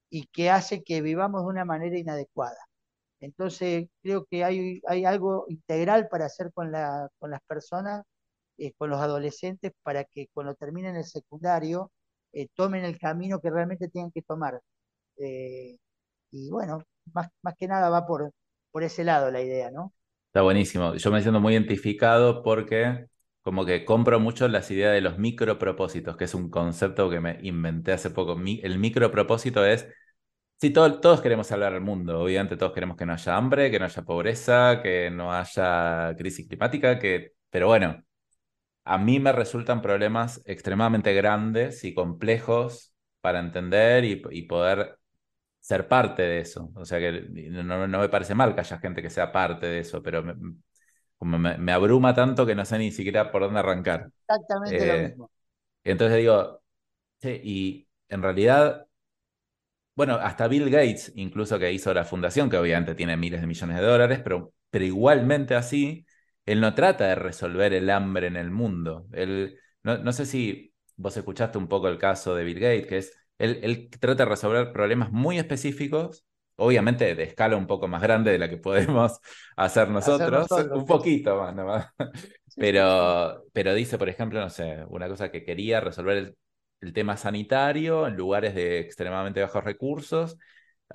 y 0.10 0.28
que 0.28 0.50
hace 0.50 0.84
que 0.84 1.02
vivamos 1.02 1.42
de 1.44 1.48
una 1.48 1.66
manera 1.66 1.98
inadecuada. 1.98 2.58
Entonces, 3.20 3.90
creo 4.02 4.26
que 4.26 4.44
hay, 4.44 4.82
hay 4.88 5.06
algo 5.06 5.46
integral 5.50 6.08
para 6.10 6.26
hacer 6.26 6.52
con, 6.54 6.72
la, 6.72 7.10
con 7.20 7.32
las 7.32 7.42
personas, 7.48 8.04
eh, 8.58 8.74
con 8.78 8.90
los 8.90 9.00
adolescentes, 9.02 9.74
para 9.84 10.04
que 10.06 10.28
cuando 10.34 10.56
terminen 10.56 10.96
el 10.96 11.06
secundario 11.06 11.92
eh, 12.34 12.48
tomen 12.56 12.86
el 12.86 13.00
camino 13.00 13.40
que 13.40 13.50
realmente 13.50 13.90
tienen 13.90 14.12
que 14.12 14.22
tomar. 14.22 14.62
Eh, 15.18 15.78
y 16.32 16.50
bueno, 16.52 16.84
más, 17.14 17.30
más 17.42 17.56
que 17.58 17.68
nada 17.68 17.90
va 17.90 18.06
por, 18.06 18.32
por 18.72 18.84
ese 18.84 19.04
lado 19.04 19.32
la 19.32 19.42
idea, 19.42 19.72
¿no? 19.72 19.94
Está 20.28 20.42
buenísimo. 20.42 20.96
Yo 20.96 21.12
me 21.12 21.22
siento 21.22 21.40
muy 21.40 21.54
identificado 21.54 22.44
porque 22.44 23.08
como 23.42 23.66
que 23.66 23.86
compro 23.86 24.20
mucho 24.20 24.48
las 24.50 24.70
ideas 24.72 24.94
de 24.94 25.02
los 25.02 25.18
micropropósitos, 25.18 26.18
que 26.18 26.26
es 26.26 26.34
un 26.36 26.50
concepto 26.50 27.10
que 27.10 27.22
me 27.22 27.40
inventé 27.44 27.94
hace 27.94 28.10
poco. 28.10 28.38
el 28.38 28.78
micropropósito 28.78 29.66
es, 29.66 29.88
sí, 30.60 30.72
todos 30.72 31.22
queremos 31.22 31.48
salvar 31.48 31.74
al 31.74 31.82
mundo, 31.82 32.20
obviamente 32.22 32.58
todos 32.58 32.74
queremos 32.74 32.98
que 32.98 33.06
no 33.06 33.14
haya 33.14 33.38
hambre, 33.38 33.72
que 33.72 33.80
no 33.80 33.86
haya 33.86 34.04
pobreza, 34.04 34.82
que 34.84 35.10
no 35.12 35.32
haya 35.34 36.14
crisis 36.18 36.48
climática, 36.48 37.00
que, 37.00 37.36
pero 37.50 37.68
bueno, 37.68 38.04
a 38.84 38.98
mí 38.98 39.20
me 39.20 39.32
resultan 39.32 39.82
problemas 39.82 40.42
extremadamente 40.46 41.14
grandes 41.14 41.84
y 41.84 41.94
complejos 41.94 42.94
para 43.22 43.40
entender 43.40 44.06
y, 44.06 44.44
poder 44.44 44.98
ser 45.68 45.86
parte 45.86 46.22
de 46.22 46.40
eso. 46.40 46.72
O 46.76 46.86
sea 46.86 46.98
que 46.98 47.12
no, 47.22 47.88
me 47.88 48.08
parece 48.08 48.34
mal 48.34 48.56
que 48.56 48.62
haya 48.62 48.80
gente 48.80 49.02
que 49.02 49.10
sea 49.10 49.34
parte 49.34 49.66
de 49.66 49.80
eso, 49.80 50.02
pero 50.02 50.24
como 51.18 51.38
me, 51.38 51.72
abruma 51.74 52.14
tanto 52.14 52.46
que 52.46 52.56
no 52.56 52.64
sé 52.64 52.78
ni 52.78 52.90
siquiera 52.90 53.30
por 53.30 53.42
dónde 53.42 53.60
arrancar. 53.60 54.10
Exactamente 54.22 54.88
lo 54.88 54.94
eh, 54.94 55.08
mismo. 55.10 55.32
Entonces 55.84 56.20
digo, 56.20 56.62
sí, 57.22 57.42
y 57.44 57.88
en 58.08 58.24
realidad, 58.24 58.88
bueno, 59.94 60.14
hasta 60.14 60.48
Bill 60.48 60.70
Gates, 60.70 61.12
incluso 61.16 61.60
que 61.60 61.74
hizo 61.74 61.94
la 61.94 62.06
fundación, 62.06 62.50
que 62.50 62.58
obviamente 62.58 62.96
tiene 62.96 63.18
miles 63.18 63.42
de 63.42 63.48
millones 63.48 63.78
de 63.78 63.84
dólares, 63.86 64.22
pero, 64.24 64.54
pero 64.70 64.86
igualmente 64.86 65.54
así, 65.54 66.06
él 66.46 66.62
no 66.62 66.76
trata 66.76 67.08
de 67.08 67.16
resolver 67.16 67.74
el 67.74 67.90
hambre 67.90 68.28
en 68.28 68.38
el 68.38 68.52
mundo. 68.52 69.06
Él, 69.12 69.60
no, 69.84 69.98
no 69.98 70.14
sé 70.14 70.26
si 70.26 70.74
vos 70.96 71.18
escuchaste 71.18 71.58
un 71.58 71.68
poco 71.68 71.90
el 71.90 71.98
caso 71.98 72.36
de 72.36 72.46
Bill 72.46 72.60
Gates, 72.62 72.88
que 72.88 72.98
es, 73.00 73.14
él, 73.38 73.60
él 73.64 73.90
trata 74.00 74.24
de 74.24 74.30
resolver 74.30 74.72
problemas 74.72 75.12
muy 75.12 75.38
específicos 75.38 76.26
obviamente 76.58 77.16
de 77.16 77.24
escala 77.24 77.56
un 77.56 77.68
poco 77.68 77.88
más 77.88 78.02
grande 78.02 78.32
de 78.32 78.40
la 78.40 78.50
que 78.50 78.58
podemos 78.58 79.20
hacer 79.56 79.90
nosotros, 79.90 80.48
un 80.72 80.86
poquito 80.86 81.38
más 81.38 81.56
nomás. 81.56 81.88
Pero, 82.60 83.44
pero 83.54 83.76
dice, 83.76 84.00
por 84.00 84.10
ejemplo, 84.10 84.40
no 84.40 84.50
sé, 84.50 84.84
una 84.90 85.08
cosa 85.08 85.30
que 85.30 85.46
quería 85.46 85.80
resolver 85.80 86.36
el, 86.82 86.94
tema 86.94 87.16
sanitario 87.16 88.08
en 88.08 88.16
lugares 88.16 88.56
de 88.56 88.80
extremadamente 88.80 89.42
bajos 89.42 89.64
recursos, 89.64 90.38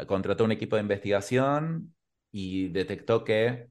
contrató 0.09 0.43
un 0.43 0.51
equipo 0.51 0.75
de 0.75 0.83
investigación 0.83 1.95
y 2.33 2.67
detectó 2.71 3.23
que 3.23 3.69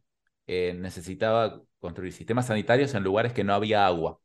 eh, 0.48 0.74
necesitaba 0.74 1.62
construir 1.80 2.14
sistemas 2.14 2.48
sanitarios 2.48 2.94
en 2.94 3.04
lugares 3.04 3.34
que 3.34 3.44
no 3.44 3.54
había 3.54 3.86
agua 3.86 4.22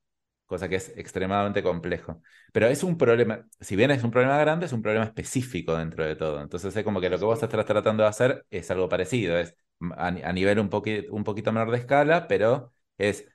cosa 0.47 0.69
que 0.69 0.77
es 0.77 0.97
extremadamente 0.97 1.63
complejo. 1.63 2.23
Pero 2.53 2.67
es 2.69 2.83
un 2.83 2.97
problema, 2.97 3.47
si 3.61 3.77
bien 3.77 3.91
es 3.91 4.03
un 4.05 4.11
problema 4.11 4.39
grande, 4.39 4.67
es 4.67 4.73
un 4.73 4.83
problema 4.83 5.05
específico 5.05 5.77
dentro 5.77 6.05
de 6.05 6.17
todo. 6.17 6.41
Entonces 6.41 6.75
es 6.75 6.85
como 6.85 7.01
que 7.01 7.11
lo 7.11 7.19
que 7.19 7.25
vos 7.25 7.43
estás 7.43 7.67
tratando 7.67 8.03
de 8.03 8.09
hacer 8.09 8.47
es 8.51 8.71
algo 8.71 8.89
parecido, 8.89 9.39
es 9.39 9.57
a, 9.97 10.11
nivel 10.33 10.59
un, 10.59 10.71
un 11.11 11.25
poquito 11.25 11.53
menor 11.53 11.71
de 11.71 11.79
escala, 11.79 12.27
pero 12.29 12.73
es, 12.99 13.27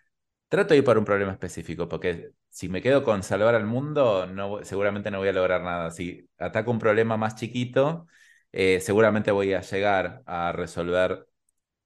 trato 0.47 0.73
de 0.73 0.79
ir 0.79 0.83
por 0.83 0.97
un 0.97 1.05
problema 1.05 1.31
específico, 1.31 1.87
porque 1.87 2.31
si 2.49 2.69
me 2.69 2.81
quedo 2.81 3.03
con 3.03 3.23
salvar 3.23 3.55
al 3.55 3.65
mundo, 3.65 4.27
no, 4.27 4.63
seguramente 4.63 5.11
no 5.11 5.19
voy 5.19 5.29
a 5.29 5.33
lograr 5.33 5.61
nada. 5.63 5.91
Si 5.91 6.29
ataco 6.37 6.71
un 6.71 6.79
problema 6.79 7.17
más 7.17 7.35
chiquito, 7.35 8.07
eh, 8.51 8.79
seguramente 8.81 9.31
voy 9.31 9.53
a 9.53 9.61
llegar 9.61 10.23
a 10.25 10.51
resolver 10.51 11.27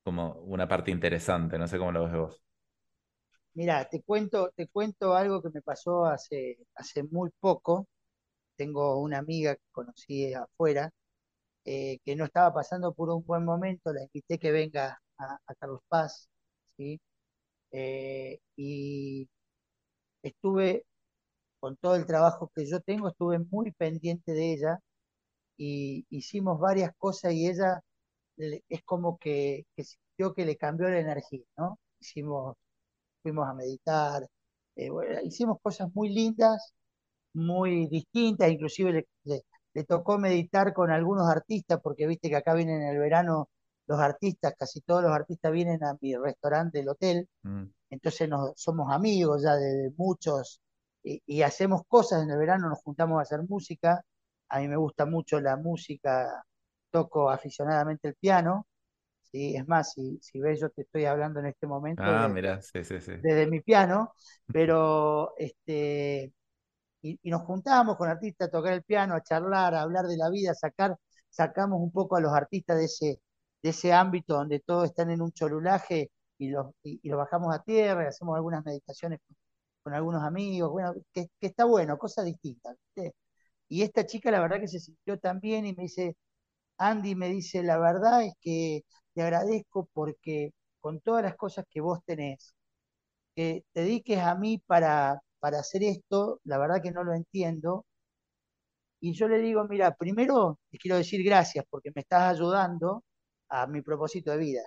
como 0.03 0.33
una 0.43 0.67
parte 0.67 0.91
interesante, 0.91 1.57
no 1.59 1.67
sé 1.67 1.77
cómo 1.79 1.91
lo 1.91 2.05
ves 2.05 2.13
vos. 2.15 2.44
Mira, 3.55 3.87
te 3.89 4.01
cuento, 4.03 4.51
te 4.55 4.67
cuento 4.67 5.13
algo 5.15 5.41
que 5.41 5.49
me 5.49 5.61
pasó 5.61 6.05
hace, 6.05 6.57
hace 6.75 7.03
muy 7.03 7.29
poco. 7.39 7.87
Tengo 8.57 8.99
una 9.01 9.19
amiga 9.19 9.55
que 9.55 9.63
conocí 9.71 10.33
afuera, 10.33 10.91
eh, 11.65 11.99
que 12.05 12.15
no 12.15 12.25
estaba 12.25 12.53
pasando 12.53 12.93
por 12.93 13.09
un 13.11 13.25
buen 13.25 13.45
momento, 13.45 13.93
la 13.93 14.03
invité 14.03 14.39
que 14.39 14.51
venga 14.51 15.01
a, 15.19 15.39
Carlos 15.59 15.81
Paz, 15.89 16.29
¿sí? 16.77 16.99
Eh, 17.71 18.39
y 18.57 19.29
estuve, 20.23 20.85
con 21.59 21.77
todo 21.77 21.95
el 21.95 22.05
trabajo 22.07 22.51
que 22.55 22.65
yo 22.67 22.81
tengo, 22.81 23.09
estuve 23.09 23.39
muy 23.39 23.71
pendiente 23.73 24.33
de 24.33 24.53
ella 24.53 24.79
y 25.57 26.05
hicimos 26.09 26.59
varias 26.59 26.91
cosas 26.97 27.33
y 27.33 27.47
ella 27.49 27.81
es 28.37 28.83
como 28.85 29.17
que, 29.19 29.65
que 29.75 29.83
sintió 29.85 30.33
que 30.33 30.45
le 30.45 30.57
cambió 30.57 30.89
la 30.89 30.99
energía, 30.99 31.45
¿no? 31.57 31.79
Hicimos, 31.99 32.55
fuimos 33.25 33.47
a 33.49 33.53
meditar, 33.55 34.27
eh, 34.75 34.89
bueno, 34.91 35.21
hicimos 35.23 35.59
cosas 35.61 35.89
muy 35.95 36.09
lindas, 36.09 36.73
muy 37.33 37.87
distintas, 37.89 38.49
inclusive 38.51 38.91
le, 38.93 39.07
le- 39.25 39.43
le 39.73 39.83
tocó 39.85 40.17
meditar 40.19 40.73
con 40.73 40.91
algunos 40.91 41.29
artistas, 41.29 41.79
porque 41.83 42.07
viste 42.07 42.29
que 42.29 42.37
acá 42.37 42.53
vienen 42.55 42.81
en 42.83 42.89
el 42.89 42.99
verano 42.99 43.49
los 43.87 43.99
artistas, 43.99 44.53
casi 44.57 44.81
todos 44.81 45.03
los 45.03 45.11
artistas 45.13 45.51
vienen 45.51 45.83
a 45.83 45.97
mi 46.01 46.15
restaurante 46.15 46.79
del 46.79 46.89
hotel, 46.89 47.29
Mm. 47.45 47.69
entonces 47.89 48.29
nos, 48.29 48.51
somos 48.55 48.91
amigos 48.93 49.43
ya 49.43 49.55
de, 49.55 49.65
de 49.73 49.91
muchos 49.97 50.61
y, 51.03 51.21
y 51.25 51.41
hacemos 51.43 51.83
cosas 51.87 52.23
en 52.23 52.31
el 52.31 52.37
verano, 52.37 52.69
nos 52.69 52.81
juntamos 52.83 53.19
a 53.19 53.21
hacer 53.23 53.41
música, 53.47 54.03
a 54.49 54.59
mí 54.59 54.67
me 54.67 54.77
gusta 54.77 55.05
mucho 55.05 55.39
la 55.41 55.57
música, 55.57 56.43
toco 56.91 57.29
aficionadamente 57.29 58.07
el 58.09 58.15
piano, 58.15 58.67
¿sí? 59.35 59.55
Es 59.55 59.67
más, 59.67 59.93
si, 59.93 60.17
si 60.21 60.39
ves, 60.39 60.59
yo 60.61 60.69
te 60.69 60.83
estoy 60.83 61.05
hablando 61.05 61.39
en 61.39 61.47
este 61.47 61.67
momento 61.67 62.11
Ah, 62.11 62.27
desde, 62.27 62.33
mira, 62.33 62.61
sí, 62.61 62.83
sí, 62.83 62.99
sí. 63.01 63.13
desde 63.21 63.47
mi 63.47 63.61
piano, 63.61 64.13
pero 64.51 65.35
este, 65.37 66.33
y, 67.01 67.19
y 67.23 67.29
nos 67.31 67.43
juntábamos 67.43 67.97
con 67.97 68.09
artistas 68.09 68.47
a 68.49 68.51
tocar 68.51 68.73
el 68.73 68.83
piano, 68.83 69.15
a 69.15 69.23
charlar, 69.23 69.75
a 69.75 69.81
hablar 69.83 70.05
de 70.07 70.17
la 70.17 70.29
vida, 70.29 70.51
a 70.51 70.55
sacar, 70.55 70.95
sacamos 71.29 71.79
un 71.81 71.91
poco 71.91 72.15
a 72.17 72.21
los 72.21 72.33
artistas 72.33 72.77
de 72.77 72.85
ese, 72.85 73.21
de 73.63 73.69
ese 73.69 73.93
ámbito 73.93 74.35
donde 74.35 74.59
todos 74.61 74.85
están 74.85 75.11
en 75.11 75.21
un 75.21 75.31
cholulaje 75.33 76.11
y 76.37 76.49
los, 76.49 76.67
y, 76.83 76.99
y 77.03 77.09
lo 77.09 77.17
bajamos 77.17 77.53
a 77.55 77.63
tierra 77.63 78.03
y 78.05 78.07
hacemos 78.07 78.35
algunas 78.35 78.65
meditaciones 78.65 79.19
con, 79.27 79.37
con 79.83 79.93
algunos 79.93 80.23
amigos, 80.23 80.71
bueno, 80.71 80.93
que, 81.13 81.27
que 81.39 81.47
está 81.47 81.65
bueno, 81.65 81.97
cosas 81.97 82.25
distintas. 82.25 82.75
Y 83.67 83.81
esta 83.83 84.05
chica 84.05 84.31
la 84.31 84.39
verdad 84.41 84.59
que 84.59 84.67
se 84.67 84.79
sintió 84.79 85.19
tan 85.19 85.39
bien 85.39 85.65
y 85.65 85.73
me 85.73 85.83
dice, 85.83 86.15
Andy 86.77 87.15
me 87.15 87.29
dice, 87.29 87.63
la 87.63 87.77
verdad 87.79 88.23
es 88.23 88.33
que 88.41 88.83
te 89.15 89.23
agradezco 89.23 89.89
porque 89.93 90.51
con 90.81 90.99
todas 91.01 91.23
las 91.23 91.35
cosas 91.37 91.65
que 91.71 91.81
vos 91.81 91.99
tenés, 92.05 92.53
que 93.35 93.65
te 93.73 93.81
dediques 93.81 94.19
a 94.19 94.35
mí 94.35 94.59
para, 94.67 95.21
para 95.39 95.59
hacer 95.59 95.83
esto, 95.83 96.41
la 96.45 96.57
verdad 96.59 96.81
que 96.83 96.91
no 96.91 97.03
lo 97.03 97.13
entiendo. 97.15 97.85
Y 98.99 99.13
yo 99.13 99.27
le 99.27 99.39
digo, 99.39 99.65
mira, 99.67 99.95
primero 99.95 100.59
te 100.69 100.77
quiero 100.77 100.97
decir 100.97 101.23
gracias 101.23 101.65
porque 101.69 101.91
me 101.95 102.01
estás 102.01 102.23
ayudando 102.35 103.03
a 103.49 103.67
mi 103.67 103.81
propósito 103.81 104.31
de 104.31 104.37
vida, 104.37 104.61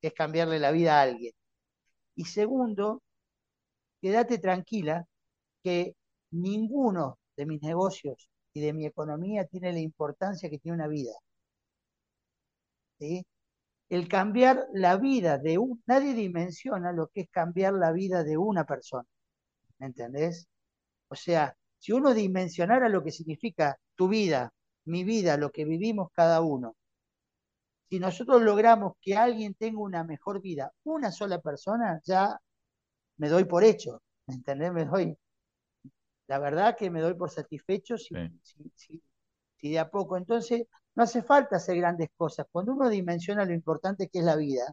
que 0.00 0.08
es 0.08 0.14
cambiarle 0.14 0.58
la 0.60 0.72
vida 0.72 0.98
a 1.00 1.02
alguien. 1.02 1.32
Y 2.16 2.24
segundo, 2.26 3.02
quédate 4.00 4.38
tranquila 4.38 5.04
que 5.64 5.94
ninguno 6.32 7.18
de 7.36 7.46
mis 7.46 7.62
negocios 7.62 8.28
y 8.54 8.60
de 8.62 8.72
mi 8.72 8.86
economía 8.86 9.46
tiene 9.46 9.72
la 9.72 9.80
importancia 9.80 10.50
que 10.50 10.58
tiene 10.58 10.76
una 10.76 10.88
vida. 10.88 11.12
¿sí? 12.98 13.24
El 13.94 14.08
cambiar 14.08 14.66
la 14.72 14.96
vida 14.96 15.38
de 15.38 15.56
un, 15.56 15.80
nadie 15.86 16.14
dimensiona 16.14 16.90
lo 16.90 17.06
que 17.06 17.20
es 17.22 17.30
cambiar 17.30 17.74
la 17.74 17.92
vida 17.92 18.24
de 18.24 18.36
una 18.36 18.64
persona, 18.64 19.06
¿me 19.78 19.86
entendés? 19.86 20.48
O 21.06 21.14
sea, 21.14 21.56
si 21.78 21.92
uno 21.92 22.12
dimensionara 22.12 22.88
lo 22.88 23.04
que 23.04 23.12
significa 23.12 23.78
tu 23.94 24.08
vida, 24.08 24.52
mi 24.86 25.04
vida, 25.04 25.36
lo 25.36 25.50
que 25.52 25.64
vivimos 25.64 26.08
cada 26.12 26.40
uno, 26.40 26.74
si 27.88 28.00
nosotros 28.00 28.42
logramos 28.42 28.94
que 29.00 29.14
alguien 29.16 29.54
tenga 29.54 29.78
una 29.80 30.02
mejor 30.02 30.42
vida, 30.42 30.72
una 30.82 31.12
sola 31.12 31.40
persona, 31.40 32.00
ya 32.04 32.36
me 33.18 33.28
doy 33.28 33.44
por 33.44 33.62
hecho, 33.62 34.02
¿me 34.26 34.34
entendés? 34.34 34.72
Me 34.72 34.86
doy, 34.86 35.16
la 36.26 36.40
verdad 36.40 36.76
que 36.76 36.90
me 36.90 37.00
doy 37.00 37.14
por 37.14 37.30
satisfecho 37.30 37.96
si, 37.96 38.16
Sí. 38.16 38.40
si, 38.42 38.72
si, 38.74 39.02
si 39.58 39.70
de 39.70 39.78
a 39.78 39.88
poco. 39.88 40.16
Entonces, 40.16 40.66
no 40.96 41.02
hace 41.04 41.22
falta 41.22 41.56
hacer 41.56 41.76
grandes 41.78 42.08
cosas. 42.16 42.46
Cuando 42.52 42.72
uno 42.72 42.88
dimensiona 42.88 43.44
lo 43.44 43.52
importante 43.54 44.08
que 44.08 44.20
es 44.20 44.24
la 44.24 44.36
vida, 44.36 44.72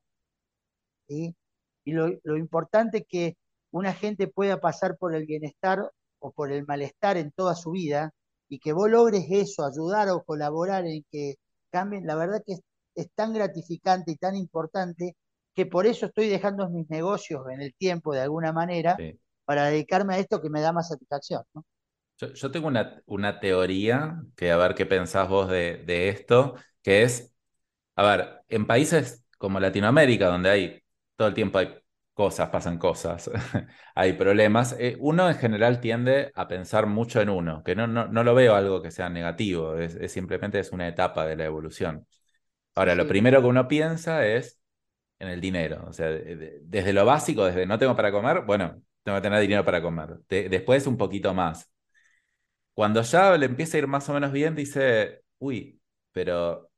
¿sí? 1.08 1.36
Y 1.84 1.92
lo, 1.94 2.10
lo 2.24 2.38
importante 2.38 3.04
que 3.06 3.38
una 3.72 3.94
gente 3.94 4.28
pueda 4.28 4.60
pasar 4.60 4.98
por 4.98 5.16
el 5.16 5.26
bienestar 5.26 5.92
o 6.20 6.32
por 6.32 6.52
el 6.52 6.66
malestar 6.66 7.18
en 7.18 7.32
toda 7.32 7.56
su 7.56 7.72
vida 7.72 8.12
y 8.50 8.60
que 8.60 8.74
vos 8.74 8.90
logres 8.90 9.26
eso, 9.30 9.66
ayudar 9.66 10.10
o 10.10 10.24
colaborar 10.24 10.86
en 10.86 11.04
que 11.12 11.36
cambien, 11.72 12.06
la 12.06 12.16
verdad 12.16 12.44
que 12.46 12.54
es, 12.54 12.62
es 12.96 13.10
tan 13.16 13.34
gratificante 13.34 14.12
y 14.12 14.18
tan 14.18 14.36
importante 14.36 15.16
que 15.56 15.66
por 15.66 15.86
eso 15.88 16.08
estoy 16.08 16.28
dejando 16.30 16.70
mis 16.70 16.90
negocios 16.90 17.44
en 17.50 17.62
el 17.62 17.74
tiempo 17.76 18.14
de 18.14 18.22
alguna 18.22 18.52
manera 18.54 18.96
Sí. 18.98 19.20
para 19.46 19.66
dedicarme 19.66 20.16
a 20.16 20.20
esto 20.20 20.42
que 20.42 20.50
me 20.50 20.62
da 20.62 20.72
más 20.74 20.90
satisfacción, 20.90 21.44
¿no? 21.54 21.66
Yo, 22.22 22.34
yo 22.34 22.52
tengo 22.52 22.68
una, 22.68 23.02
una 23.08 23.40
teoría, 23.40 24.22
que 24.36 24.52
a 24.52 24.58
ver 24.58 24.76
qué 24.76 24.86
pensás 24.86 25.28
vos 25.30 25.50
de, 25.50 25.78
de 25.86 26.10
esto, 26.10 26.56
que 26.84 27.04
es, 27.04 27.34
a 27.96 28.04
ver, 28.04 28.44
en 28.50 28.68
países 28.68 29.26
como 29.38 29.60
Latinoamérica, 29.60 30.28
donde 30.28 30.50
hay 30.50 30.84
todo 31.18 31.30
el 31.30 31.34
tiempo 31.36 31.60
hay 31.60 31.76
cosas, 32.14 32.50
pasan 32.50 32.78
cosas, 32.80 33.32
hay 33.96 34.14
problemas, 34.14 34.76
eh, 34.80 34.98
uno 35.00 35.30
en 35.30 35.36
general 35.38 35.82
tiende 35.82 36.32
a 36.36 36.48
pensar 36.48 36.88
mucho 36.88 37.22
en 37.22 37.30
uno, 37.30 37.64
que 37.64 37.76
no, 37.76 37.88
no, 37.88 38.08
no 38.08 38.24
lo 38.24 38.36
veo 38.36 38.56
algo 38.56 38.82
que 38.82 38.92
sea 38.92 39.10
negativo, 39.10 39.78
es, 39.78 39.96
es 39.96 40.12
simplemente 40.14 40.60
es 40.60 40.72
una 40.74 40.88
etapa 40.90 41.26
de 41.28 41.36
la 41.38 41.46
evolución. 41.46 42.08
Sí, 42.10 42.16
Ahora, 42.76 42.96
lo 42.96 43.08
primero 43.08 43.42
que 43.42 43.48
uno 43.48 43.68
piensa 43.68 44.26
es 44.28 44.60
en 45.20 45.30
el 45.30 45.42
dinero, 45.42 45.86
o 45.88 45.94
sea, 45.94 46.08
de- 46.10 46.38
de- 46.38 46.60
desde 46.64 46.94
lo 46.94 47.06
básico, 47.06 47.46
desde 47.46 47.66
no 47.68 47.80
tengo 47.80 47.96
para 47.98 48.12
comer, 48.14 48.44
bueno, 48.46 48.84
tengo 49.04 49.18
que 49.20 49.24
tener 49.24 49.42
dinero 49.42 49.66
para 49.66 49.82
comer. 49.84 50.20
De- 50.30 50.50
después 50.50 50.88
un 50.88 50.98
poquito 50.98 51.34
más. 51.36 51.71
Cuando 52.74 53.02
ya 53.02 53.38
le 53.38 53.46
empieza 53.46 53.78
a 53.78 53.80
ir 53.80 53.88
más 53.88 54.08
o 54.10 54.14
menos 54.14 54.32
bien, 54.32 54.56
dice, 54.56 55.24
uy, 55.40 55.82
pero 56.12 56.72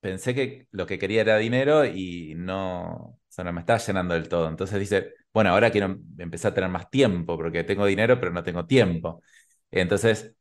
pensé 0.00 0.34
que 0.34 0.68
lo 0.72 0.86
que 0.86 0.98
quería 0.98 1.22
era 1.22 1.38
dinero 1.38 1.84
y 1.86 2.34
no, 2.36 3.20
no 3.38 3.52
me 3.52 3.60
está 3.60 3.78
llenando 3.78 4.14
del 4.14 4.28
todo. 4.28 4.48
Entonces 4.48 4.78
dice, 4.80 5.14
bueno, 5.32 5.50
ahora 5.50 5.70
quiero 5.70 5.86
em- 5.88 6.02
empezar 6.18 6.52
a 6.52 6.54
tener 6.54 6.70
más 6.70 6.90
tiempo 6.90 7.36
porque 7.36 7.64
tengo 7.64 7.86
dinero, 7.86 8.18
pero 8.20 8.32
no 8.32 8.42
tengo 8.42 8.66
tiempo. 8.66 9.22
Entonces, 9.70 10.34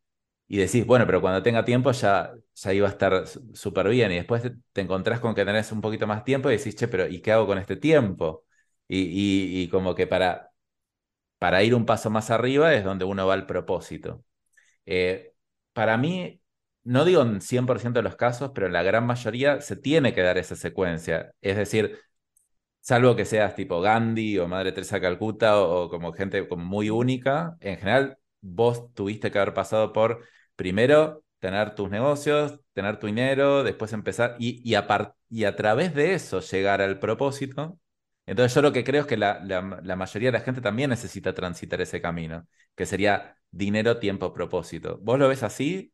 y 0.48 0.58
decís, 0.58 0.86
bueno, 0.86 1.06
pero 1.06 1.22
cuando 1.22 1.42
tenga 1.44 1.66
tiempo 1.66 1.92
ya, 1.92 2.34
ya 2.56 2.74
iba 2.74 2.88
a 2.88 2.92
estar 2.92 3.26
súper 3.54 3.90
bien. 3.90 4.12
Y 4.12 4.16
después 4.16 4.44
te, 4.74 4.82
encontrás 4.82 5.20
con 5.20 5.34
que 5.36 5.46
tenés 5.46 5.72
un 5.72 5.82
poquito 5.82 6.08
más 6.08 6.24
tiempo 6.24 6.50
y 6.52 6.58
decís, 6.58 6.76
che, 6.76 6.88
pero 6.88 7.08
¿y 7.08 7.22
qué 7.22 7.32
hago 7.32 7.48
con 7.48 7.58
este 7.58 7.76
tiempo? 7.78 8.46
Y, 8.88 9.00
y, 9.02 9.64
y 9.64 9.70
como 9.70 9.96
que 9.96 10.08
para, 10.08 10.52
para 11.40 11.64
ir 11.64 11.76
un 11.76 11.86
paso 11.86 12.10
más 12.10 12.32
arriba 12.32 12.74
es 12.74 12.84
donde 12.84 13.06
uno 13.06 13.28
va 13.28 13.34
al 13.36 13.46
propósito. 13.48 14.24
Eh, 14.86 15.34
para 15.74 15.98
mí, 15.98 16.42
no 16.84 17.06
digo 17.06 17.22
en 17.22 17.42
100% 17.42 18.00
de 18.00 18.04
los 18.04 18.16
casos, 18.16 18.52
pero 18.54 18.68
en 18.68 18.74
la 18.74 18.84
gran 18.84 19.06
mayoría 19.06 19.62
se 19.62 19.76
tiene 19.76 20.14
que 20.14 20.22
dar 20.22 20.38
esa 20.38 20.56
secuencia. 20.56 21.34
Es 21.42 21.58
decir, 21.58 22.00
salvo 22.82 23.16
que 23.16 23.26
seas 23.26 23.56
tipo 23.56 23.82
Gandhi 23.82 24.40
o 24.40 24.48
Madre 24.48 24.72
Teresa 24.72 24.98
de 24.98 25.02
Calcuta 25.02 25.60
o, 25.62 25.90
como 25.90 26.14
gente 26.14 26.48
muy 26.58 26.90
única, 26.90 27.58
en 27.60 27.78
general 27.78 28.18
vos 28.42 28.94
tuviste 28.94 29.32
que 29.32 29.40
haber 29.40 29.54
pasado 29.54 29.94
por 29.94 30.26
primero 30.56 31.24
tener 31.40 31.76
tus 31.76 31.90
negocios, 31.90 32.60
tener 32.74 33.00
tu 33.00 33.08
dinero, 33.08 33.64
después 33.64 33.94
empezar 33.94 34.36
y 34.40 34.76
a 35.46 35.56
través 35.56 35.94
de 35.94 36.14
eso 36.14 36.40
llegar 36.42 36.82
al 36.82 37.00
propósito. 37.00 37.80
Entonces 38.26 38.54
yo 38.56 38.62
lo 38.62 38.72
que 38.74 38.84
creo 38.84 39.02
es 39.02 39.08
que 39.08 39.18
la, 39.18 39.40
la, 39.44 39.80
la 39.84 39.96
mayoría 39.96 40.30
de 40.30 40.38
la 40.40 40.44
gente 40.46 40.62
también 40.62 40.90
necesita 40.90 41.34
transitar 41.34 41.82
ese 41.82 42.02
camino, 42.02 42.48
que 42.76 42.86
sería 42.86 43.38
dinero, 43.52 44.00
tiempo, 44.00 44.34
propósito. 44.34 45.00
¿Vos 45.02 45.20
lo 45.20 45.28
ves 45.28 45.44
así 45.44 45.94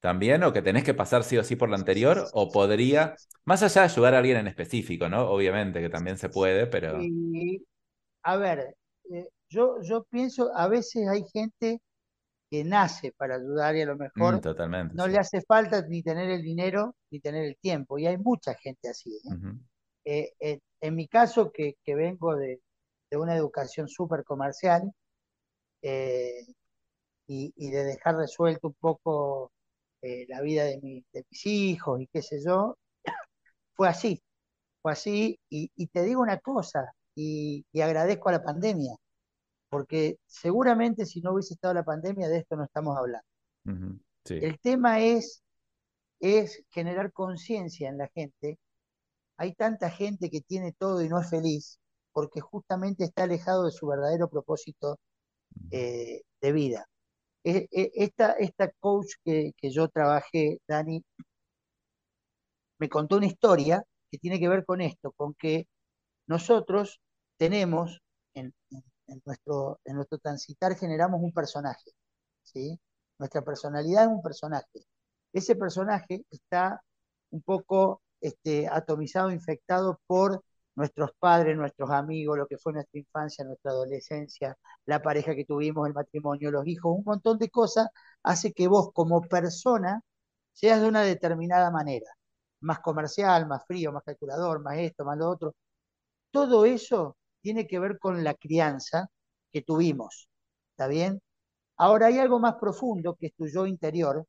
también 0.00 0.42
o 0.44 0.52
que 0.52 0.62
tenés 0.62 0.84
que 0.84 0.94
pasar 0.94 1.24
sí 1.24 1.36
o 1.38 1.44
sí 1.44 1.56
por 1.56 1.68
lo 1.68 1.76
anterior 1.76 2.30
o 2.32 2.52
podría, 2.52 3.20
más 3.44 3.62
allá 3.62 3.82
de 3.82 3.86
ayudar 3.88 4.14
a 4.14 4.18
alguien 4.18 4.36
en 4.38 4.46
específico, 4.48 5.08
¿no? 5.08 5.28
Obviamente 5.30 5.80
que 5.80 5.90
también 5.90 6.18
se 6.18 6.28
puede, 6.30 6.66
pero... 6.66 7.12
A 8.22 8.36
ver, 8.36 8.76
eh, 9.10 9.28
yo, 9.48 9.80
yo 9.82 10.04
pienso, 10.04 10.50
a 10.56 10.68
veces 10.68 11.08
hay 11.08 11.24
gente 11.32 11.80
que 12.50 12.64
nace 12.64 13.12
para 13.12 13.36
ayudar 13.36 13.76
y 13.76 13.82
a 13.82 13.86
lo 13.86 13.96
Mm, 14.16 14.38
mejor 14.38 14.42
totalmente, 14.42 14.98
no 14.98 15.06
sí. 15.06 15.08
le 15.08 15.18
hace 15.18 15.42
falta 15.42 15.82
ni 15.88 16.02
tener 16.02 16.30
el 16.30 16.42
dinero 16.42 16.96
ni 17.10 17.20
tener 17.20 17.44
el 17.46 17.56
tiempo. 17.58 17.98
Y 17.98 18.06
hay 18.06 18.18
mucha 18.18 18.54
gente 18.56 18.88
así. 18.90 19.10
¿eh? 19.16 19.36
Eh, 20.10 20.32
eh, 20.40 20.60
en 20.80 20.94
mi 20.96 21.08
caso, 21.08 21.52
que, 21.52 21.76
que 21.84 21.94
vengo 21.94 22.36
de, 22.36 22.60
de 23.10 23.16
una 23.18 23.36
educación 23.36 23.88
súper 23.88 24.24
comercial 24.24 24.92
eh, 25.82 26.44
y, 27.26 27.52
y 27.56 27.70
de 27.70 27.84
dejar 27.84 28.16
resuelto 28.16 28.68
un 28.68 28.74
poco 28.80 29.52
la 30.28 30.40
vida 30.42 30.64
de, 30.64 30.78
mi- 30.82 31.04
de 31.12 31.24
mis 31.30 31.46
hijos 31.46 32.00
y 32.00 32.06
qué 32.08 32.22
sé 32.22 32.40
yo, 32.44 32.78
fue 33.74 33.88
así, 33.88 34.22
fue 34.82 34.92
así. 34.92 35.38
Y, 35.50 35.70
y 35.76 35.88
te 35.88 36.02
digo 36.04 36.22
una 36.22 36.38
cosa, 36.40 36.92
y, 37.16 37.64
agradezco 37.82 38.28
a 38.30 38.32
la 38.32 38.42
pandemia, 38.44 38.94
porque 39.70 40.18
seguramente 40.26 41.06
si 41.06 41.20
no 41.22 41.32
hubiese 41.34 41.54
estado 41.54 41.74
la 41.74 41.84
pandemia 41.84 42.28
de 42.28 42.38
esto 42.38 42.56
no 42.56 42.64
estamos 42.64 42.96
hablando. 42.98 43.26
El 44.40 44.58
tema 44.60 45.00
es, 45.00 45.42
es 46.20 46.64
generar 46.70 47.12
conciencia 47.12 47.88
en 47.90 47.98
la 47.98 48.08
gente. 48.14 48.58
Hay 49.38 49.54
tanta 49.54 49.90
gente 49.90 50.30
que 50.30 50.42
tiene 50.42 50.72
todo 50.72 51.02
y 51.02 51.08
no 51.08 51.20
es 51.20 51.30
feliz 51.30 51.78
porque 52.12 52.40
justamente 52.40 53.04
está 53.04 53.24
alejado 53.24 53.64
de 53.64 53.72
su 53.72 53.86
verdadero 53.86 54.28
propósito 54.28 54.98
eh, 55.70 56.22
de 56.40 56.52
vida. 56.52 56.86
E, 57.44 57.68
e, 57.70 57.92
esta, 57.94 58.32
esta 58.32 58.70
coach 58.80 59.14
que, 59.24 59.52
que 59.56 59.70
yo 59.70 59.88
trabajé, 59.88 60.58
Dani, 60.68 61.02
me 62.78 62.88
contó 62.88 63.16
una 63.16 63.26
historia 63.26 63.82
que 64.10 64.18
tiene 64.18 64.38
que 64.38 64.48
ver 64.48 64.64
con 64.64 64.80
esto, 64.80 65.12
con 65.12 65.34
que 65.34 65.66
nosotros 66.26 67.00
tenemos 67.36 68.00
en, 68.34 68.54
nuestro, 69.24 69.80
en 69.84 69.96
nuestro 69.96 70.18
transitar 70.18 70.76
generamos 70.76 71.20
un 71.22 71.32
personaje, 71.32 71.90
¿sí? 72.42 72.78
Nuestra 73.18 73.42
personalidad 73.42 74.04
es 74.04 74.10
un 74.10 74.22
personaje. 74.22 74.86
Ese 75.32 75.56
personaje 75.56 76.24
está 76.30 76.82
un 77.30 77.42
poco 77.42 78.02
este, 78.20 78.68
atomizado, 78.68 79.30
infectado 79.30 80.00
por 80.06 80.42
nuestros 80.74 81.10
padres, 81.18 81.56
nuestros 81.56 81.90
amigos, 81.90 82.38
lo 82.38 82.46
que 82.46 82.58
fue 82.58 82.72
nuestra 82.72 82.98
infancia, 83.00 83.44
nuestra 83.44 83.72
adolescencia, 83.72 84.56
la 84.86 85.02
pareja 85.02 85.34
que 85.34 85.44
tuvimos, 85.44 85.86
el 85.88 85.94
matrimonio, 85.94 86.50
los 86.50 86.66
hijos, 86.66 86.96
un 86.96 87.04
montón 87.04 87.38
de 87.38 87.50
cosas, 87.50 87.88
hace 88.22 88.52
que 88.52 88.68
vos 88.68 88.90
como 88.92 89.20
persona 89.22 90.00
seas 90.52 90.80
de 90.80 90.88
una 90.88 91.02
determinada 91.02 91.70
manera, 91.70 92.06
más 92.60 92.80
comercial, 92.80 93.46
más 93.48 93.64
frío, 93.66 93.92
más 93.92 94.04
calculador, 94.04 94.60
más 94.62 94.78
esto, 94.78 95.04
más 95.04 95.18
lo 95.18 95.28
otro. 95.30 95.54
Todo 96.30 96.64
eso 96.66 97.16
tiene 97.40 97.66
que 97.66 97.78
ver 97.78 97.98
con 97.98 98.24
la 98.24 98.34
crianza 98.34 99.08
que 99.52 99.62
tuvimos, 99.62 100.28
¿está 100.72 100.86
bien? 100.88 101.20
Ahora 101.76 102.06
hay 102.08 102.18
algo 102.18 102.40
más 102.40 102.56
profundo 102.56 103.16
que 103.16 103.28
es 103.28 103.34
tu 103.34 103.46
yo 103.48 103.66
interior, 103.66 104.26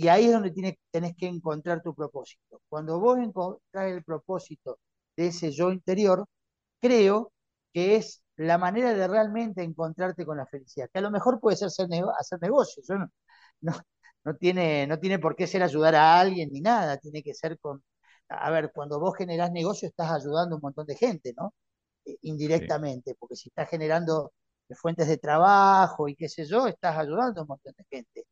y 0.00 0.08
ahí 0.08 0.26
es 0.26 0.32
donde 0.32 0.50
tienes, 0.50 0.74
tenés 0.90 1.14
que 1.16 1.26
encontrar 1.26 1.82
tu 1.82 1.94
propósito. 1.94 2.62
Cuando 2.68 2.98
vos 3.00 3.18
encontrás 3.18 3.90
el 3.92 4.02
propósito 4.04 4.78
de 5.16 5.28
ese 5.28 5.50
yo 5.52 5.70
interior, 5.72 6.26
creo 6.80 7.32
que 7.72 7.96
es 7.96 8.22
la 8.36 8.58
manera 8.58 8.94
de 8.94 9.08
realmente 9.08 9.62
encontrarte 9.62 10.24
con 10.24 10.38
la 10.38 10.46
felicidad, 10.46 10.88
que 10.92 10.98
a 11.00 11.02
lo 11.02 11.10
mejor 11.10 11.40
puede 11.40 11.56
ser 11.56 11.68
hacer, 11.68 11.88
negocios, 12.40 12.86
no, 13.60 13.72
no, 14.24 14.36
tiene, 14.36 14.86
no 14.86 14.98
tiene 14.98 15.18
por 15.18 15.36
qué 15.36 15.46
ser 15.46 15.62
ayudar 15.62 15.94
a 15.94 16.18
alguien 16.20 16.50
ni 16.52 16.60
nada, 16.60 16.96
tiene 16.98 17.22
que 17.22 17.34
ser 17.34 17.58
con, 17.58 17.82
a 18.28 18.50
ver, 18.50 18.72
cuando 18.74 18.98
vos 19.00 19.16
generás 19.16 19.52
negocio 19.52 19.88
estás 19.88 20.10
ayudando 20.10 20.54
a 20.54 20.58
un 20.58 20.62
montón 20.62 20.86
de 20.86 20.96
gente, 20.96 21.34
¿no? 21.36 21.54
Eh, 22.06 22.16
indirectamente, 22.22 23.14
porque 23.18 23.36
si 23.36 23.48
estás 23.50 23.68
generando 23.68 24.32
fuentes 24.76 25.08
de 25.08 25.18
trabajo 25.18 26.08
y 26.08 26.16
qué 26.16 26.28
sé 26.28 26.46
yo, 26.46 26.66
estás 26.66 26.96
ayudando 26.98 27.40
a 27.40 27.44
un 27.44 27.48
montón 27.48 27.74
de 27.76 27.84
gente. 27.90 28.24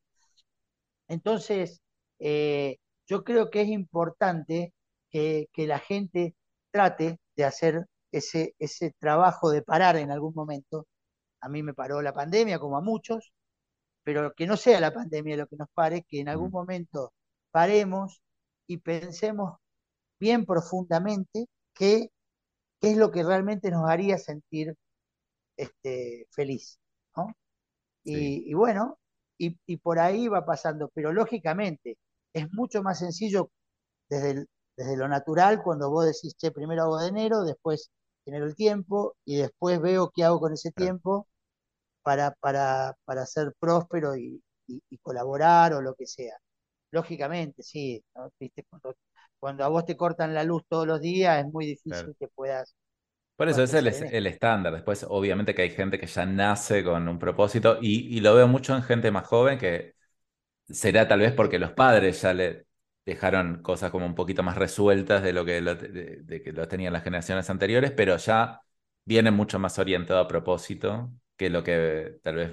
Entonces, 1.09 1.81
eh, 2.19 2.79
yo 3.07 3.25
creo 3.25 3.51
que 3.51 3.63
es 3.63 3.69
importante 3.69 4.75
que, 5.11 5.49
que, 5.53 5.67
la 5.67 5.79
gente 5.79 6.35
trate 6.71 7.19
de 7.37 7.45
hacer 7.45 7.87
ese, 8.13 8.55
ese 8.59 8.93
trabajo 8.99 9.51
de 9.51 9.63
parar 9.63 9.97
en 9.97 10.11
algún 10.11 10.35
momento. 10.35 10.87
A 11.41 11.49
mí 11.49 11.63
me 11.63 11.75
paró 11.75 12.03
la 12.03 12.15
pandemia, 12.15 12.59
como 12.59 12.77
a 12.79 12.83
muchos, 12.83 13.33
pero 14.05 14.33
que 14.35 14.47
no 14.47 14.57
sea 14.57 14.81
la 14.81 14.93
pandemia 14.95 15.37
lo 15.37 15.47
que 15.47 15.57
nos 15.57 15.69
pare, 15.75 16.05
que 16.09 16.21
en 16.21 16.29
algún 16.29 16.51
momento 16.51 17.13
paremos 17.51 18.23
y 18.67 18.79
pensemos 18.79 19.59
bien 20.19 20.47
profundamente 20.47 21.47
qué, 21.75 22.11
qué 22.81 22.93
es 22.93 22.97
lo 22.97 23.11
que 23.11 23.23
realmente 23.25 23.71
nos 23.71 23.89
haría 23.89 24.19
sentir 24.19 24.75
este, 25.57 26.27
feliz. 26.31 26.79
Y, 28.05 28.55
bueno, 28.55 28.99
y, 29.39 29.57
y, 29.67 29.77
por 29.79 29.99
ahí 29.99 30.29
va 30.29 30.45
pasando, 30.45 30.91
pero 30.95 31.13
lógicamente 31.13 31.99
es 32.33 32.53
mucho 32.53 32.83
más 32.83 32.99
sencillo 32.99 33.51
desde 34.11 34.33
el, 34.33 34.49
desde 34.79 34.97
lo 34.97 35.09
natural, 35.09 35.63
cuando 35.63 35.91
vos 35.91 36.07
decís, 36.07 36.37
che, 36.37 36.53
primero 36.53 36.83
hago 36.85 36.99
de 36.99 37.09
enero, 37.09 37.45
después 37.45 37.91
genero 38.25 38.47
el 38.47 38.55
tiempo 38.57 39.17
y 39.25 39.37
después 39.39 39.81
veo 39.81 40.11
qué 40.15 40.25
hago 40.25 40.41
con 40.41 40.53
ese 40.53 40.71
tiempo 40.73 41.27
para, 42.03 42.33
para, 42.41 42.97
para 43.05 43.27
ser 43.27 43.55
próspero 43.59 44.17
y, 44.17 44.43
colaborar 45.03 45.73
o 45.75 45.83
lo 45.83 45.95
que 45.95 46.07
sea. 46.07 46.37
Lógicamente, 46.91 47.63
sí, 47.63 48.05
Cuando, 49.41 49.65
a 49.65 49.69
vos 49.69 49.85
te 49.85 49.97
cortan 49.97 50.35
la 50.35 50.45
luz 50.45 50.63
todos 50.69 50.87
los 50.87 51.01
días 51.01 51.45
es 51.45 51.53
muy 51.53 51.67
difícil 51.67 52.15
que 52.19 52.29
puedas... 52.29 52.75
Por 53.39 53.49
eso 53.49 53.63
es 53.63 53.73
el, 53.73 53.87
el, 53.87 54.27
estándar. 54.27 54.73
Después, 54.73 55.07
obviamente 55.09 55.55
que 55.55 55.63
hay 55.63 55.71
gente 55.71 56.01
que 56.01 56.09
ya 56.09 56.27
nace 56.27 56.83
con 56.83 57.07
un 57.07 57.21
propósito 57.21 57.79
y, 57.81 58.17
y 58.17 58.21
lo 58.21 58.35
veo 58.35 58.49
mucho 58.49 58.75
en 58.75 58.83
gente 58.83 59.13
más 59.13 59.29
joven 59.29 59.61
que 59.61 59.95
será 60.69 61.07
tal 61.07 61.21
vez 61.21 61.33
porque 61.35 61.61
los 61.61 61.71
padres 61.71 62.21
ya 62.21 62.35
le 62.35 62.67
dejaron 63.07 63.63
cosas 63.63 63.93
como 63.93 64.07
un 64.07 64.17
poquito 64.17 64.43
más 64.43 64.57
resueltas 64.57 65.23
de 65.23 65.33
lo 65.33 65.45
que 65.45 65.61
lo, 65.61 65.77
de, 65.77 66.43
que 66.43 66.53
lo 66.53 66.67
tenían 66.67 66.93
las 66.93 67.05
generaciones 67.05 67.49
anteriores, 67.49 67.93
pero 67.93 68.17
ya 68.17 68.61
viene 69.05 69.31
mucho 69.31 69.61
más 69.61 69.79
orientado 69.79 70.19
a 70.19 70.27
propósito 70.27 71.13
que 71.37 71.49
lo 71.49 71.63
que 71.63 72.19
tal 72.25 72.35
vez 72.35 72.51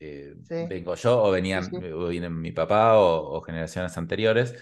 eh, 0.00 0.34
vengo 0.68 0.96
yo 0.96 1.22
o 1.22 1.30
venían 1.30 1.70
viene 2.08 2.30
mi 2.30 2.50
papá 2.50 2.98
o, 2.98 3.40
generaciones 3.42 3.96
anteriores. 3.96 4.56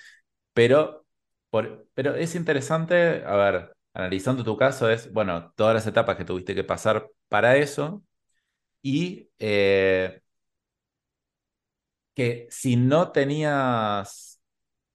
Pero, 0.52 1.06
por, 1.48 1.88
pero 1.94 2.16
es 2.16 2.34
interesante, 2.34 3.24
a 3.24 3.34
ver, 3.36 3.72
analizando 3.98 4.44
tu 4.44 4.56
caso, 4.56 4.90
es, 4.90 5.12
bueno, 5.12 5.52
todas 5.56 5.74
las 5.74 5.86
etapas 5.86 6.16
que 6.16 6.24
tuviste 6.24 6.54
que 6.54 6.64
pasar 6.64 7.10
para 7.28 7.56
eso 7.56 8.04
y 8.82 9.30
eh, 9.38 10.22
que 12.14 12.46
si 12.50 12.76
no 12.76 13.12
tenías 13.12 14.40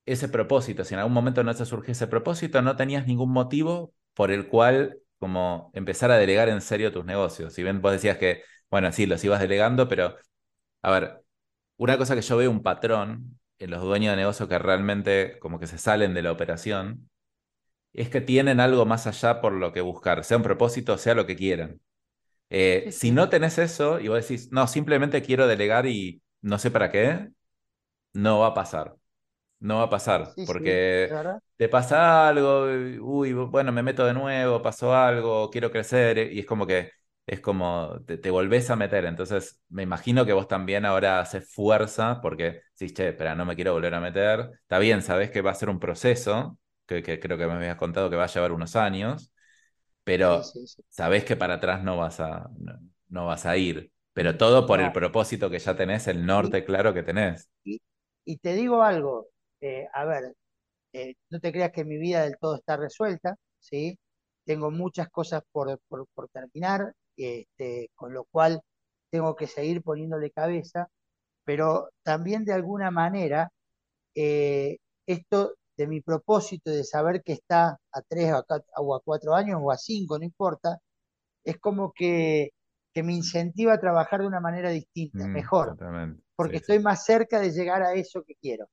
ese 0.05 0.29
propósito, 0.29 0.83
si 0.85 0.93
en 0.93 0.99
algún 1.01 1.13
momento 1.13 1.43
no 1.43 1.55
te 1.55 1.65
surge 1.65 1.93
ese 1.93 2.07
propósito, 2.07 2.61
no 2.61 2.75
tenías 2.75 3.07
ningún 3.07 3.31
motivo 3.31 3.93
por 4.13 4.31
el 4.31 4.47
cual 4.47 4.99
como 5.19 5.71
empezar 5.73 6.11
a 6.11 6.17
delegar 6.17 6.49
en 6.49 6.61
serio 6.61 6.91
tus 6.91 7.05
negocios. 7.05 7.53
Si 7.53 7.63
bien 7.63 7.81
vos 7.81 7.93
decías 7.93 8.17
que, 8.17 8.43
bueno, 8.69 8.91
sí, 8.91 9.05
los 9.05 9.23
ibas 9.23 9.39
delegando, 9.41 9.87
pero, 9.89 10.17
a 10.83 10.91
ver, 10.91 11.23
una 11.77 11.97
cosa 11.97 12.15
que 12.15 12.21
yo 12.21 12.37
veo 12.37 12.51
un 12.51 12.63
patrón 12.63 13.39
en 13.59 13.71
los 13.71 13.81
dueños 13.83 14.13
de 14.13 14.17
negocio 14.17 14.47
que 14.49 14.59
realmente 14.59 15.39
como 15.39 15.59
que 15.59 15.67
se 15.67 15.77
salen 15.79 16.13
de 16.13 16.23
la 16.23 16.31
operación, 16.33 17.09
es 17.93 18.09
que 18.09 18.21
tienen 18.21 18.59
algo 18.59 18.85
más 18.85 19.07
allá 19.07 19.41
por 19.41 19.53
lo 19.53 19.71
que 19.73 19.81
buscar, 19.81 20.23
sea 20.23 20.37
un 20.37 20.43
propósito, 20.43 20.97
sea 20.97 21.15
lo 21.15 21.25
que 21.25 21.35
quieran. 21.35 21.79
Eh, 22.49 22.89
si 22.91 23.11
no 23.11 23.29
tenés 23.29 23.57
eso 23.57 23.99
y 23.99 24.09
vos 24.09 24.21
decís, 24.27 24.51
no, 24.51 24.67
simplemente 24.67 25.21
quiero 25.23 25.47
delegar 25.47 25.87
y 25.87 26.21
no 26.41 26.59
sé 26.59 26.71
para 26.71 26.91
qué, 26.91 27.29
no 28.13 28.39
va 28.39 28.47
a 28.47 28.53
pasar 28.53 28.95
no 29.59 29.77
va 29.77 29.83
a 29.85 29.89
pasar, 29.89 30.33
porque 30.45 31.09
te 31.57 31.69
pasa 31.69 32.27
algo, 32.27 32.65
uy, 33.01 33.33
bueno, 33.33 33.71
me 33.71 33.83
meto 33.83 34.05
de 34.05 34.13
nuevo, 34.13 34.61
pasó 34.61 34.95
algo, 34.95 35.49
quiero 35.49 35.71
crecer, 35.71 36.33
y 36.33 36.39
es 36.39 36.45
como 36.45 36.67
que 36.67 36.91
es 37.25 37.39
como 37.39 38.01
te, 38.05 38.29
volvés 38.31 38.69
a 38.69 38.75
meter. 38.75 39.05
Entonces, 39.05 39.61
me 39.69 39.83
imagino 39.83 40.25
que 40.25 40.33
vos 40.33 40.47
también 40.47 40.85
ahora 40.85 41.21
haces 41.21 41.49
fuerza 41.53 42.19
porque 42.21 42.61
sí, 42.73 42.91
che, 42.93 43.09
espera, 43.09 43.35
no 43.35 43.45
me 43.45 43.55
quiero 43.55 43.73
volver 43.73 43.93
a 43.95 44.01
meter. 44.01 44.51
Está 44.61 44.79
bien, 44.79 45.01
sabés 45.01 45.31
que 45.31 45.41
va 45.41 45.51
a 45.51 45.55
ser 45.55 45.69
un 45.69 45.79
proceso, 45.79 46.57
que, 46.85 47.19
creo 47.19 47.37
que 47.37 47.47
me 47.47 47.53
habías 47.53 47.77
contado 47.77 48.09
que 48.09 48.15
va 48.15 48.25
a 48.25 48.27
llevar 48.27 48.51
unos 48.51 48.75
años, 48.75 49.31
pero 50.03 50.41
sabés 50.89 51.25
que 51.25 51.35
para 51.35 51.55
atrás 51.55 51.83
no 51.83 51.97
vas 51.97 52.19
a, 52.19 52.49
no, 53.09 53.25
vas 53.25 53.45
a 53.45 53.57
ir. 53.57 53.91
Pero 54.13 54.37
todo 54.37 54.67
por 54.67 54.79
el 54.79 54.91
propósito 54.91 55.49
que 55.49 55.59
ya 55.59 55.75
tenés, 55.75 56.07
el 56.07 56.25
norte 56.25 56.63
claro 56.63 56.93
que 56.93 57.03
tenés. 57.03 57.49
y 57.63 58.37
te 58.37 58.53
digo 58.53 58.83
algo, 58.83 59.27
eh, 59.59 59.87
a 59.93 60.05
ver, 60.05 60.35
eh, 60.93 61.15
no 61.29 61.39
te 61.39 61.51
creas 61.51 61.71
que 61.71 61.85
mi 61.85 61.97
vida 61.97 62.23
del 62.23 62.37
todo 62.39 62.55
está 62.55 62.77
resuelta, 62.77 63.35
¿sí? 63.59 63.99
Tengo 64.45 64.71
muchas 64.71 65.09
cosas 65.09 65.43
por, 65.51 65.79
terminar, 66.31 66.93
este, 67.17 67.89
con 67.95 68.13
lo 68.13 68.25
cual 68.25 68.61
tengo 69.09 69.35
que 69.35 69.47
seguir 69.47 69.81
poniéndole 69.83 70.31
cabeza, 70.31 70.87
pero 71.45 71.89
también 72.03 72.45
de 72.45 72.53
alguna 72.53 72.91
manera 72.91 73.51
eh, 74.15 74.77
esto 75.07 75.55
de 75.75 75.87
mi 75.87 76.01
propósito 76.01 76.69
de 76.69 76.83
saber 76.83 77.23
que 77.23 77.33
está 77.33 77.79
a 77.91 78.01
tres 78.01 78.33
o 78.77 78.95
a 78.95 79.01
cuatro 79.01 79.33
años 79.33 79.59
o 79.61 79.71
a 79.71 79.77
cinco, 79.77 80.17
no 80.17 80.25
importa, 80.25 80.79
es 81.43 81.59
como 81.59 81.91
que, 81.91 82.51
me 82.95 83.13
incentiva 83.13 83.73
a 83.73 83.79
trabajar 83.79 84.21
de 84.21 84.27
una 84.27 84.39
manera 84.39 84.69
distinta, 84.69 85.25
mm, 85.25 85.31
mejor, 85.31 85.77
porque 86.35 86.57
estoy 86.57 86.79
más 86.79 87.03
cerca 87.03 87.39
de 87.39 87.51
llegar 87.51 87.81
a 87.81 87.93
eso 87.93 88.23
que 88.23 88.35
quiero. 88.35 88.69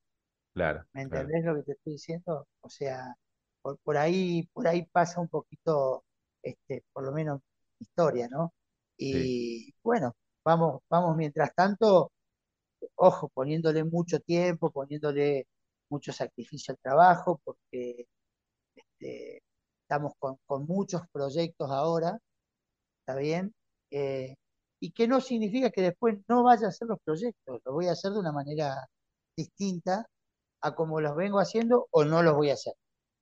Claro. 0.52 0.84
¿Me 0.92 1.02
entendés 1.02 1.44
lo 1.44 1.54
que 1.56 1.62
te 1.62 1.72
estoy 1.72 1.94
diciendo? 1.94 2.46
O 2.60 2.68
sea, 2.68 3.14
por, 3.62 3.96
ahí, 3.96 4.46
por 4.52 4.68
ahí 4.68 4.84
pasa 4.92 5.20
un 5.20 5.28
poquito, 5.28 6.04
este, 6.42 6.84
por 6.92 7.04
lo 7.04 7.12
menos 7.12 7.40
historia, 7.78 8.28
¿no? 8.28 8.52
Y 8.96 9.72
bueno, 9.82 10.14
vamos, 10.44 10.82
vamos 10.90 11.16
mientras 11.16 11.54
tanto, 11.54 12.12
ojo, 12.96 13.30
poniéndole 13.32 13.84
mucho 13.84 14.20
tiempo, 14.20 14.70
poniéndole 14.70 15.46
mucho 15.90 16.12
sacrificio 16.12 16.72
al 16.72 16.78
trabajo, 16.80 17.40
porque 17.44 18.06
este, 18.76 19.42
estamos 19.82 20.14
con, 20.18 20.36
con 20.46 20.66
muchos 20.66 21.02
proyectos 21.12 21.70
ahora, 21.70 22.18
¿está 23.00 23.18
bien? 23.20 23.54
Eh, 23.90 24.34
y 24.80 24.92
que 24.92 25.08
no 25.08 25.20
significa 25.20 25.70
que 25.70 25.82
después 25.82 26.18
no 26.28 26.42
vaya 26.44 26.66
a 26.66 26.70
hacer 26.70 26.88
los 26.88 26.98
proyectos, 27.04 27.60
los 27.64 27.74
voy 27.74 27.86
a 27.88 27.92
hacer 27.92 28.12
de 28.12 28.20
una 28.20 28.32
manera 28.32 28.74
distinta 29.36 30.06
a 30.62 30.74
como 30.74 31.00
los 31.00 31.16
vengo 31.16 31.40
haciendo 31.40 31.88
o 31.92 32.04
no 32.04 32.22
los 32.22 32.34
voy 32.36 32.50
a 32.50 32.54
hacer. 32.54 32.74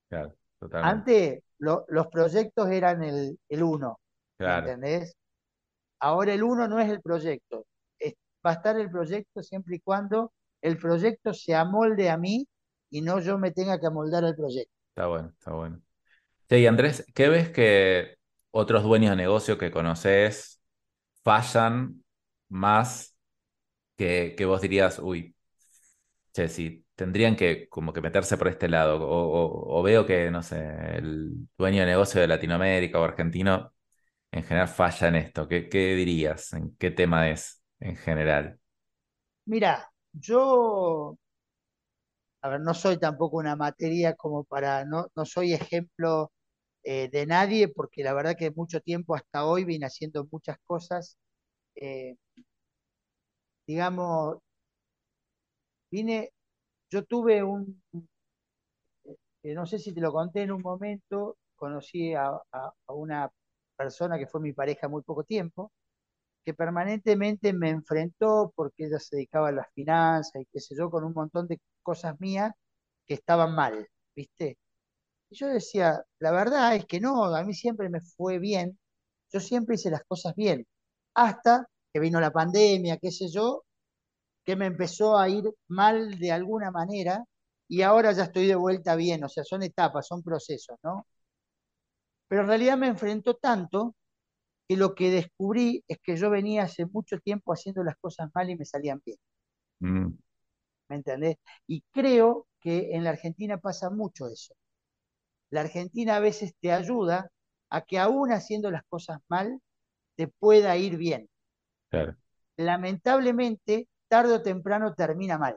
Claro. 0.08 0.34
Antes 0.80 1.40
lo- 1.58 1.84
los 1.88 2.06
proyectos 2.08 2.68
eran 2.70 3.02
el, 3.02 3.38
el 3.48 3.62
uno, 3.62 3.98
¿me 4.38 4.44
Claro, 4.44 4.66
entendés? 4.68 5.14
Ahora 6.00 6.34
el 6.34 6.42
uno 6.42 6.68
no 6.68 6.80
es 6.80 6.90
el 6.90 7.00
proyecto, 7.02 7.66
es- 7.98 8.14
va 8.46 8.52
a 8.52 8.54
estar 8.54 8.78
el 8.78 8.90
proyecto 8.90 9.42
siempre 9.42 9.76
y 9.76 9.80
cuando 9.80 10.32
el 10.62 10.78
proyecto 10.78 11.34
se 11.34 11.54
amolde 11.54 12.10
a 12.10 12.16
mí 12.18 12.46
y 12.90 13.00
no 13.02 13.20
yo 13.20 13.38
me 13.38 13.50
tenga 13.52 13.78
que 13.80 13.86
amoldar 13.86 14.24
al 14.24 14.36
proyecto. 14.36 14.72
está 14.90 15.06
bueno, 15.06 15.28
está 15.38 15.52
bueno. 15.52 15.80
Sí, 16.48 16.56
y 16.58 16.66
Andrés, 16.66 17.06
¿qué 17.14 17.28
ves 17.30 17.50
que 17.50 18.16
otros 18.52 18.84
dueños 18.84 19.10
de 19.12 19.16
negocio 19.16 19.58
que 19.58 19.70
conoces 19.70 20.62
fallan 21.24 22.04
más 22.48 23.16
que, 23.96 24.34
que 24.38 24.44
vos 24.46 24.62
dirías, 24.62 25.00
uy, 25.00 25.36
che, 26.32 26.48
sí, 26.48 26.86
tendrían 26.94 27.36
que 27.36 27.68
como 27.68 27.92
que 27.92 28.00
meterse 28.00 28.36
por 28.38 28.48
este 28.48 28.68
lado? 28.68 28.98
O, 29.06 29.08
o- 29.08 29.80
o 29.80 29.82
veo 29.82 30.06
que, 30.06 30.30
no 30.30 30.42
sé, 30.42 30.58
el 30.98 31.48
dueño 31.58 31.80
de 31.82 31.86
negocio 31.86 32.20
de 32.20 32.28
Latinoamérica 32.28 33.00
o 33.00 33.04
argentino 33.04 33.74
en 34.32 34.44
general 34.44 34.68
falla 34.68 35.08
en 35.08 35.16
esto. 35.16 35.48
¿Qué, 35.48 35.68
qué 35.68 35.94
dirías? 35.96 36.52
¿En 36.54 36.76
qué 36.76 36.90
tema 36.92 37.30
es 37.30 37.62
en 37.80 37.96
general? 37.96 38.60
Mira, 39.46 39.90
yo, 40.12 41.18
no 42.58 42.72
soy 42.74 42.98
tampoco 42.98 43.36
una 43.38 43.56
materia 43.56 44.14
como 44.14 44.44
para, 44.44 44.84
no, 44.84 45.08
no 45.14 45.24
soy 45.26 45.52
ejemplo 45.54 46.32
eh, 46.84 47.08
de 47.10 47.26
nadie, 47.26 47.68
porque 47.68 48.04
la 48.04 48.14
verdad 48.14 48.36
que 48.38 48.50
mucho 48.52 48.80
tiempo 48.80 49.14
hasta 49.16 49.46
hoy 49.46 49.64
vine 49.64 49.86
haciendo 49.86 50.26
muchas 50.30 50.58
cosas, 50.66 51.18
eh, 51.76 52.16
digamos, 53.66 54.38
vine, 55.90 56.32
yo 56.90 57.04
tuve 57.04 57.42
un, 57.42 57.82
eh, 59.42 59.54
no 59.54 59.66
sé 59.66 59.78
si 59.78 59.92
te 59.94 60.00
lo 60.00 60.12
conté 60.12 60.42
en 60.42 60.52
un 60.52 60.62
momento, 60.62 61.36
conocí 61.56 62.14
a, 62.14 62.28
a- 62.52 62.72
a 62.86 62.92
una 62.94 63.30
persona 63.76 64.18
que 64.18 64.26
fue 64.26 64.40
mi 64.40 64.52
pareja 64.52 64.88
muy 64.88 65.02
poco 65.02 65.24
tiempo, 65.24 65.72
que 66.44 66.54
permanentemente 66.54 67.52
me 67.52 67.70
enfrentó 67.70 68.52
porque 68.56 68.86
ella 68.86 68.98
se 69.00 69.16
dedicaba 69.16 69.48
a 69.50 69.52
las 69.52 69.68
finanzas 69.74 70.42
y 70.42 70.46
qué 70.52 70.60
sé 70.60 70.74
yo, 70.76 70.90
con 70.90 71.04
un 71.04 71.12
montón 71.14 71.48
de 71.48 71.60
cosas 71.90 72.14
mías 72.20 72.52
que 73.06 73.14
estaban 73.14 73.54
mal, 73.54 73.88
¿viste? 74.16 74.58
Y 75.30 75.36
yo 75.36 75.48
decía, 75.48 76.02
la 76.20 76.32
verdad 76.32 76.76
es 76.76 76.86
que 76.86 77.00
no, 77.00 77.24
a 77.26 77.44
mí 77.44 77.54
siempre 77.54 77.88
me 77.90 78.00
fue 78.02 78.38
bien, 78.38 78.78
yo 79.32 79.40
siempre 79.40 79.76
hice 79.76 79.90
las 79.90 80.04
cosas 80.04 80.34
bien, 80.36 80.66
hasta 81.14 81.66
que 81.92 82.00
vino 82.00 82.20
la 82.20 82.32
pandemia, 82.32 82.98
qué 82.98 83.10
sé 83.12 83.28
yo, 83.30 83.64
que 84.46 84.56
me 84.56 84.66
empezó 84.66 85.18
a 85.18 85.28
ir 85.28 85.44
mal 85.68 86.18
de 86.18 86.32
alguna 86.32 86.70
manera 86.70 87.24
y 87.68 87.82
ahora 87.82 88.12
ya 88.12 88.24
estoy 88.24 88.46
de 88.46 88.56
vuelta 88.56 88.96
bien, 88.96 89.24
o 89.24 89.28
sea, 89.30 89.44
son 89.44 89.62
etapas, 89.62 90.06
son 90.08 90.22
procesos, 90.22 90.78
¿no? 90.82 91.06
Pero 92.28 92.40
en 92.42 92.48
realidad 92.48 92.78
me 92.78 92.86
enfrentó 92.86 93.34
tanto 93.34 93.94
que 94.68 94.76
lo 94.76 94.94
que 94.94 95.10
descubrí 95.10 95.84
es 95.88 95.98
que 96.02 96.16
yo 96.16 96.30
venía 96.30 96.64
hace 96.64 96.86
mucho 96.86 97.18
tiempo 97.20 97.52
haciendo 97.52 97.84
las 97.84 97.96
cosas 97.98 98.30
mal 98.34 98.50
y 98.50 98.56
me 98.56 98.64
salían 98.66 99.02
bien, 99.04 99.18
Mm, 99.82 100.18
¿me 100.88 100.96
entendés? 100.96 101.36
Y 101.66 101.82
creo 101.92 102.46
que 102.60 102.94
en 102.94 103.04
la 103.04 103.10
Argentina 103.10 103.58
pasa 103.58 103.90
mucho 103.90 104.28
eso. 104.28 104.54
La 105.50 105.60
Argentina 105.62 106.16
a 106.16 106.20
veces 106.20 106.54
te 106.60 106.72
ayuda 106.72 107.30
a 107.70 107.82
que 107.82 107.98
aún 107.98 108.32
haciendo 108.32 108.70
las 108.70 108.84
cosas 108.88 109.20
mal, 109.28 109.60
te 110.16 110.28
pueda 110.28 110.76
ir 110.78 110.96
bien. 110.98 111.28
claro. 111.90 112.16
Lamentablemente, 112.58 113.88
tarde 114.12 114.34
o 114.34 114.42
temprano 114.42 114.94
termina 114.94 115.38
mal, 115.38 115.56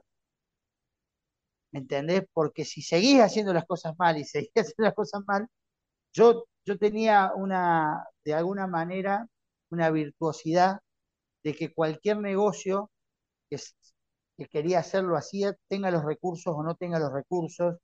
¿me 1.71 1.79
entendés? 1.79 2.23
Porque 2.33 2.65
si 2.65 2.81
seguís 2.81 3.19
haciendo 3.21 3.53
las 3.53 3.65
cosas 3.65 3.93
mal 3.97 4.17
y 4.17 4.25
seguís 4.25 4.51
haciendo 4.55 4.83
las 4.85 4.93
cosas 4.93 5.21
mal, 5.27 5.47
yo, 6.13 6.45
yo 6.65 6.77
tenía 6.79 7.33
una, 7.35 8.05
de 8.25 8.33
alguna 8.35 8.67
manera, 8.67 9.27
una 9.71 9.91
virtuosidad 9.91 10.79
de 11.43 11.55
que 11.55 11.73
cualquier 11.73 12.19
negocio 12.19 12.91
que, 13.49 13.57
que 14.41 14.49
quería 14.49 14.79
hacerlo 14.79 15.17
hacía, 15.17 15.55
tenga 15.67 15.91
los 15.91 16.03
recursos 16.05 16.53
o 16.55 16.63
no 16.63 16.75
tenga 16.75 16.99
los 16.99 17.13
recursos, 17.13 17.75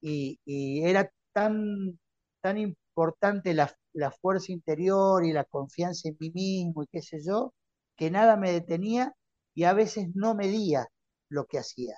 y, 0.00 0.38
era 0.84 1.10
tan, 1.32 1.98
tan 2.40 2.58
importante 2.58 3.54
la, 3.54 3.72
la 3.92 4.10
fuerza 4.12 4.52
interior 4.52 5.24
y 5.24 5.32
la 5.32 5.44
confianza 5.44 6.08
en 6.08 6.16
mí 6.20 6.30
mismo 6.30 6.82
y 6.84 6.86
qué 6.88 7.02
sé 7.02 7.18
yo, 7.24 7.54
que 7.96 8.10
nada 8.10 8.36
me 8.36 8.52
detenía 8.52 9.14
y 9.54 9.64
a 9.64 9.72
veces 9.74 10.08
no 10.14 10.34
medía 10.34 10.86
lo 11.28 11.46
que 11.46 11.58
hacía, 11.58 11.96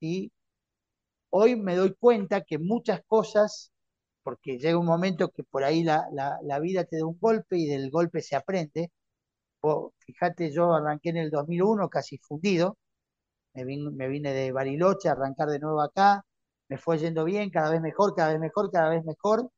¿sí? 0.00 0.32
Hoy 1.30 1.56
me 1.56 1.76
doy 1.76 1.94
cuenta 1.94 2.42
que 2.42 2.58
muchas 2.58 3.00
cosas, 3.06 3.72
porque 4.22 4.58
llega 4.58 4.78
un 4.78 4.86
momento 4.86 5.30
que 5.30 5.44
por 5.44 5.64
ahí 5.64 5.84
la, 5.84 6.06
la, 6.12 6.38
la 6.42 6.58
vida 6.60 6.84
te 6.84 6.98
da 6.98 7.06
un 7.06 7.18
golpe 7.20 7.58
y 7.58 7.66
del 7.66 7.90
golpe 7.90 8.22
se 8.22 8.36
aprende. 8.36 8.90
Fíjate, 9.98 10.50
yo 10.52 10.72
arranqué 10.74 11.10
en 11.10 11.16
el 11.18 11.30
2001 11.30 11.88
casi 11.88 12.18
fundido, 12.18 12.78
me 13.56 13.64
vine, 13.64 13.90
me 13.90 14.08
vine 14.08 14.32
de 14.32 14.52
Bariloche 14.52 15.08
a 15.08 15.12
arrancar 15.12 15.48
de 15.48 15.58
nuevo 15.58 15.80
acá, 15.82 16.24
me 16.68 16.78
fue 16.78 16.98
yendo 16.98 17.24
bien, 17.24 17.50
cada 17.50 17.70
vez 17.70 17.80
mejor, 17.80 18.14
cada 18.14 18.30
vez 18.32 18.40
mejor, 18.40 18.70
cada 18.70 18.90
vez 18.90 19.04
mejor. 19.04 19.50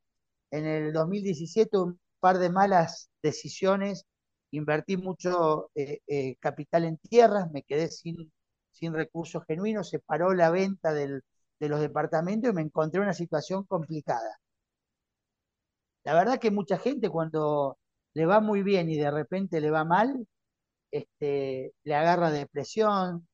En 0.50 0.66
el 0.66 0.92
2017 0.92 1.78
un 1.78 2.00
par 2.20 2.38
de 2.38 2.50
malas 2.50 3.10
decisiones, 3.22 4.04
invertí 4.52 4.96
mucho 4.96 5.70
eh, 5.74 6.00
eh, 6.06 6.36
capital 6.40 6.84
en 6.84 6.98
tierras, 6.98 7.50
me 7.52 7.62
quedé 7.62 7.88
sin, 7.88 8.32
sin 8.72 8.94
recursos 8.94 9.44
genuinos, 9.46 9.90
se 9.90 9.98
paró 10.00 10.34
la 10.34 10.50
venta 10.50 10.92
del, 10.94 11.22
de 11.60 11.68
los 11.68 11.80
departamentos 11.80 12.50
y 12.50 12.54
me 12.54 12.62
encontré 12.62 12.98
en 12.98 13.04
una 13.04 13.14
situación 13.14 13.64
complicada. 13.64 14.38
La 16.04 16.14
verdad 16.14 16.38
que 16.40 16.50
mucha 16.50 16.78
gente 16.78 17.08
cuando 17.10 17.78
le 18.14 18.26
va 18.26 18.40
muy 18.40 18.62
bien 18.62 18.90
y 18.90 18.96
de 18.98 19.10
repente 19.10 19.60
le 19.60 19.70
va 19.70 19.84
mal, 19.84 20.26
este, 20.90 21.74
le 21.84 21.94
agarra 21.94 22.30
depresión, 22.30 23.27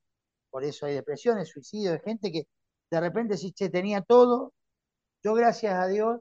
por 0.55 0.65
eso 0.65 0.87
hay 0.87 0.95
depresiones, 0.95 1.51
suicidios, 1.51 1.95
de 1.95 2.01
gente 2.01 2.33
que 2.33 2.45
de 2.93 3.01
repente 3.01 3.37
si 3.39 3.53
se 3.57 3.71
tenía 3.71 4.03
todo, 4.03 4.55
yo 5.25 5.35
gracias 5.35 5.75
a 5.75 5.89
Dios 5.89 6.21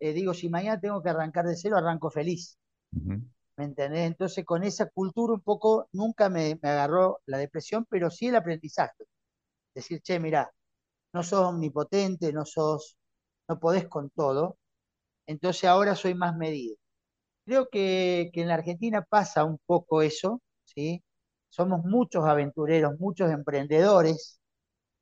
eh, 0.00 0.12
digo, 0.14 0.34
si 0.34 0.48
mañana 0.50 0.80
tengo 0.80 1.02
que 1.02 1.10
arrancar 1.10 1.46
de 1.46 1.56
cero, 1.56 1.76
arranco 1.78 2.10
feliz, 2.10 2.58
Ujú, 2.92 3.14
¿me 3.56 3.64
entendés? 3.64 4.06
Entonces 4.06 4.44
con 4.44 4.64
esa 4.64 4.88
cultura 4.90 5.34
un 5.34 5.40
poco 5.42 5.88
nunca 5.92 6.28
me, 6.28 6.58
me 6.62 6.68
agarró 6.70 7.20
la 7.26 7.38
depresión, 7.38 7.86
pero 7.88 8.10
sí 8.10 8.28
el 8.28 8.36
aprendizaje. 8.36 9.04
Decir, 9.74 10.02
che, 10.02 10.20
mirá, 10.20 10.52
no 11.14 11.22
sos 11.24 11.40
omnipotente, 11.46 12.32
no 12.32 12.44
sos, 12.46 12.98
no 13.48 13.60
podés 13.60 13.88
con 13.88 14.10
todo, 14.10 14.58
entonces 15.26 15.64
ahora 15.66 15.96
soy 15.96 16.14
más 16.14 16.36
medido. 16.36 16.76
Creo 17.46 17.68
que, 17.70 18.30
que 18.34 18.42
en 18.42 18.48
la 18.48 18.54
Argentina 18.56 19.02
pasa 19.08 19.44
un 19.44 19.58
poco 19.66 20.02
eso, 20.02 20.42
¿sí? 20.64 21.02
Somos 21.52 21.84
muchos 21.84 22.24
aventureros, 22.26 22.98
muchos 23.00 23.30
emprendedores, 23.30 24.40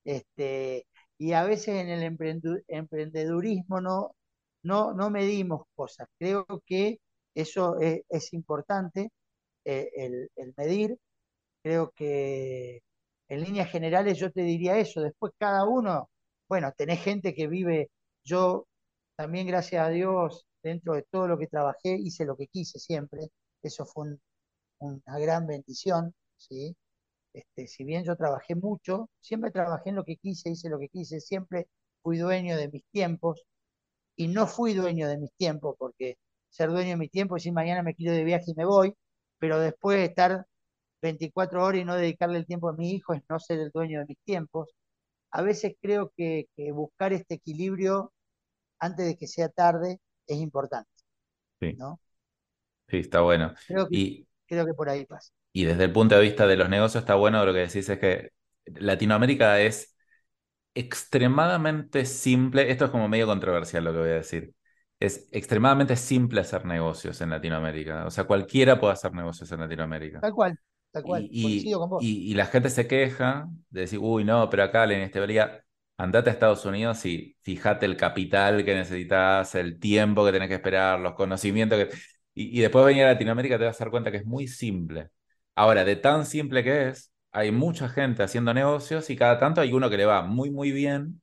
este, 0.04 0.86
y 1.18 1.32
a 1.32 1.44
veces 1.44 1.76
en 1.76 1.88
el 1.90 2.02
emprendedurismo 2.68 3.80
no, 3.80 4.16
no, 4.62 4.94
no 4.94 5.10
medimos 5.10 5.62
cosas. 5.74 6.08
Creo 6.18 6.46
que 6.66 7.00
eso 7.34 7.78
es, 7.80 8.32
importante, 8.34 9.10
eh, 9.64 9.90
el, 9.96 10.54
medir. 10.56 10.98
Creo 11.62 11.92
que 11.96 12.80
en 13.28 13.42
líneas 13.42 13.70
generales 13.70 14.18
yo 14.18 14.30
te 14.32 14.42
diría 14.42 14.78
eso. 14.78 15.00
Después 15.02 15.32
cada 15.38 15.64
uno, 15.66 16.10
bueno, 16.48 16.72
tenés 16.76 17.02
gente 17.02 17.34
que 17.34 17.48
vive, 17.48 17.90
yo 18.24 18.66
también 19.16 19.46
gracias 19.46 19.86
a 19.86 19.90
Dios, 19.90 20.46
dentro 20.62 20.94
de 20.94 21.04
todo 21.10 21.28
lo 21.28 21.38
que 21.38 21.46
trabajé, 21.48 21.96
hice 21.96 22.24
lo 22.24 22.36
que 22.36 22.46
quise 22.48 22.78
siempre. 22.78 23.28
Eso 23.62 23.84
fue 23.86 24.08
un- 24.10 24.20
una 24.80 25.18
gran 25.18 25.46
bendición, 25.46 26.14
¿sí? 26.40 26.76
Este, 27.34 27.66
si 27.68 27.84
bien 27.84 28.04
yo 28.04 28.16
trabajé 28.16 28.54
mucho, 28.56 29.10
siempre 29.20 29.50
trabajé 29.52 29.90
en 29.90 29.96
lo 29.96 30.04
que 30.04 30.16
quise, 30.18 30.50
hice 30.50 30.70
lo 30.70 30.78
que 30.80 30.88
quise, 30.88 31.20
siempre 31.20 31.68
fui 32.02 32.18
dueño 32.18 32.56
de 32.56 32.68
mis 32.70 32.84
tiempos 32.92 33.44
y 34.16 34.28
no 34.28 34.46
fui 34.46 34.74
dueño 34.74 35.08
de 35.08 35.18
mis 35.18 35.32
tiempos, 35.36 35.76
porque 35.78 36.18
ser 36.50 36.70
dueño 36.70 36.90
de 36.90 36.96
mis 36.96 37.10
tiempos 37.10 37.36
es 37.38 37.42
decir 37.44 37.52
mañana 37.54 37.82
me 37.82 37.94
quiero 37.94 38.14
de 38.14 38.24
viaje 38.24 38.44
y 38.48 38.54
me 38.54 38.64
voy, 38.64 38.94
pero 39.38 39.58
después 39.60 39.98
de 39.98 40.04
estar 40.06 40.46
24 41.02 41.64
horas 41.64 41.82
y 41.82 41.84
no 41.84 41.96
dedicarle 41.96 42.38
el 42.38 42.46
tiempo 42.46 42.68
a 42.68 42.74
mi 42.74 42.92
hijo 42.92 43.14
es 43.14 43.22
no 43.28 43.38
ser 43.40 43.58
el 43.60 43.70
dueño 43.72 44.00
de 44.00 44.06
mis 44.06 44.18
tiempos. 44.24 44.70
A 45.32 45.42
veces 45.42 45.74
creo 45.82 46.12
que, 46.16 46.46
que 46.56 46.72
buscar 46.72 47.12
este 47.12 47.34
equilibrio 47.36 48.12
antes 48.80 49.06
de 49.06 49.16
que 49.18 49.26
sea 49.28 49.48
tarde 49.50 50.00
es 50.28 50.38
importante, 50.38 50.90
Sí, 51.60 51.78
¿no? 51.78 52.00
sí, 52.88 52.98
está 52.98 53.20
bueno. 53.22 53.54
Creo 53.66 53.88
que, 53.90 53.96
Y, 53.96 54.26
creo 54.46 54.66
que 54.66 54.74
por 54.74 54.88
ahí 54.90 55.06
pasa. 55.06 55.30
Y 55.52 55.64
desde 55.64 55.84
el 55.84 55.92
punto 55.92 56.14
de 56.16 56.22
vista 56.22 56.46
de 56.46 56.56
los 56.56 56.68
negocios 56.68 57.02
está 57.02 57.14
bueno 57.16 57.44
lo 57.44 57.52
que 57.52 57.60
decís 57.60 57.88
es 57.88 57.98
que 57.98 58.30
Latinoamérica 58.66 59.60
es 59.60 59.96
extremadamente 60.74 62.04
simple. 62.06 62.70
Esto 62.70 62.86
es 62.86 62.90
como 62.90 63.08
medio 63.08 63.26
controversial 63.26 63.84
lo 63.84 63.92
que 63.92 63.98
voy 63.98 64.10
a 64.10 64.12
decir. 64.14 64.54
es 65.00 65.28
extremadamente 65.32 65.96
simple 65.96 66.40
hacer 66.42 66.64
negocios 66.66 67.20
en 67.22 67.30
Latinoamérica. 67.30 68.06
O 68.06 68.10
sea, 68.10 68.24
cualquiera 68.24 68.80
puede 68.80 68.92
hacer 68.94 69.12
negocios 69.14 69.50
en 69.52 69.60
Latinoamérica. 69.60 70.20
Tal 70.20 70.32
cual, 70.34 70.58
tal 70.92 71.02
cual. 71.04 71.28
Y, 71.32 71.72
con 71.72 71.88
vos. 71.90 72.04
y- 72.04 72.30
y 72.32 72.34
la 72.34 72.46
gente 72.46 72.70
se 72.70 72.86
queja 72.86 73.46
de 73.70 73.82
decir, 73.82 73.98
uy, 74.00 74.24
no, 74.24 74.48
pero 74.50 74.62
acá 74.64 74.86
la 74.86 74.94
inestabilidad. 74.94 75.62
Andate 75.98 76.30
a 76.30 76.32
Estados 76.32 76.64
Unidos 76.64 77.04
y 77.06 77.36
fíjate 77.42 77.84
el 77.86 77.96
capital 77.96 78.64
que 78.64 78.74
necesitas, 78.74 79.54
el 79.54 79.78
tiempo 79.78 80.24
que 80.24 80.32
tenés 80.32 80.48
que 80.48 80.54
esperar, 80.54 80.98
los 81.00 81.14
conocimientos 81.14 81.78
que... 81.78 81.90
Y, 82.34 82.58
y 82.58 82.62
después 82.62 82.86
venir 82.86 83.04
a 83.04 83.12
Latinoamérica 83.12 83.58
te 83.58 83.64
vas 83.66 83.80
a 83.80 83.84
dar 83.84 83.90
cuenta 83.90 84.10
que 84.10 84.18
es 84.18 84.26
muy 84.26 84.46
simple. 84.48 85.10
Ahora, 85.60 85.84
de 85.84 85.96
tan 85.96 86.24
simple 86.24 86.64
que 86.64 86.88
es, 86.88 87.12
hay 87.32 87.52
mucha 87.52 87.88
gente 87.88 88.22
haciendo 88.22 88.54
negocios 88.54 89.10
y 89.10 89.16
cada 89.16 89.38
tanto 89.38 89.60
hay 89.60 89.72
uno 89.74 89.90
que 89.90 89.98
le 89.98 90.06
va 90.06 90.22
muy, 90.22 90.50
muy 90.50 90.72
bien 90.72 91.20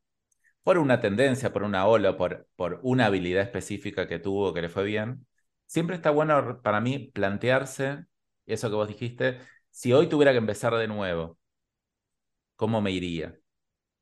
por 0.63 0.77
una 0.79 1.01
tendencia, 1.01 1.53
por 1.53 1.63
una 1.63 1.87
ola, 1.87 2.17
por, 2.17 2.47
por 2.55 2.79
una 2.83 3.07
habilidad 3.07 3.43
específica 3.43 4.07
que 4.07 4.19
tuvo, 4.19 4.53
que 4.53 4.61
le 4.61 4.69
fue 4.69 4.83
bien. 4.85 5.27
Siempre 5.67 5.95
está 5.97 6.11
bueno 6.11 6.61
para 6.63 6.81
mí 6.81 6.99
plantearse 7.13 8.05
eso 8.45 8.69
que 8.69 8.75
vos 8.75 8.87
dijiste, 8.87 9.39
si 9.71 9.93
hoy 9.93 10.07
tuviera 10.07 10.33
que 10.33 10.37
empezar 10.39 10.75
de 10.75 10.87
nuevo, 10.87 11.39
¿cómo 12.55 12.81
me 12.81 12.91
iría? 12.91 13.37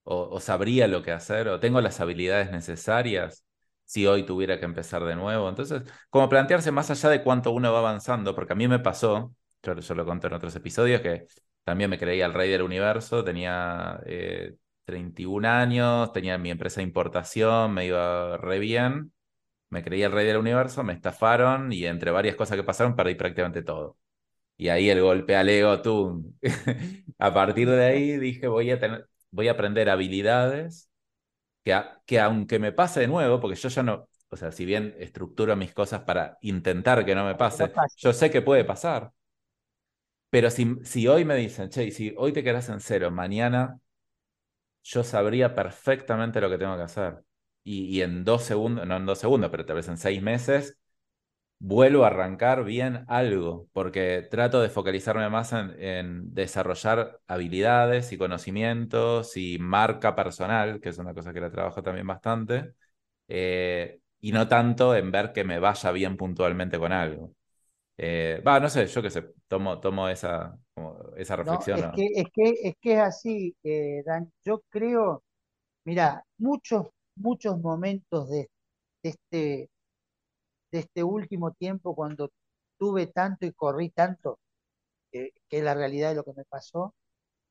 O, 0.03 0.29
o 0.31 0.41
sabría 0.41 0.87
lo 0.89 1.03
que 1.03 1.11
hacer, 1.13 1.47
o 1.49 1.59
tengo 1.61 1.81
las 1.81 2.01
habilidades 2.01 2.51
necesarias 2.51 3.45
si 3.85 4.07
hoy 4.07 4.25
tuviera 4.25 4.59
que 4.59 4.65
empezar 4.65 5.03
de 5.05 5.15
nuevo. 5.15 5.49
Entonces, 5.49 5.83
como 6.11 6.29
plantearse 6.29 6.71
más 6.71 6.91
allá 6.91 7.09
de 7.09 7.23
cuánto 7.23 7.51
uno 7.51 7.73
va 7.73 7.79
avanzando, 7.79 8.35
porque 8.35 8.53
a 8.53 8.57
mí 8.57 8.67
me 8.67 8.79
pasó, 8.79 9.33
yo, 9.65 9.75
yo 9.79 9.95
lo 9.95 10.05
conté 10.05 10.27
en 10.27 10.33
otros 10.33 10.55
episodios, 10.55 11.01
que 11.01 11.27
también 11.63 11.89
me 11.89 11.97
creía 11.99 12.25
el 12.25 12.33
rey 12.33 12.49
del 12.51 12.61
universo, 12.61 13.23
tenía 13.23 13.99
eh, 14.05 14.55
31 14.85 15.45
años, 15.45 16.11
tenía 16.13 16.37
mi 16.37 16.51
empresa 16.51 16.77
de 16.81 16.83
importación, 16.83 17.73
me 17.73 17.85
iba 17.87 18.37
re 18.37 18.59
bien, 18.59 19.13
me 19.69 19.83
creía 19.83 20.07
el 20.07 20.11
rey 20.13 20.25
del 20.27 20.37
universo, 20.37 20.83
me 20.83 20.93
estafaron 20.93 21.71
y 21.73 21.85
entre 21.85 22.11
varias 22.11 22.35
cosas 22.35 22.57
que 22.57 22.63
pasaron 22.63 22.95
perdí 22.95 23.15
prácticamente 23.15 23.63
todo. 23.63 23.97
Y 24.57 24.69
ahí 24.69 24.89
el 24.89 25.01
golpe 25.01 25.35
al 25.35 25.49
ego, 25.49 25.81
tú. 25.81 26.33
a 27.19 27.33
partir 27.33 27.69
de 27.69 27.83
ahí 27.85 28.17
dije, 28.17 28.47
voy 28.47 28.71
a, 28.71 28.79
tener, 28.79 29.07
voy 29.31 29.47
a 29.49 29.51
aprender 29.53 29.89
habilidades 29.89 30.89
que, 31.63 31.73
a- 31.73 32.01
que 32.05 32.19
aunque 32.19 32.59
me 32.59 32.71
pase 32.71 33.01
de 33.01 33.07
nuevo, 33.07 33.39
porque 33.39 33.55
yo 33.57 33.69
ya 33.69 33.83
no, 33.83 34.07
o 34.29 34.37
sea, 34.37 34.51
si 34.51 34.65
bien 34.65 34.95
estructuro 34.99 35.55
mis 35.55 35.73
cosas 35.73 36.01
para 36.03 36.37
intentar 36.41 37.05
que 37.05 37.15
no 37.15 37.25
me 37.25 37.35
no 37.57 37.67
pase. 37.67 37.71
yo 37.97 38.13
sé 38.13 38.29
que 38.31 38.41
puede 38.41 38.63
pasar. 38.65 39.11
Pero 40.35 40.49
si, 40.51 40.75
si 40.83 41.07
hoy 41.07 41.23
me 41.23 41.35
dicen, 41.35 41.69
che, 41.69 41.91
si 41.91 42.13
hoy 42.17 42.33
te 42.33 42.43
quedas 42.43 42.67
en 42.67 42.81
cero, 42.81 43.09
mañana 43.09 43.79
yo 44.83 45.03
sabría 45.03 45.55
perfectamente 45.55 46.41
lo 46.41 46.49
que 46.49 46.57
tengo 46.57 46.75
que 46.77 46.83
hacer. 46.83 47.23
Y, 47.63 48.01
en 48.01 48.23
dos 48.23 48.43
segundos, 48.43 48.85
no 48.85 48.97
en 48.97 49.05
dos 49.07 49.17
segundos, 49.19 49.49
pero 49.49 49.65
tal 49.65 49.77
vez 49.77 49.87
en 49.87 49.97
seis 49.97 50.21
meses, 50.21 50.77
vuelvo 51.59 52.05
a 52.05 52.07
arrancar 52.07 52.63
bien 52.65 53.05
algo, 53.07 53.67
porque 53.73 54.27
trato 54.31 54.61
de 54.61 54.69
focalizarme 54.69 55.29
más 55.29 55.53
en, 55.53 55.71
en 55.81 56.33
desarrollar 56.33 57.21
habilidades 57.27 58.11
y 58.13 58.17
conocimientos 58.17 59.37
y 59.37 59.59
marca 59.59 60.15
personal, 60.15 60.81
que 60.81 60.89
es 60.89 60.97
una 60.99 61.13
cosa 61.15 61.33
que 61.33 61.41
la 61.41 61.51
trabajo 61.51 61.83
también 61.83 62.07
bastante, 62.07 62.73
eh, 63.29 63.99
y 64.21 64.31
no 64.33 64.47
tanto 64.47 64.95
en 64.95 65.11
ver 65.11 65.33
que 65.33 65.43
me 65.45 65.59
vaya 65.59 65.91
bien 65.91 66.17
puntualmente 66.17 66.79
con 66.79 66.93
algo. 66.93 67.33
Eh, 67.97 68.41
Va, 68.45 68.59
no 68.59 68.69
sé, 68.69 68.87
yo 68.87 69.01
qué 69.01 69.09
sé, 69.09 69.23
tomo, 69.47 69.79
tomo 69.79 70.09
esa, 70.09 70.57
esa 71.17 71.35
No, 71.37 71.67
reflexión. 71.67 71.81
es 71.81 71.87
¿no? 71.91 71.91
que, 71.91 72.07
es 72.15 72.25
que, 72.33 72.49
es 72.63 72.75
que 72.81 72.93
es 72.93 72.99
así, 72.99 73.55
eh, 73.63 74.03
Dan. 74.05 74.31
Yo 74.43 74.61
creo, 74.69 75.23
mira, 75.85 76.23
muchos, 76.39 76.87
muchos 77.17 77.59
momentos 77.61 78.29
de, 78.29 78.49
de 79.03 79.09
este, 79.11 79.69
de 80.71 80.79
este 80.79 81.03
último 81.03 81.51
tiempo, 81.53 81.95
cuando 81.95 82.29
tuve 82.77 83.07
tanto 83.07 83.45
y 83.47 83.53
corrí 83.53 83.89
tanto, 83.89 84.39
que, 85.11 85.31
que 85.49 85.59
es 85.59 85.63
la 85.63 85.73
realidad 85.75 86.09
de 86.09 86.15
lo 86.15 86.23
que 86.25 86.33
me 86.35 86.45
pasó, 86.45 86.95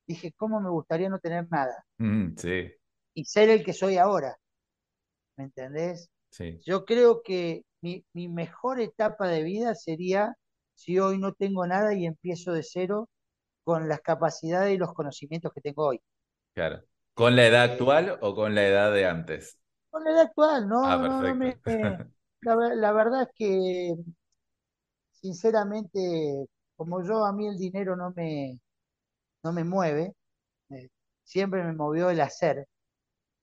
dije, 0.09 0.33
¿cómo 0.37 0.61
me 0.61 0.71
gustaría 0.71 1.09
no 1.11 1.19
tener 1.21 1.49
nada? 1.51 1.85
Mm, 1.99 2.37
sí, 2.39 2.73
Y 3.13 3.25
ser 3.25 3.51
el 3.51 3.65
que 3.65 3.73
soy 3.73 3.97
ahora, 3.97 4.39
¿me 5.37 5.45
entendés? 5.45 6.09
Sí, 6.35 6.65
Yo 6.65 6.85
creo 6.85 7.23
que 7.23 7.65
mi, 7.83 8.05
mi 8.13 8.29
mejor 8.29 8.81
etapa 8.81 9.29
de 9.29 9.43
vida 9.45 9.75
sería 9.75 10.35
si 10.75 10.99
hoy 10.99 11.19
no 11.19 11.33
tengo 11.35 11.67
nada 11.67 11.95
y 11.95 12.07
empiezo 12.07 12.53
de 12.53 12.63
cero 12.65 13.09
con 13.65 13.89
las 13.89 14.01
capacidades 14.03 14.75
y 14.75 14.79
los 14.79 14.95
conocimientos 14.95 15.53
que 15.55 15.61
tengo 15.63 15.87
hoy. 15.89 16.01
claro. 16.55 16.83
¿Con 17.15 17.37
la 17.37 17.47
edad 17.47 17.63
Eh, 17.63 17.73
actual 17.73 18.19
o 18.21 18.35
con 18.35 18.55
la 18.55 18.67
edad 18.67 18.93
de 18.93 19.07
antes? 19.07 19.59
con 19.91 20.05
la 20.05 20.11
edad 20.11 20.21
actual, 20.23 20.69
Ah, 20.83 20.99
no, 20.99 21.07
no, 21.07 21.23
no 21.23 21.35
perfecto. 21.35 21.61
me... 21.65 21.99
La 22.77 22.93
verdad 22.93 23.23
es 23.23 23.29
que, 23.35 23.95
sinceramente, 25.13 26.47
como 26.77 27.03
yo, 27.03 27.25
a 27.25 27.33
mí 27.33 27.47
el 27.49 27.57
dinero 27.59 27.97
no 27.97 28.13
me, 28.17 28.61
no 29.45 29.53
me 29.53 29.65
mueve, 29.65 30.15
eh, 30.71 30.89
siempre 31.25 31.65
me 31.65 31.75
movió 31.75 32.11
el 32.11 32.21
hacer, 32.21 32.67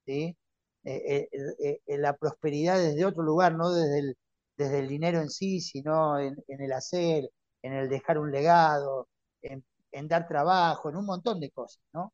¿sí? 0.06 0.38
Eh, 0.84 1.30
eh, 1.32 1.80
eh, 1.88 1.98
la 1.98 2.16
prosperidad 2.18 2.80
desde 2.80 3.06
otro 3.06 3.24
lugar, 3.24 3.54
no 3.56 3.72
desde 3.72 4.00
el, 4.00 4.18
desde 4.58 4.80
el 4.80 4.88
dinero 4.88 5.22
en 5.22 5.30
sí, 5.30 5.60
sino 5.62 6.20
en, 6.20 6.36
en 6.48 6.62
el 6.62 6.72
hacer, 6.74 7.30
en 7.62 7.74
el 7.74 7.90
dejar 7.90 8.18
un 8.18 8.32
legado, 8.32 9.08
en, 9.44 9.64
en 9.92 10.08
dar 10.08 10.28
trabajo, 10.28 10.90
en 10.90 10.96
un 10.98 11.06
montón 11.06 11.40
de 11.40 11.52
cosas, 11.52 11.82
¿no? 11.94 12.14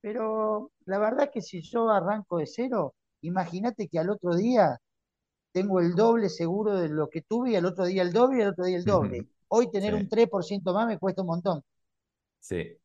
Pero 0.00 0.72
la 0.86 0.98
verdad 0.98 1.24
es 1.26 1.30
que 1.32 1.42
si 1.42 1.62
yo 1.62 1.90
arranco 1.90 2.38
de 2.38 2.46
cero, 2.46 2.94
imagínate 3.22 3.88
que 3.88 3.98
al 3.98 4.10
otro 4.10 4.34
día 4.36 4.78
tengo 5.52 5.80
el 5.80 5.94
doble 5.94 6.28
seguro 6.30 6.76
de 6.76 6.88
lo 6.88 7.08
que 7.10 7.22
tuve 7.22 7.52
y 7.52 7.56
al 7.56 7.66
otro 7.66 7.84
día 7.86 8.02
el 8.02 8.12
doble 8.12 8.40
y 8.40 8.42
al 8.42 8.50
otro 8.50 8.64
día 8.66 8.78
el 8.78 8.84
doble. 8.86 9.26
Hoy 9.48 9.70
tener 9.70 9.94
un 9.94 10.06
Sí, 10.06 10.08
3% 10.08 10.72
más 10.74 10.86
me 10.86 10.98
cuesta 10.98 11.22
un 11.22 11.28
montón. 11.28 11.62
sí. 12.40 12.78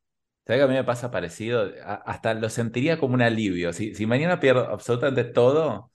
¿Sabes 0.46 0.60
que 0.60 0.64
a 0.66 0.68
mí 0.68 0.74
me 0.74 0.84
pasa 0.84 1.10
parecido? 1.12 1.72
A- 1.86 1.96
hasta 1.96 2.34
lo 2.34 2.50
sentiría 2.50 3.00
como 3.00 3.14
un 3.14 3.22
alivio. 3.22 3.72
Si, 3.74 3.96
si 3.96 4.06
mañana 4.06 4.40
pierdo 4.40 4.68
absolutamente 4.70 5.24
todo, 5.24 5.92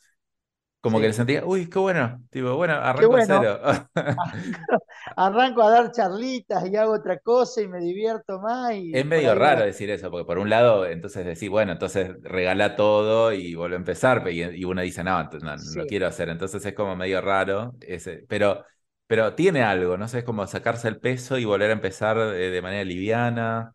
como 0.81 1.01
que 1.01 1.09
le 1.09 1.13
Sí. 1.13 1.15
sentiría, 1.15 1.47
uy, 1.47 1.69
qué 1.71 1.79
bueno. 1.81 2.25
Tipo, 2.31 2.57
bueno, 2.57 2.75
arranco 2.75 3.21
bueno, 3.21 3.21
cero. 3.21 3.61
arranco 5.17 5.63
a 5.63 5.71
dar 5.71 5.93
charlitas 5.93 6.67
y 6.69 6.77
hago 6.77 6.93
otra 6.95 7.19
cosa 7.21 7.63
y 7.63 7.69
me 7.69 7.81
divierto 7.81 8.41
más 8.41 8.73
Es 8.91 9.05
y 9.05 9.05
medio 9.05 9.35
va 9.35 9.35
raro 9.35 9.65
decir 9.65 9.91
eso, 9.91 10.11
porque 10.11 10.25
por 10.25 10.39
un 10.39 10.49
lado, 10.49 10.87
entonces 10.87 11.27
decís, 11.27 11.51
bueno, 11.51 11.73
entonces 11.73 12.11
regala 12.23 12.75
todo 12.75 13.33
y 13.35 13.55
vuelve 13.55 13.77
a 13.77 13.79
empezar, 13.79 14.25
pe- 14.25 14.33
y, 14.33 14.43
y 14.43 14.65
uno 14.65 14.81
dice, 14.81 15.05
no, 15.05 15.23
no, 15.25 15.57
no 15.59 15.73
lo 15.75 15.87
quiero 15.87 16.07
hacer, 16.07 16.31
entonces 16.31 16.65
es 16.65 16.73
como 16.73 16.97
medio 16.97 17.21
raro, 17.21 17.75
ese, 17.83 18.25
pero, 18.29 18.65
pero 19.07 19.35
tiene 19.35 19.63
algo, 19.63 19.99
no 19.99 20.09
sé, 20.09 20.21
es 20.21 20.25
como 20.25 20.47
sacarse 20.47 20.89
el 20.89 20.99
peso 21.01 21.37
y 21.37 21.45
volver 21.45 21.69
a 21.71 21.75
empezar 21.75 22.17
eh, 22.19 22.51
de 22.51 22.63
manera 22.63 22.83
liviana, 22.85 23.75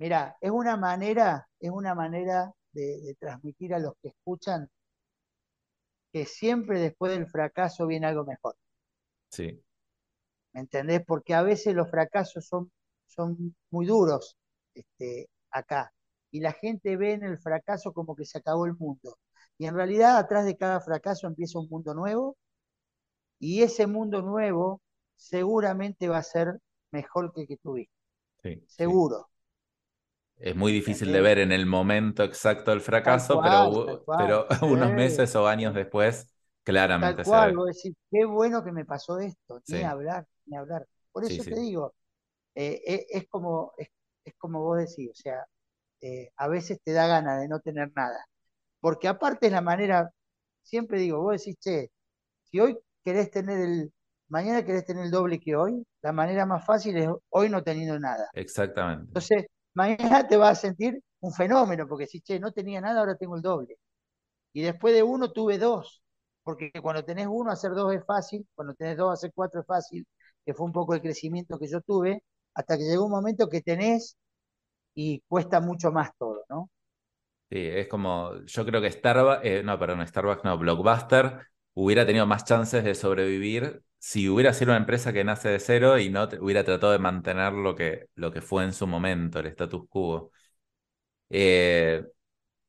mira, 0.00 0.36
es 0.40 0.50
una 0.50 0.76
manera, 0.76 1.48
es 1.60 1.70
una 1.70 1.94
manera 1.94 2.52
de, 2.72 3.00
de 3.02 3.14
transmitir 3.16 3.72
a 3.74 3.78
los 3.78 3.94
que 4.02 4.08
escuchan 4.08 4.68
que 6.12 6.24
siempre 6.24 6.78
después 6.78 7.10
del 7.10 7.26
fracaso 7.26 7.84
viene 7.88 8.06
algo 8.06 8.24
mejor. 8.24 8.54
sí, 9.30 9.62
¿Me 10.52 10.60
entendés? 10.60 11.02
Porque 11.06 11.34
a 11.34 11.42
veces 11.42 11.74
los 11.74 11.90
fracasos 11.90 12.46
son, 12.46 12.70
son 13.06 13.54
muy 13.70 13.86
duros 13.86 14.36
este, 14.74 15.28
acá. 15.50 15.92
Y 16.30 16.40
la 16.40 16.52
gente 16.52 16.96
ve 16.96 17.12
en 17.14 17.24
el 17.24 17.38
fracaso 17.38 17.92
como 17.92 18.14
que 18.16 18.24
se 18.24 18.38
acabó 18.38 18.66
el 18.66 18.74
mundo. 18.76 19.18
Y 19.58 19.66
en 19.66 19.74
realidad 19.74 20.16
atrás 20.18 20.44
de 20.46 20.56
cada 20.56 20.80
fracaso 20.80 21.26
empieza 21.26 21.58
un 21.58 21.68
mundo 21.68 21.94
nuevo 21.94 22.36
y 23.40 23.62
ese 23.62 23.86
mundo 23.88 24.22
nuevo 24.22 24.80
seguramente 25.16 26.08
va 26.08 26.18
a 26.18 26.22
ser 26.22 26.60
mejor 26.92 27.32
que 27.32 27.42
el 27.42 27.48
que 27.48 27.56
tuviste. 27.56 27.92
sí, 28.42 28.62
sí. 28.66 29.02
Es 30.40 30.56
muy 30.56 30.72
¿Me 30.86 30.94
difícil 30.94 31.12
de 31.12 31.20
ver 31.20 31.38
en 31.38 31.52
el 31.52 31.66
momento 31.66 32.24
exacto 32.24 32.70
del 32.72 32.80
Tal 33.02 33.20
fracaso, 33.20 33.42
pero, 33.42 33.68
cual, 33.68 33.78
tal 33.84 34.00
u- 34.00 34.06
cual. 34.06 34.16
pero 34.16 34.46
Sí, 34.66 34.74
unos 34.74 34.92
meses 34.92 35.34
o 35.36 35.46
años 35.48 35.74
después, 35.74 36.28
Tal 36.98 37.18
claramente 37.18 37.24
se 37.24 37.38
cual. 37.38 37.54
ve. 37.54 37.56
Vos 37.56 37.66
decís, 37.68 37.94
qué 38.10 38.24
bueno 38.24 38.62
que 38.64 38.72
me 38.72 38.84
pasó 38.84 39.18
esto. 39.18 39.62
Ni 39.66 39.82
hablar, 39.84 40.26
ni 40.46 40.56
hablar. 40.56 40.86
Por 41.12 41.24
sí, 41.26 41.40
eso 41.40 41.44
te 41.46 41.56
digo, 41.56 41.94
eh, 42.54 42.82
eh, 42.86 43.06
es 43.10 43.28
como, 43.28 43.72
es, 43.78 43.88
es 44.24 44.34
como 44.38 44.62
vos 44.64 44.78
decís, 44.78 45.10
o 45.12 45.14
sea, 45.14 45.46
eh, 46.02 46.30
a 46.36 46.48
veces 46.48 46.80
te 46.84 46.92
da 46.92 47.06
ganas 47.08 47.40
de 47.40 47.48
no 47.48 47.60
tener 47.60 47.92
nada. 47.96 48.26
Porque 48.80 49.08
aparte 49.08 49.46
es 49.48 49.52
la 49.52 49.62
manera, 49.62 50.10
siempre 50.62 51.00
digo, 51.00 51.22
vos 51.22 51.38
decís, 51.38 51.56
che, 51.60 51.90
si 52.44 52.60
hoy 52.60 52.78
querés 53.04 53.30
tener 53.30 53.60
el, 53.60 53.92
mañana 54.28 54.64
querés 54.64 54.86
tener 54.86 55.04
el 55.06 55.10
doble 55.12 55.40
que 55.40 55.56
hoy, 55.56 55.84
la 56.02 56.12
manera 56.12 56.46
más 56.46 56.66
fácil 56.66 56.96
es 56.98 57.08
hoy 57.30 57.50
no 57.50 57.62
teniendo 57.64 57.98
nada. 58.00 58.30
exactamente. 58.32 59.14
Entonces, 59.14 59.46
mañana 59.74 60.26
te 60.28 60.36
vas 60.36 60.58
a 60.58 60.60
sentir 60.60 61.02
un 61.20 61.32
fenómeno, 61.32 61.86
porque 61.88 62.06
si, 62.06 62.20
che, 62.20 62.40
no 62.40 62.52
tenía 62.52 62.80
nada, 62.80 63.00
ahora 63.00 63.16
tengo 63.16 63.36
el 63.36 63.42
doble. 63.42 63.76
Y 64.52 64.62
después 64.62 64.94
de 64.94 65.02
uno 65.02 65.32
tuve 65.32 65.58
dos, 65.58 66.02
porque 66.42 66.72
cuando 66.82 67.04
tenés 67.04 67.28
uno, 67.30 67.50
hacer 67.52 67.72
dos 67.72 67.94
es 67.94 68.04
fácil, 68.04 68.46
cuando 68.54 68.74
tenés 68.74 68.96
dos, 68.96 69.12
hacer 69.12 69.32
cuatro 69.34 69.60
es 69.60 69.66
fácil, 69.66 70.06
que 70.44 70.54
fue 70.54 70.66
un 70.66 70.72
poco 70.72 70.94
el 70.94 71.02
crecimiento 71.02 71.58
que 71.58 71.68
yo 71.68 71.80
tuve, 71.82 72.24
hasta 72.54 72.76
que 72.78 72.84
llegó 72.84 73.04
un 73.06 73.12
momento 73.12 73.48
que 73.48 73.62
tenés 73.62 74.16
y 74.94 75.22
cuesta 75.28 75.60
mucho 75.60 75.92
más 75.92 76.10
todo, 76.18 76.44
¿no? 76.48 76.70
Sí, 77.50 77.58
es 77.58 77.88
como, 77.88 78.44
yo 78.44 78.64
creo 78.64 78.80
que 78.80 78.92
Starbucks, 78.92 79.64
no, 79.64 79.78
perdón, 79.78 80.06
Starbucks 80.06 80.44
no, 80.44 80.56
Blockbuster 80.56 81.40
hubiera 81.74 82.06
tenido 82.06 82.24
más 82.26 82.44
chances 82.44 82.84
de 82.84 82.94
sobrevivir 82.94 83.82
si 84.00 84.28
hubiera 84.28 84.54
sido 84.54 84.72
una 84.72 84.78
empresa 84.78 85.12
que 85.12 85.24
nace 85.24 85.50
de 85.50 85.60
cero 85.60 85.98
y 85.98 86.10
no 86.10 86.28
hubiera 86.40 86.64
tratado 86.64 86.92
de 86.92 86.98
mantener 86.98 87.52
lo 87.52 87.76
que, 87.76 88.08
lo 88.16 88.32
que 88.32 88.40
fue 88.42 88.64
en 88.64 88.72
su 88.72 88.86
momento, 88.88 89.40
el 89.40 89.46
status 89.48 89.84
quo. 89.88 90.32
Eh, 91.28 92.04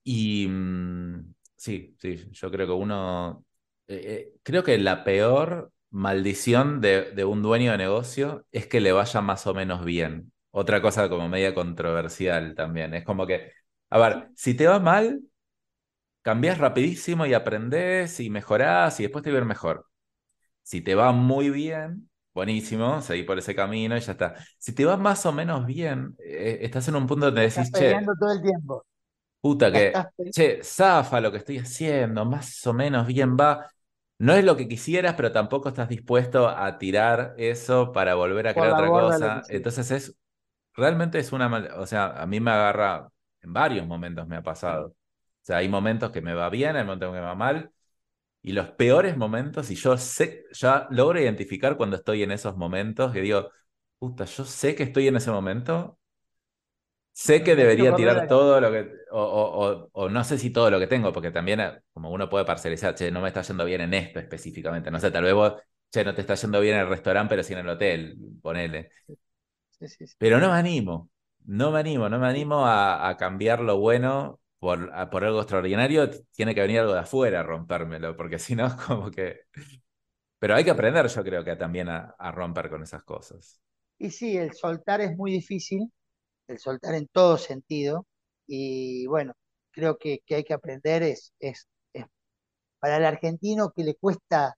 y 0.03 0.47
mm, 0.47 1.33
sí, 1.57 1.95
sí, 1.99 2.29
yo 2.31 2.51
creo 2.51 2.67
que 2.67 2.73
uno, 2.73 3.45
eh, 3.87 4.31
eh, 4.33 4.39
creo 4.43 4.63
que 4.63 4.77
la 4.77 5.03
peor 5.03 5.71
maldición 5.91 6.81
de, 6.81 7.11
de, 7.13 7.25
un 7.25 7.41
dueño 7.43 7.71
de 7.73 7.77
negocio 7.79 8.45
es 8.51 8.67
que 8.67 8.81
le 8.81 8.91
vaya 8.93 9.21
más 9.21 9.47
o 9.47 9.53
menos 9.53 9.85
bien. 9.85 10.33
Otra 10.51 10.81
cosa 10.81 11.09
como 11.09 11.29
media 11.29 11.53
controversial 11.55 12.55
también. 12.55 12.93
Es 12.93 13.05
como 13.05 13.27
que, 13.27 13.51
a 13.89 13.99
ver, 13.99 14.29
si 14.35 14.55
te 14.55 14.67
va 14.67 14.79
mal, 14.79 15.21
cambias 16.23 16.57
rapidísimo 16.57 17.25
y 17.27 17.33
aprendes 17.35 18.19
y 18.19 18.29
mejorás 18.31 18.99
y 18.99 19.03
después 19.03 19.23
te 19.23 19.31
va 19.31 19.43
mejor. 19.45 19.90
Si 20.61 20.81
te 20.81 20.95
va 20.95 21.11
muy 21.11 21.49
bien, 21.49 22.09
buenísimo, 22.33 23.01
seguí 23.01 23.23
por 23.23 23.37
ese 23.37 23.55
camino 23.55 23.97
y 23.97 23.99
ya 23.99 24.11
está. 24.11 24.35
Si 24.57 24.73
te 24.73 24.85
va 24.85 24.97
más 24.97 25.25
o 25.25 25.31
menos 25.31 25.65
bien, 25.65 26.15
eh, 26.19 26.59
estás 26.61 26.87
en 26.87 26.95
un 26.95 27.07
punto 27.07 27.25
donde 27.27 27.41
decís, 27.41 27.57
estás 27.57 27.81
che, 27.81 28.05
todo 28.19 28.31
el 28.31 28.41
tiempo. 28.41 28.85
Puta 29.41 29.71
que, 29.71 29.93
che, 30.31 30.63
zafa 30.63 31.19
lo 31.19 31.31
que 31.31 31.39
estoy 31.39 31.57
haciendo, 31.57 32.25
más 32.25 32.65
o 32.67 32.73
menos 32.73 33.07
bien 33.07 33.35
va. 33.35 33.69
No 34.19 34.33
es 34.33 34.45
lo 34.45 34.55
que 34.55 34.67
quisieras, 34.67 35.15
pero 35.15 35.31
tampoco 35.31 35.69
estás 35.69 35.89
dispuesto 35.89 36.47
a 36.47 36.77
tirar 36.77 37.33
eso 37.37 37.91
para 37.91 38.13
volver 38.13 38.47
a 38.47 38.53
crear 38.53 38.73
otra 38.73 38.87
cosa. 38.87 39.41
Entonces 39.49 39.89
es, 39.89 40.15
realmente 40.75 41.17
es 41.17 41.31
una, 41.31 41.47
o 41.77 41.87
sea, 41.87 42.21
a 42.21 42.27
mí 42.27 42.39
me 42.39 42.51
agarra, 42.51 43.09
en 43.41 43.51
varios 43.51 43.87
momentos 43.87 44.27
me 44.27 44.35
ha 44.35 44.43
pasado. 44.43 44.89
O 44.89 44.95
sea, 45.43 45.57
hay 45.57 45.69
momentos 45.69 46.11
que 46.11 46.21
me 46.21 46.35
va 46.35 46.49
bien, 46.49 46.75
hay 46.75 46.83
momentos 46.83 47.09
que 47.09 47.19
me 47.19 47.25
va 47.25 47.33
mal, 47.33 47.71
y 48.41 48.53
los 48.53 48.69
peores 48.71 49.17
momentos, 49.17 49.69
y 49.71 49.75
yo 49.75 49.97
sé, 49.97 50.45
ya 50.53 50.87
logro 50.91 51.19
identificar 51.19 51.77
cuando 51.77 51.97
estoy 51.97 52.23
en 52.23 52.31
esos 52.31 52.57
momentos, 52.57 53.11
que 53.13 53.21
digo, 53.21 53.49
puta, 53.99 54.25
yo 54.25 54.45
sé 54.45 54.75
que 54.75 54.83
estoy 54.83 55.07
en 55.07 55.17
ese 55.17 55.31
momento, 55.31 55.99
sé 57.13 57.43
que 57.43 57.55
debería 57.55 57.95
tirar 57.95 58.27
todo 58.27 58.59
lo 58.61 58.71
que, 58.71 58.89
o, 59.11 59.89
o, 59.93 60.09
no 60.09 60.23
sé 60.23 60.37
si 60.37 60.49
todo 60.51 60.69
lo 60.71 60.79
que 60.79 60.87
tengo, 60.87 61.11
porque 61.13 61.31
también 61.31 61.59
eh, 61.59 61.81
como 61.93 62.11
uno 62.11 62.29
puede 62.29 62.45
parcializar, 62.45 62.95
che, 62.95 63.11
no 63.11 63.21
me 63.21 63.27
está 63.29 63.41
yendo 63.41 63.65
bien 63.65 63.81
en 63.81 63.93
esto 63.93 64.19
específicamente, 64.19 64.91
no 64.91 64.99
sé, 64.99 65.11
tal 65.11 65.23
vez 65.23 65.33
vos, 65.33 65.53
che, 65.91 66.03
no 66.03 66.13
te 66.15 66.21
está 66.21 66.35
yendo 66.35 66.59
bien 66.61 66.75
en 66.75 66.81
el 66.81 66.87
restaurante, 66.89 67.29
pero 67.31 67.43
sí 67.43 67.53
en 67.53 67.59
el 67.59 67.69
hotel, 67.69 68.17
ponele. 68.41 68.89
Pero 70.17 70.39
no 70.39 70.49
me 70.51 70.55
animo, 70.57 71.09
no 71.45 71.71
me 71.71 71.79
animo, 71.79 72.09
no 72.09 72.19
me 72.19 72.27
animo 72.27 72.65
a, 72.65 73.09
a 73.09 73.17
cambiar 73.17 73.59
lo 73.61 73.79
bueno 73.79 74.39
por, 74.61 74.91
por 75.09 75.23
algo 75.25 75.39
extraordinario, 75.39 76.07
tiene 76.35 76.53
que 76.53 76.61
venir 76.61 76.81
algo 76.81 76.93
de 76.93 76.99
afuera 76.99 77.39
a 77.39 77.43
rompérmelo, 77.43 78.15
porque 78.15 78.37
si 78.37 78.55
no 78.55 78.67
es 78.67 78.73
como 78.87 79.09
que... 79.09 79.41
Pero 80.37 80.53
hay 80.55 80.63
que 80.63 80.69
aprender, 80.69 81.07
yo 81.07 81.23
creo 81.23 81.43
que 81.43 81.55
también 81.55 81.89
a, 81.89 82.31
romper 82.31 82.69
con 82.69 82.83
esas 82.83 83.03
cosas. 83.03 83.59
Y 83.97 84.11
sí, 84.11 84.37
el 84.37 84.53
soltar 84.53 85.01
es 85.01 85.17
muy 85.17 85.31
difícil, 85.31 85.91
el 86.47 86.59
soltar 86.59 86.93
en 86.93 87.07
todo 87.07 87.37
sentido, 87.37 88.05
y 88.45 89.07
bueno, 89.07 89.33
creo 89.71 89.97
que, 89.97 90.19
que 90.25 90.35
hay 90.35 90.43
que 90.43 90.53
aprender, 90.53 91.01
es, 91.01 91.33
es, 91.39 91.67
para 92.79 92.97
el 92.97 93.05
argentino 93.05 93.71
que 93.71 93.83
le 93.83 93.95
cuesta 93.95 94.55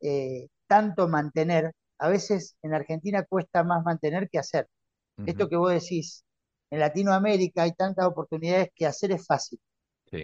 eh, 0.00 0.46
tanto 0.68 1.08
mantener, 1.08 1.72
a 1.98 2.08
veces 2.08 2.56
en 2.62 2.74
Argentina 2.74 3.24
cuesta 3.24 3.64
más 3.64 3.84
mantener 3.84 4.28
que 4.28 4.38
hacer. 4.38 4.68
Esto 5.26 5.48
que 5.48 5.56
vos 5.56 5.72
decís, 5.72 6.24
en 6.70 6.80
Latinoamérica 6.80 7.62
hay 7.64 7.72
tantas 7.72 8.06
oportunidades 8.06 8.70
que 8.74 8.86
hacer 8.86 9.12
es 9.12 9.26
fácil. 9.26 9.58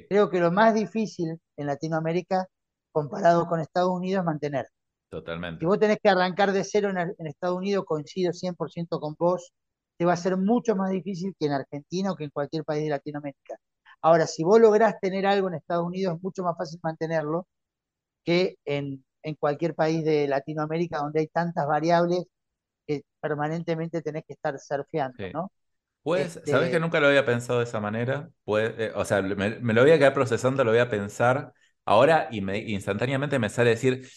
Creo 0.09 0.31
que 0.31 0.41
lo 0.41 0.51
más 0.51 0.75
difícil 0.75 1.39
en 1.57 1.67
Latinoamérica, 1.67 2.47
comparado 2.91 3.47
con 3.47 3.61
Estados 3.61 3.91
Unidos, 3.91 4.21
es 4.21 4.27
mantener. 4.27 4.67
Totalmente. 5.09 5.61
Si 5.61 5.67
vos 5.67 5.79
tenés 5.79 5.99
que 6.03 6.09
arrancar 6.09 6.53
de 6.53 6.65
cero 6.65 6.91
en, 6.91 7.27
Estados 7.27 7.57
Unidos, 7.57 7.85
coincido 7.87 8.33
100% 8.33 8.99
con 8.99 9.15
vos, 9.17 9.53
te 9.97 10.05
va 10.05 10.15
a 10.15 10.17
ser 10.17 10.37
mucho 10.37 10.75
más 10.75 10.91
difícil 10.91 11.35
que 11.39 11.47
en 11.47 11.53
Argentina 11.53 12.11
o 12.13 12.17
que 12.17 12.25
en 12.25 12.31
cualquier 12.31 12.65
país 12.65 12.83
de 12.83 12.91
Latinoamérica. 12.91 13.57
Ahora, 14.03 14.27
si 14.27 14.43
vos 14.43 14.61
lográs 14.61 14.99
tener 15.01 15.25
algo 15.27 15.49
en 15.49 15.55
Estados 15.55 15.87
Unidos, 15.87 16.17
es 16.17 16.23
mucho 16.23 16.43
más 16.43 16.57
fácil 16.57 16.81
mantenerlo 16.83 17.47
que 18.25 18.57
en, 18.65 19.05
cualquier 19.41 19.75
país 19.75 20.05
de 20.05 20.29
Latinoamérica 20.29 20.99
donde 20.99 21.21
hay 21.21 21.29
tantas 21.29 21.67
variables 21.67 22.25
que 22.87 23.03
permanentemente 23.21 24.03
tenés 24.03 24.25
que 24.25 24.35
estar 24.35 24.57
surfeando, 24.59 25.17
¿no? 25.33 25.51
Pues, 26.07 26.35
¿sabes 26.45 26.71
que 26.71 26.77
este 26.77 26.79
nunca 26.79 27.01
lo 27.01 27.09
había 27.09 27.27
pensado 27.27 27.59
de 27.59 27.65
esa 27.65 27.81
manera? 27.81 28.31
Eh, 28.47 28.93
o 28.95 29.05
sea, 29.05 29.23
me, 29.23 29.59
lo 29.59 29.83
voy 29.83 29.91
a 29.91 29.99
quedar 29.99 30.15
procesando, 30.15 30.63
lo 30.63 30.71
voy 30.71 30.79
a 30.79 30.89
pensar 30.89 31.53
ahora 31.85 32.29
y 32.31 32.43
me, 32.43 32.59
instantáneamente 32.59 33.41
me 33.41 33.49
sale 33.49 33.71
decir, 33.71 34.09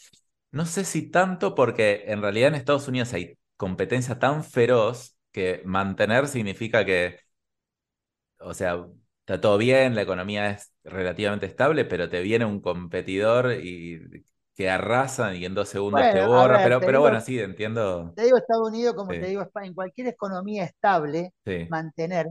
no 0.52 0.68
sé 0.68 0.86
si 0.86 1.10
tanto 1.10 1.56
porque 1.56 2.04
en 2.06 2.22
realidad 2.22 2.50
en 2.50 2.56
Estados 2.56 2.88
Unidos 2.88 3.12
hay 3.14 3.40
competencia 3.58 4.20
tan 4.20 4.44
feroz 4.44 5.18
que 5.32 5.64
mantener 5.66 6.28
significa 6.28 6.86
que, 6.86 7.22
o 8.40 8.54
sea, 8.54 8.86
está 9.22 9.42
todo 9.42 9.58
bien, 9.58 9.96
la 9.96 10.04
economía 10.04 10.52
es 10.52 10.72
relativamente 10.84 11.48
estable, 11.48 11.86
pero 11.86 12.08
te 12.08 12.22
viene 12.22 12.46
un 12.46 12.62
competidor 12.62 13.54
y 13.54 14.24
que 14.60 14.70
arrasan 14.70 15.38
y 15.38 15.46
en 15.46 15.56
dos 15.56 15.70
segundos 15.70 16.02
te 16.12 16.26
borra, 16.26 16.62
pero, 16.62 16.82
pero 16.82 17.00
bueno, 17.00 17.22
sí, 17.22 17.40
entiendo. 17.40 18.12
Te 18.14 18.26
digo 18.26 18.36
Estados 18.36 18.68
Unidos, 18.68 18.94
como 18.94 19.12
te 19.12 19.22
digo 19.22 19.42
España, 19.42 19.68
en 19.68 19.74
cualquier 19.74 20.08
economía 20.08 20.66
estable, 20.66 21.34
mantener 21.70 22.28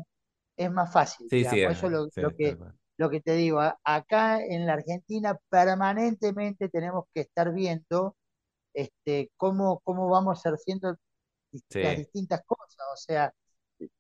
es 0.55 0.71
más 0.71 0.93
fácil. 0.93 1.27
Sí, 1.31 1.47
sí, 1.47 1.63
Eso 1.63 1.87
es 1.87 1.93
lo, 2.17 2.37
que, 2.37 2.59
lo 2.99 3.09
que 3.09 3.23
te 3.23 3.33
digo. 3.33 3.63
Acá 3.83 4.45
en 4.45 4.67
la 4.67 4.75
Argentina 4.75 5.39
permanentemente 5.49 6.69
tenemos 6.69 7.07
que 7.15 7.23
estar 7.23 7.51
viendo 7.55 8.15
este, 8.75 9.31
cómo, 9.39 9.81
cómo 9.83 10.11
vamos 10.11 10.43
haciendo 10.43 10.97
las 11.51 11.97
distintas 11.97 12.43
cosas. 12.45 12.77
O 12.93 12.97
sea, 12.99 13.33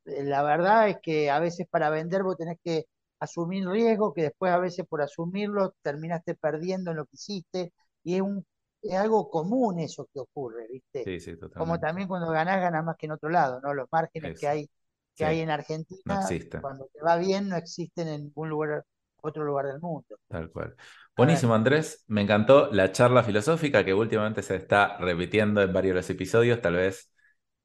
la 0.04 0.42
verdad 0.42 0.90
es 0.90 0.98
que 1.02 1.30
a 1.30 1.40
veces 1.40 1.66
para 1.70 1.88
vender 1.88 2.24
vos 2.24 2.36
tenés 2.36 2.58
que 2.62 2.84
asumir 3.20 3.66
riesgo, 3.66 4.12
que 4.12 4.24
después 4.24 4.52
a 4.52 4.58
veces 4.58 4.84
por 4.86 5.00
asumirlo 5.00 5.74
terminaste 5.80 6.34
perdiendo 6.34 6.90
en 6.90 6.98
lo 6.98 7.06
que 7.06 7.14
hiciste 7.16 7.72
y 8.08 8.14
es, 8.14 8.22
un, 8.22 8.44
es 8.80 8.94
algo 8.94 9.28
común 9.28 9.80
eso 9.80 10.08
que 10.12 10.20
ocurre, 10.20 10.66
¿viste? 10.70 11.04
Sí, 11.04 11.20
sí, 11.20 11.32
totalmente. 11.32 11.58
Como 11.58 11.78
también 11.78 12.08
cuando 12.08 12.30
ganás, 12.30 12.58
ganás 12.58 12.82
más 12.82 12.96
que 12.96 13.04
en 13.04 13.12
otro 13.12 13.28
lado, 13.28 13.60
¿no? 13.60 13.74
Los 13.74 13.86
márgenes 13.92 14.40
que 14.40 14.48
hay 14.48 14.70
que 15.14 15.24
hay 15.24 15.40
en 15.40 15.50
Argentina, 15.50 16.20
cuando 16.62 16.88
te 16.92 17.02
va 17.02 17.16
bien, 17.16 17.48
no 17.48 17.56
existen 17.56 18.06
en 18.06 18.22
ningún 18.22 18.48
lugar, 18.48 18.84
otro 19.20 19.44
lugar 19.44 19.66
del 19.66 19.80
mundo. 19.80 20.16
Tal 20.28 20.48
cual. 20.50 20.76
Buenísimo, 21.16 21.54
Andrés. 21.54 22.04
Me 22.06 22.22
encantó 22.22 22.70
la 22.72 22.92
charla 22.92 23.24
filosófica 23.24 23.84
que 23.84 23.92
últimamente 23.92 24.42
se 24.42 24.54
está 24.54 24.96
repitiendo 24.98 25.60
en 25.60 25.72
varios 25.72 25.94
de 25.94 25.98
los 25.98 26.10
episodios. 26.10 26.60
Tal 26.62 26.76
vez 26.76 27.12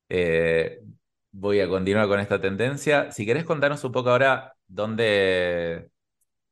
eh, 0.09 0.79
voy 1.31 1.59
a 1.59 1.69
continuar 1.69 2.07
con 2.07 2.19
esta 2.19 2.41
tendencia. 2.41 3.11
Si 3.11 3.23
querés 3.23 3.45
contarnos 3.45 3.83
un 3.83 3.91
poco 3.91 4.09
ahora 4.09 4.55
dónde, 4.67 5.91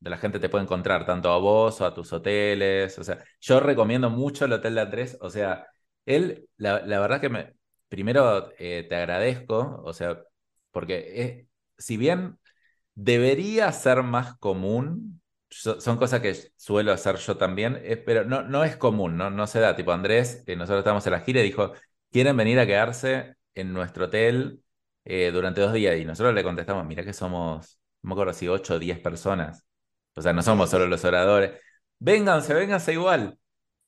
de 0.01 0.09
la 0.09 0.17
gente 0.17 0.39
te 0.39 0.49
puede 0.49 0.63
encontrar, 0.65 1.05
tanto 1.05 1.31
a 1.31 1.37
vos 1.37 1.79
o 1.81 1.85
a 1.85 1.93
tus 1.93 2.11
hoteles. 2.13 2.97
O 2.99 3.03
sea, 3.03 3.23
yo 3.39 3.59
recomiendo 3.61 4.09
mucho 4.09 4.45
el 4.45 4.53
Hotel 4.53 4.75
de 4.75 4.81
Andrés. 4.81 5.17
O 5.21 5.29
sea, 5.29 5.67
él, 6.05 6.49
la, 6.57 6.81
verdad 6.81 7.21
que 7.21 7.29
me, 7.29 7.53
primero 7.87 8.51
eh, 8.59 8.85
te 8.89 8.95
agradezco, 8.95 9.81
o 9.85 9.93
sea, 9.93 10.19
porque 10.71 11.47
si 11.77 11.97
bien 11.97 12.39
debería 12.95 13.71
ser 13.71 14.03
más 14.03 14.37
común, 14.37 15.21
son 15.49 15.97
cosas 15.97 16.21
que 16.21 16.33
suelo 16.55 16.93
hacer 16.93 17.17
yo 17.17 17.37
también, 17.37 17.81
pero 18.05 18.23
no, 18.25 18.43
no 18.43 18.63
es 18.63 18.77
común, 18.77 19.17
¿no? 19.17 19.29
no 19.29 19.47
se 19.47 19.59
da. 19.59 19.75
Tipo, 19.75 19.91
Andrés, 19.91 20.43
eh, 20.47 20.55
nosotros 20.55 20.79
estamos 20.79 21.05
en 21.07 21.11
la 21.13 21.21
gira 21.21 21.41
y 21.41 21.43
dijo, 21.43 21.73
¿quieren 22.11 22.37
venir 22.37 22.59
a 22.59 22.65
quedarse 22.67 23.35
en 23.53 23.73
nuestro 23.73 24.05
hotel 24.05 24.63
eh, 25.05 25.31
durante 25.31 25.61
dos 25.61 25.73
días? 25.73 25.97
Y 25.99 26.05
nosotros 26.05 26.33
le 26.33 26.43
contestamos, 26.43 26.85
mira 26.85 27.03
que 27.03 27.13
somos, 27.13 27.79
no 28.01 28.09
me 28.09 28.13
acuerdo 28.13 28.33
si 28.33 28.47
8 28.47 28.75
o 28.75 28.79
10 28.79 28.99
personas. 28.99 29.65
O 30.15 30.21
sea, 30.21 30.33
no 30.33 30.41
somos 30.43 30.69
solo 30.69 30.87
los 30.87 31.03
oradores. 31.05 31.51
Vénganse, 31.99 32.53
vénganse 32.53 32.93
igual. 32.93 33.39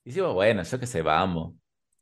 Y 0.04 0.10
decimos, 0.10 0.34
bueno, 0.34 0.62
yo 0.62 0.80
qué 0.80 0.86
sé, 0.86 1.02
vamos. 1.02 1.54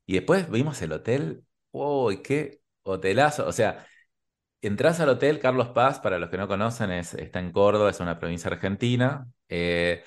Y 0.07 0.15
después 0.15 0.51
vimos 0.51 0.81
el 0.83 0.93
hotel. 0.93 1.45
¡Uy, 1.71 2.23
qué 2.23 2.61
hotelazo! 2.83 3.47
O 3.47 3.53
sea, 3.53 3.87
entras 4.63 5.01
al 5.01 5.11
hotel 5.11 5.41
Carlos 5.41 5.69
Paz, 5.71 6.01
para 6.01 6.19
los 6.19 6.31
que 6.31 6.39
no 6.39 6.49
conocen, 6.49 6.91
es, 6.93 7.15
está 7.15 7.41
en 7.41 7.53
Córdoba, 7.53 7.91
es 7.91 8.01
una 8.01 8.19
provincia 8.19 8.51
argentina. 8.51 9.27
Eh, 9.49 10.05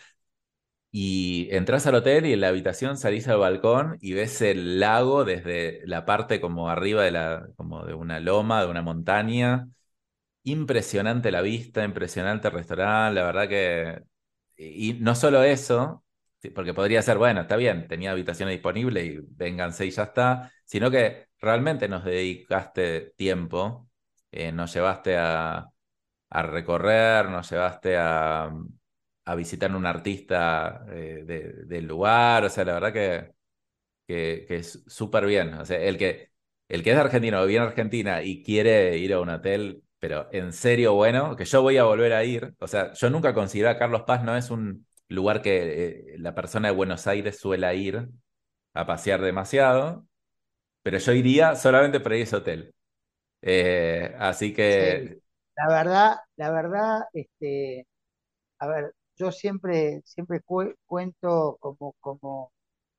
y 0.91 1.49
entras 1.51 1.86
al 1.88 1.95
hotel 1.95 2.26
y 2.26 2.34
en 2.34 2.41
la 2.41 2.47
habitación 2.49 2.97
salís 2.97 3.28
al 3.28 3.39
balcón 3.39 3.97
y 3.99 4.13
ves 4.13 4.41
el 4.41 4.80
lago 4.80 5.26
desde 5.26 5.82
la 5.86 6.05
parte 6.05 6.39
como 6.39 6.70
arriba 6.70 7.03
de, 7.03 7.11
la, 7.11 7.47
como 7.57 7.86
de 7.86 7.93
una 7.93 8.20
loma, 8.22 8.61
de 8.63 8.70
una 8.70 8.82
montaña 8.82 9.68
impresionante 10.45 11.31
la 11.31 11.41
vista, 11.41 11.83
impresionante 11.83 12.47
el 12.47 12.53
restaurante, 12.55 13.15
la 13.15 13.25
verdad 13.25 13.49
que... 13.49 14.03
Y 14.57 14.93
no 14.95 15.15
solo 15.15 15.43
eso, 15.43 16.05
porque 16.53 16.73
podría 16.73 17.01
ser, 17.01 17.17
bueno, 17.17 17.41
está 17.41 17.55
bien, 17.57 17.87
tenía 17.87 18.11
habitaciones 18.11 18.53
disponibles 18.55 19.05
y 19.05 19.19
vénganse 19.31 19.85
y 19.85 19.91
ya 19.91 20.03
está, 20.03 20.51
sino 20.65 20.91
que 20.91 21.27
realmente 21.39 21.87
nos 21.87 22.05
dedicaste 22.05 23.13
tiempo, 23.17 23.89
eh, 24.31 24.51
nos 24.51 24.73
llevaste 24.73 25.17
a, 25.17 25.69
a, 26.29 26.41
recorrer, 26.43 27.29
nos 27.29 27.49
llevaste 27.49 27.97
a, 27.97 28.51
a 29.25 29.35
visitar 29.35 29.75
un 29.75 29.85
artista 29.85 30.85
eh, 30.89 31.23
del 31.67 31.85
lugar, 31.85 32.45
o 32.45 32.49
sea, 32.49 32.65
la 32.65 32.73
verdad 32.73 32.93
que, 32.93 33.35
que, 34.07 34.45
es 34.49 34.83
súper 34.87 35.25
bien. 35.25 35.53
O 35.55 35.65
sea, 35.65 35.79
el 35.79 35.97
que, 35.97 36.31
el 36.67 36.83
que 36.83 36.91
es 36.91 36.97
argentino 36.97 37.41
o 37.41 37.45
viene 37.45 37.65
a 37.65 37.69
Argentina 37.69 38.23
y 38.23 38.43
quiere 38.43 38.97
ir 38.97 39.13
a 39.13 39.19
un 39.21 39.29
hotel, 39.29 39.83
pero 40.07 40.29
en 40.31 40.53
serio 40.53 40.93
bueno, 40.93 41.35
que 41.35 41.45
yo 41.45 41.63
voy 41.63 41.77
a 41.77 41.83
volver 41.83 42.13
a 42.13 42.23
ir, 42.23 42.53
o 42.59 42.67
sea, 42.67 42.93
yo 42.93 43.09
nunca 43.09 43.33
consideré 43.33 43.69
a 43.69 43.79
Carlos 43.79 44.03
Paz, 44.03 44.23
no 44.23 44.37
es 44.37 44.51
un 44.51 44.85
lugar 45.09 45.41
que 45.41 46.13
eh, 46.13 46.17
la 46.19 46.35
persona 46.35 46.67
de 46.67 46.75
Buenos 46.75 47.07
Aires 47.07 47.39
suele 47.39 47.75
ir 47.75 48.07
a 48.75 48.85
pasear 48.85 49.19
demasiado, 49.21 50.05
pero 50.83 50.99
yo 50.99 51.11
iría 51.11 51.55
solamente 51.55 51.99
para 51.99 52.17
ese 52.17 52.35
hotel. 52.35 52.75
Eh, 53.41 54.15
así 54.19 54.53
que... 54.53 55.21
La 55.55 55.69
verdad, 55.69 56.17
la 56.35 56.51
verdad, 56.51 56.99
este, 57.11 57.87
a 58.59 58.67
ver, 58.67 58.93
yo 59.15 59.31
siempre, 59.31 60.03
siempre 60.05 60.41
cuento 60.85 61.57
como, 61.59 61.95
como 61.99 62.51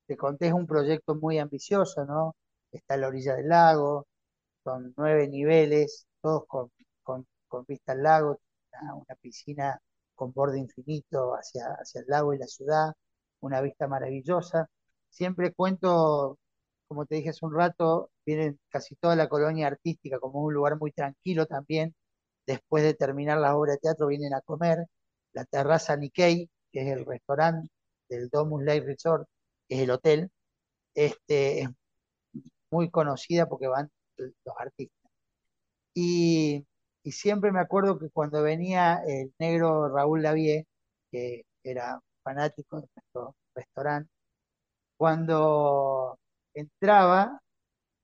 te 0.07 0.17
conté, 0.17 0.49
es 0.49 0.55
un 0.55 0.67
proyecto 0.67 1.15
muy 1.15 1.39
ambicioso, 1.39 2.05
¿no? 2.05 2.35
Está 2.73 2.95
a 2.95 2.97
la 2.97 3.09
orilla 3.09 3.37
del 3.37 3.49
lago, 3.49 4.09
son 4.65 4.93
nueve 4.97 5.29
niveles, 5.29 6.07
todos 6.21 6.45
con, 6.49 6.71
vista 7.65 7.93
al 7.93 8.03
lago, 8.03 8.41
una, 8.73 9.17
piscina 9.21 9.81
con 10.15 10.33
borde 10.33 10.59
infinito 10.59 11.35
hacia, 11.35 11.67
hacia 11.81 12.01
el 12.03 12.07
lago 12.09 12.35
y 12.35 12.39
la 12.39 12.47
ciudad, 12.47 12.95
una 13.41 13.61
vista 13.61 13.89
maravillosa. 13.89 14.69
Siempre 15.11 15.53
cuento, 15.53 16.39
como 16.89 17.07
te 17.07 17.17
dije 17.17 17.31
hace 17.31 17.45
un 17.47 17.55
rato, 17.55 18.11
vienen 18.25 18.59
casi 18.69 18.97
toda 18.97 19.17
la 19.17 19.29
colonia 19.29 19.67
artística 19.69 20.19
como 20.21 20.43
un 20.43 20.55
lugar 20.55 20.79
muy 20.79 20.93
tranquilo 20.93 21.47
también. 21.47 21.95
Después 22.47 22.85
de 22.85 22.95
terminar 22.95 23.39
la 23.39 23.57
obra 23.57 23.73
de 23.73 23.79
teatro 23.79 24.07
vienen 24.09 24.35
a 24.35 24.41
comer 24.43 24.87
la 25.33 25.45
terraza 25.45 25.97
Nikkei, 25.97 26.51
que 26.73 26.83
es 26.83 26.89
el 26.97 27.05
restaurante 27.07 27.69
del 28.09 28.29
Domus 28.31 28.63
Lake 28.65 28.81
Resort, 28.87 29.29
que 29.69 29.77
es 29.77 29.83
el 29.83 29.91
hotel, 29.91 30.31
este, 30.95 31.63
es 31.63 31.69
muy 32.71 32.91
conocida 32.91 33.49
porque 33.49 33.69
van 33.69 33.91
los 34.17 34.55
artistas. 34.59 35.11
Y, 35.95 36.67
siempre 37.13 37.53
me 37.53 37.61
acuerdo 37.61 37.99
que 37.99 38.11
cuando 38.11 38.43
venía 38.43 39.03
el 39.07 39.33
negro 39.39 39.89
Raúl 39.89 40.23
Lavie, 40.23 40.67
que 41.11 41.45
era 41.63 42.01
fanático 42.23 42.81
de 42.81 42.89
nuestro 42.95 43.37
restaurante, 43.55 44.11
cuando 44.97 46.19
entraba, 46.55 47.41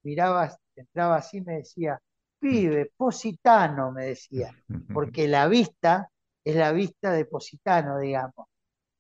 miraba, 0.03 0.57
entraba 0.77 1.17
así, 1.17 1.41
me 1.41 1.57
decía, 1.59 2.01
pibe, 2.39 2.93
positano, 2.97 3.93
me 3.93 4.07
decía, 4.07 4.51
porque 4.95 5.29
la 5.29 5.49
vista 5.49 6.11
es 6.45 6.57
la 6.57 6.73
vista 6.73 7.13
de 7.13 7.25
Positano, 7.25 7.99
digamos. 7.99 8.47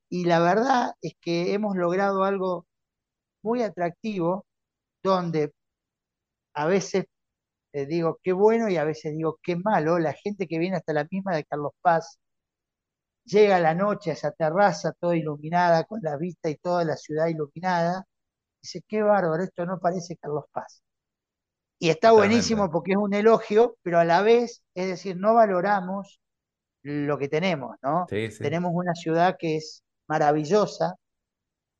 Y 0.08 0.24
la 0.24 0.40
verdad 0.40 0.94
es 1.00 1.14
que 1.20 1.54
hemos 1.54 1.76
logrado 1.76 2.24
algo 2.24 2.66
muy 3.42 3.62
atractivo, 3.62 4.46
donde 5.02 5.52
a 6.54 6.66
veces 6.66 7.06
eh, 7.72 7.86
digo 7.86 8.18
qué 8.22 8.32
bueno 8.32 8.68
y 8.68 8.76
a 8.76 8.84
veces 8.84 9.12
digo 9.16 9.38
qué 9.42 9.56
malo. 9.56 9.98
La 9.98 10.12
gente 10.12 10.46
que 10.46 10.58
viene 10.58 10.76
hasta 10.76 10.92
la 10.92 11.06
misma 11.10 11.34
de 11.34 11.44
Carlos 11.44 11.72
Paz 11.80 12.18
llega 13.24 13.56
a 13.56 13.60
la 13.60 13.74
noche 13.74 14.10
a 14.10 14.14
esa 14.14 14.32
terraza 14.32 14.92
toda 14.98 15.16
iluminada, 15.16 15.84
con 15.84 16.00
la 16.02 16.16
vista 16.16 16.50
y 16.50 16.56
toda 16.56 16.84
la 16.84 16.96
ciudad 16.96 17.28
iluminada. 17.28 18.04
Dice, 18.62 18.82
qué 18.86 19.02
bárbaro, 19.02 19.42
esto 19.42 19.66
no 19.66 19.78
parece 19.80 20.16
Carlos 20.16 20.44
Paz. 20.52 20.82
Y 21.78 21.90
está 21.90 22.12
buenísimo 22.12 22.70
porque 22.70 22.92
es 22.92 22.98
un 22.98 23.12
elogio, 23.12 23.76
pero 23.82 23.98
a 23.98 24.04
la 24.04 24.22
vez, 24.22 24.62
es 24.74 24.86
decir, 24.86 25.16
no 25.16 25.34
valoramos 25.34 26.20
lo 26.82 27.18
que 27.18 27.28
tenemos, 27.28 27.76
¿no? 27.82 28.06
Tenemos 28.08 28.70
una 28.72 28.94
ciudad 28.94 29.36
que 29.38 29.56
es 29.56 29.82
maravillosa, 30.06 30.94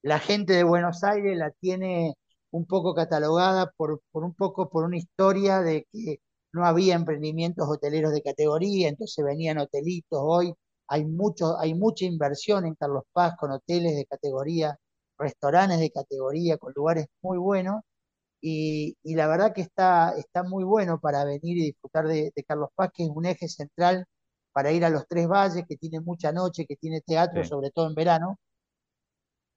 la 0.03 0.19
gente 0.19 0.55
de 0.55 0.65
Buenos 0.65 1.05
Aires 1.05 1.37
la 1.39 1.53
tiene 1.53 2.15
un 2.53 2.67
poco 2.67 2.95
catalogada 2.95 3.73
por, 3.77 4.03
por 4.13 4.25
un 4.25 4.35
poco 4.35 4.71
por 4.71 4.85
una 4.85 4.99
historia 4.99 5.61
de 5.61 5.87
que 5.93 6.21
no 6.53 6.67
había 6.67 6.95
emprendimientos 6.95 7.69
hoteleros 7.69 8.13
de 8.13 8.23
categoría, 8.23 8.89
entonces 8.89 9.25
venían 9.25 9.59
hotelitos, 9.59 10.21
hoy 10.23 10.55
hay, 10.89 11.05
mucho, 11.07 11.59
hay 11.59 11.75
mucha 11.75 12.05
inversión 12.07 12.67
en 12.67 12.75
Carlos 12.75 13.05
Paz 13.13 13.35
con 13.39 13.53
hoteles 13.53 13.97
de 13.97 14.07
categoría, 14.07 14.77
restaurantes 15.19 15.81
de 15.81 15.91
categoría, 15.91 16.59
con 16.59 16.73
lugares 16.77 17.07
muy 17.23 17.39
buenos, 17.39 17.83
y, 18.43 18.97
la 19.05 19.29
verdad 19.29 19.55
que 19.55 19.63
está, 19.63 20.15
está 20.19 20.43
muy 20.43 20.65
bueno 20.65 21.01
para 21.01 21.25
venir 21.25 21.59
y 21.59 21.67
disfrutar 21.67 22.07
de, 22.09 22.33
de 22.35 22.45
Carlos 22.45 22.71
Paz, 22.75 22.91
que 22.93 23.05
es 23.05 23.11
un 23.11 23.25
eje 23.27 23.49
central 23.49 24.07
para 24.53 24.73
ir 24.73 24.85
a 24.85 24.91
los 24.91 25.07
Tres 25.09 25.29
Valles, 25.29 25.65
que 25.69 25.77
tiene 25.77 26.01
mucha 26.01 26.33
noche, 26.33 26.67
que 26.67 26.77
tiene 26.77 27.01
teatro, 27.03 27.45
sobre 27.45 27.71
todo 27.71 27.89
en 27.89 27.95
verano. 27.95 28.39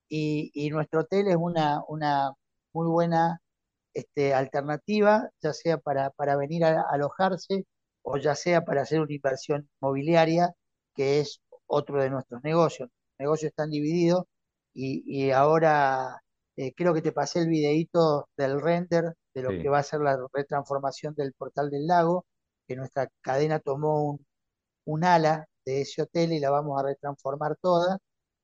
Y, 0.10 0.70
nuestro 0.72 1.02
hotel 1.02 1.28
es 1.28 1.36
una, 1.36 1.82
una 1.88 2.32
muy 2.76 2.88
buena 2.90 3.42
este, 3.94 4.34
alternativa, 4.34 5.30
ya 5.42 5.54
sea 5.54 5.78
para, 5.80 6.12
para 6.12 6.36
venir 6.38 6.66
a, 6.66 6.82
alojarse 6.92 7.66
o 8.04 8.18
ya 8.18 8.36
sea 8.36 8.66
para 8.66 8.82
hacer 8.84 9.02
una 9.02 9.14
inversión 9.14 9.70
mobiliaria, 9.82 10.54
que 10.96 11.22
es 11.22 11.42
otro 11.68 12.02
de 12.04 12.10
nuestros 12.10 12.44
negocios. 12.44 12.90
Los 12.90 13.20
negocios 13.20 13.50
están 13.52 13.70
divididos 13.72 14.26
y, 14.74 15.32
ahora 15.32 16.22
eh, 16.58 16.74
creo 16.76 16.94
que 16.94 17.02
te 17.02 17.14
pasé 17.14 17.40
el 17.42 17.50
videíto 17.50 18.30
del 18.38 18.62
render 18.62 19.16
de 19.34 19.42
lo 19.42 19.50
que 19.50 19.70
va 19.70 19.80
a 19.80 19.84
ser 19.84 20.02
la 20.02 20.18
retransformación 20.34 21.14
del 21.16 21.34
portal 21.34 21.70
del 21.70 21.88
lago, 21.88 22.26
que 22.68 22.76
nuestra 22.76 23.10
cadena 23.22 23.60
tomó 23.60 24.04
un, 24.12 24.26
un 24.86 25.04
ala 25.06 25.48
de 25.66 25.82
ese 25.82 26.02
hotel 26.04 26.34
y 26.34 26.40
la 26.40 26.52
vamos 26.52 26.80
a 26.80 26.86
retransformar 26.86 27.58
toda, 27.62 27.98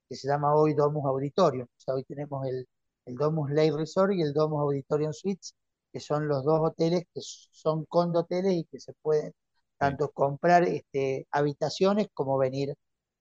que 0.10 0.16
se 0.16 0.28
llama 0.28 0.56
hoy 0.56 0.74
Domus 0.74 1.06
Auditorium. 1.06 1.66
O 1.66 1.80
sea, 1.82 1.96
hoy 1.96 2.04
tenemos 2.06 2.46
el, 2.48 2.68
el 3.12 3.18
Domus 3.18 3.52
Lake 3.52 3.74
Resort 3.78 4.14
y 4.14 4.22
el 4.22 4.34
Domus 4.34 4.62
Auditorium 4.62 5.14
Suites, 5.14 5.56
que 5.94 6.00
son 6.00 6.28
los 6.28 6.44
dos 6.46 6.60
hoteles 6.62 7.04
que 7.14 7.22
son 7.24 7.86
condoteles 7.86 8.54
y 8.54 8.66
que 8.66 8.80
se 8.80 8.94
pueden 9.02 9.34
tanto 9.78 10.12
comprar 10.12 10.64
este, 10.64 11.28
habitaciones 11.32 12.08
como 12.14 12.38
venir 12.38 12.76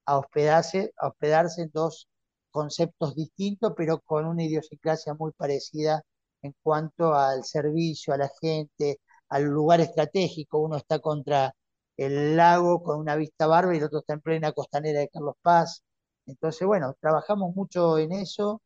a 0.06 0.18
hospedarse, 0.18 0.92
a 0.98 1.08
hospedarse 1.08 1.62
en 1.62 1.70
dos 1.72 2.08
conceptos 2.50 3.14
distintos, 3.14 3.72
pero 3.76 4.00
con 4.00 4.26
una 4.26 4.44
idiosincrasia 4.44 5.14
muy 5.14 5.32
parecida 5.32 6.02
en 6.42 6.54
cuanto 6.62 7.14
al 7.14 7.44
servicio, 7.44 8.14
a 8.14 8.18
la 8.18 8.30
gente, 8.40 9.00
al 9.28 9.44
lugar 9.44 9.80
estratégico. 9.80 10.58
Uno 10.58 10.76
está 10.76 10.98
contra 11.00 11.54
el 11.96 12.36
lago 12.36 12.82
con 12.82 12.98
una 12.98 13.16
vista 13.16 13.46
barba 13.46 13.74
y 13.74 13.78
el 13.78 13.84
otro 13.84 14.00
está 14.00 14.14
en 14.14 14.20
plena 14.20 14.52
costanera 14.52 15.00
de 15.00 15.08
Carlos 15.08 15.36
Paz. 15.42 15.82
Entonces, 16.26 16.66
bueno, 16.66 16.94
trabajamos 17.00 17.54
mucho 17.54 17.98
en 17.98 18.12
eso, 18.12 18.62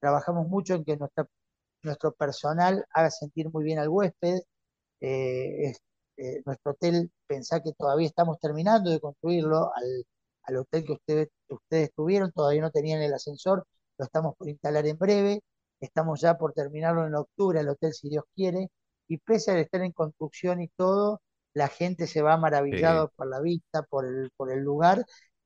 trabajamos 0.00 0.48
mucho 0.48 0.74
en 0.74 0.84
que 0.84 0.98
nuestro 1.82 2.12
personal 2.12 2.84
haga 2.92 3.10
sentir 3.10 3.50
muy 3.52 3.64
bien 3.64 3.78
al 3.78 3.88
huésped. 3.88 4.40
Eh, 5.00 5.72
eh, 6.18 6.42
nuestro 6.44 6.72
hotel, 6.72 7.10
pensá 7.26 7.62
que 7.62 7.72
todavía 7.72 8.08
estamos 8.08 8.38
terminando 8.40 8.90
de 8.90 9.00
construirlo, 9.00 9.70
al, 9.74 10.56
hotel 10.56 10.84
que 10.84 10.92
ustedes, 10.92 11.28
ustedes 11.48 11.92
tuvieron, 11.94 12.32
todavía 12.32 12.62
no 12.62 12.70
tenían 12.70 13.02
el 13.02 13.14
ascensor, 13.14 13.64
lo 13.98 14.04
estamos 14.04 14.34
por 14.36 14.48
instalar 14.48 14.86
en 14.86 14.98
breve, 14.98 15.42
estamos 15.80 16.20
ya 16.20 16.36
por 16.38 16.54
terminarlo 16.54 17.06
en 17.06 17.14
octubre, 17.14 17.60
el 17.60 17.68
hotel 17.68 17.92
si 17.92 18.08
Dios 18.08 18.24
quiere, 18.34 18.68
y 19.08 19.18
pese 19.18 19.52
a 19.52 19.60
estar 19.60 19.82
en 19.82 19.92
construcción 19.92 20.60
y 20.60 20.68
todo, 20.68 21.20
la 21.54 21.68
gente 21.68 22.06
se 22.06 22.22
va 22.22 22.36
maravillado 22.36 23.12
por 23.16 23.28
la 23.28 23.40
vista, 23.40 23.82
por 23.84 24.06
el, 24.06 24.30
por 24.36 24.52
el 24.52 24.60
lugar 24.60 25.04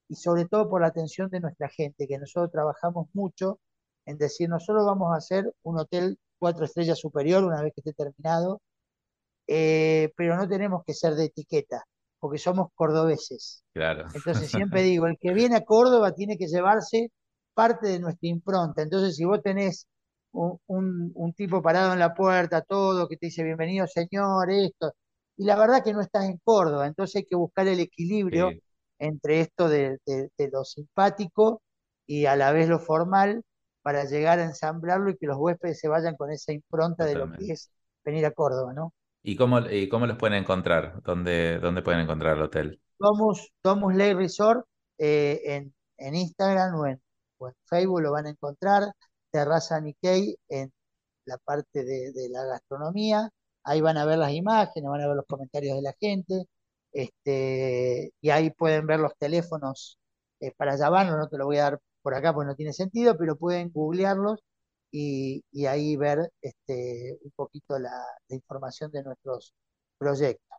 y 0.08 0.14
sobre 0.16 0.46
todo 0.46 0.68
por 0.70 0.82
la 0.82 0.88
atención 0.88 1.30
de 1.30 1.40
nuestra 1.40 1.68
gente, 1.68 2.06
que 2.06 2.18
nosotros 2.18 2.50
trabajamos 2.52 3.08
mucho 3.14 3.60
en 4.06 4.18
decir, 4.18 4.48
nosotros 4.48 4.84
vamos 4.84 5.12
a 5.12 5.16
hacer 5.16 5.52
un 5.62 5.78
hotel 5.78 6.18
cuatro 6.38 6.64
estrellas 6.64 6.98
superior 6.98 7.44
una 7.44 7.62
vez 7.62 7.72
que 7.74 7.80
esté 7.80 7.92
terminado, 7.92 8.60
eh, 9.46 10.12
pero 10.16 10.36
no 10.36 10.48
tenemos 10.48 10.82
que 10.84 10.94
ser 10.94 11.14
de 11.14 11.26
etiqueta, 11.26 11.84
porque 12.18 12.38
somos 12.38 12.68
cordobeses. 12.74 13.62
Claro. 13.72 14.06
Entonces 14.14 14.50
siempre 14.50 14.82
digo, 14.82 15.06
el 15.06 15.18
que 15.18 15.32
viene 15.32 15.56
a 15.56 15.64
Córdoba 15.64 16.12
tiene 16.12 16.36
que 16.36 16.46
llevarse 16.46 17.10
parte 17.54 17.88
de 17.88 18.00
nuestra 18.00 18.28
impronta. 18.28 18.82
Entonces, 18.82 19.16
si 19.16 19.24
vos 19.24 19.42
tenés 19.42 19.86
un, 20.32 21.12
un, 21.14 21.32
tipo 21.34 21.60
parado 21.62 21.92
en 21.92 21.98
la 21.98 22.14
puerta, 22.14 22.62
todo, 22.62 23.08
que 23.08 23.16
te 23.16 23.26
dice 23.26 23.44
bienvenido 23.44 23.86
señor, 23.86 24.50
esto, 24.50 24.92
y 25.36 25.44
la 25.44 25.56
verdad 25.56 25.82
que 25.84 25.92
no 25.92 26.00
estás 26.00 26.24
en 26.24 26.38
Córdoba, 26.44 26.86
entonces 26.86 27.16
hay 27.16 27.24
que 27.24 27.36
buscar 27.36 27.66
el 27.68 27.80
equilibrio 27.80 28.50
entre 28.98 29.40
esto 29.40 29.68
de, 29.68 29.98
lo 30.52 30.64
simpático 30.64 31.62
y 32.06 32.26
a 32.26 32.36
la 32.36 32.52
vez 32.52 32.68
lo 32.68 32.78
formal 32.78 33.42
para 33.82 34.04
llegar 34.04 34.38
a 34.38 34.44
ensamblarlo 34.44 35.10
y 35.10 35.16
que 35.16 35.26
los 35.26 35.36
huéspedes 35.36 35.78
se 35.78 35.88
vayan 35.88 36.16
con 36.16 36.30
esa 36.30 36.52
impronta 36.52 37.04
de 37.04 37.16
lo 37.16 37.32
que 37.32 37.52
es 37.52 37.70
venir 38.04 38.24
a 38.26 38.30
Córdoba, 38.30 38.72
¿no? 38.72 38.94
¿Y 39.22 39.36
cómo, 39.36 39.60
y 39.60 39.88
cómo 39.88 40.06
los 40.06 40.16
pueden 40.16 40.38
encontrar? 40.38 41.00
¿Dónde, 41.02 41.58
dónde 41.58 41.82
pueden 41.82 42.00
encontrar 42.00 42.36
el 42.36 42.42
hotel? 42.42 42.80
Domus, 42.98 43.52
Domus 43.62 43.94
Lake 43.94 44.14
Resort 44.14 44.66
eh, 44.98 45.40
en, 45.44 45.74
en, 45.96 46.14
Instagram 46.14 46.74
o 46.76 46.86
en, 46.86 47.00
Facebook 47.66 48.00
lo 48.00 48.12
van 48.12 48.26
a 48.26 48.30
encontrar. 48.30 48.84
Terraza 49.30 49.80
Nikkei 49.80 50.36
en 50.48 50.72
la 51.24 51.38
parte 51.38 51.84
de, 51.84 52.12
de 52.12 52.28
la 52.28 52.44
gastronomía 52.44 53.30
ahí 53.64 53.80
van 53.80 53.96
a 53.98 54.04
ver 54.04 54.18
las 54.18 54.32
imágenes, 54.32 54.90
van 54.90 55.00
a 55.02 55.06
ver 55.08 55.16
los 55.16 55.26
comentarios 55.26 55.76
de 55.76 55.82
la 55.82 55.94
gente, 56.00 56.44
este, 56.92 58.12
y 58.20 58.30
ahí 58.30 58.50
pueden 58.50 58.86
ver 58.86 59.00
los 59.00 59.12
teléfonos 59.18 59.98
eh, 60.40 60.52
para 60.56 60.76
llamarnos, 60.76 61.18
no 61.18 61.28
te 61.28 61.38
lo 61.38 61.46
voy 61.46 61.58
a 61.58 61.62
dar 61.64 61.80
por 62.02 62.14
acá 62.14 62.32
porque 62.34 62.48
no 62.48 62.56
tiene 62.56 62.72
sentido, 62.72 63.16
pero 63.16 63.36
pueden 63.36 63.70
googlearlos 63.72 64.40
y, 64.90 65.44
ahí 65.66 65.96
ver 65.96 66.30
este, 66.42 67.18
un 67.22 67.32
poquito 67.34 67.78
la, 67.78 67.90
información 68.28 68.90
de 68.92 69.02
nuestros 69.02 69.54
proyectos. 69.98 70.58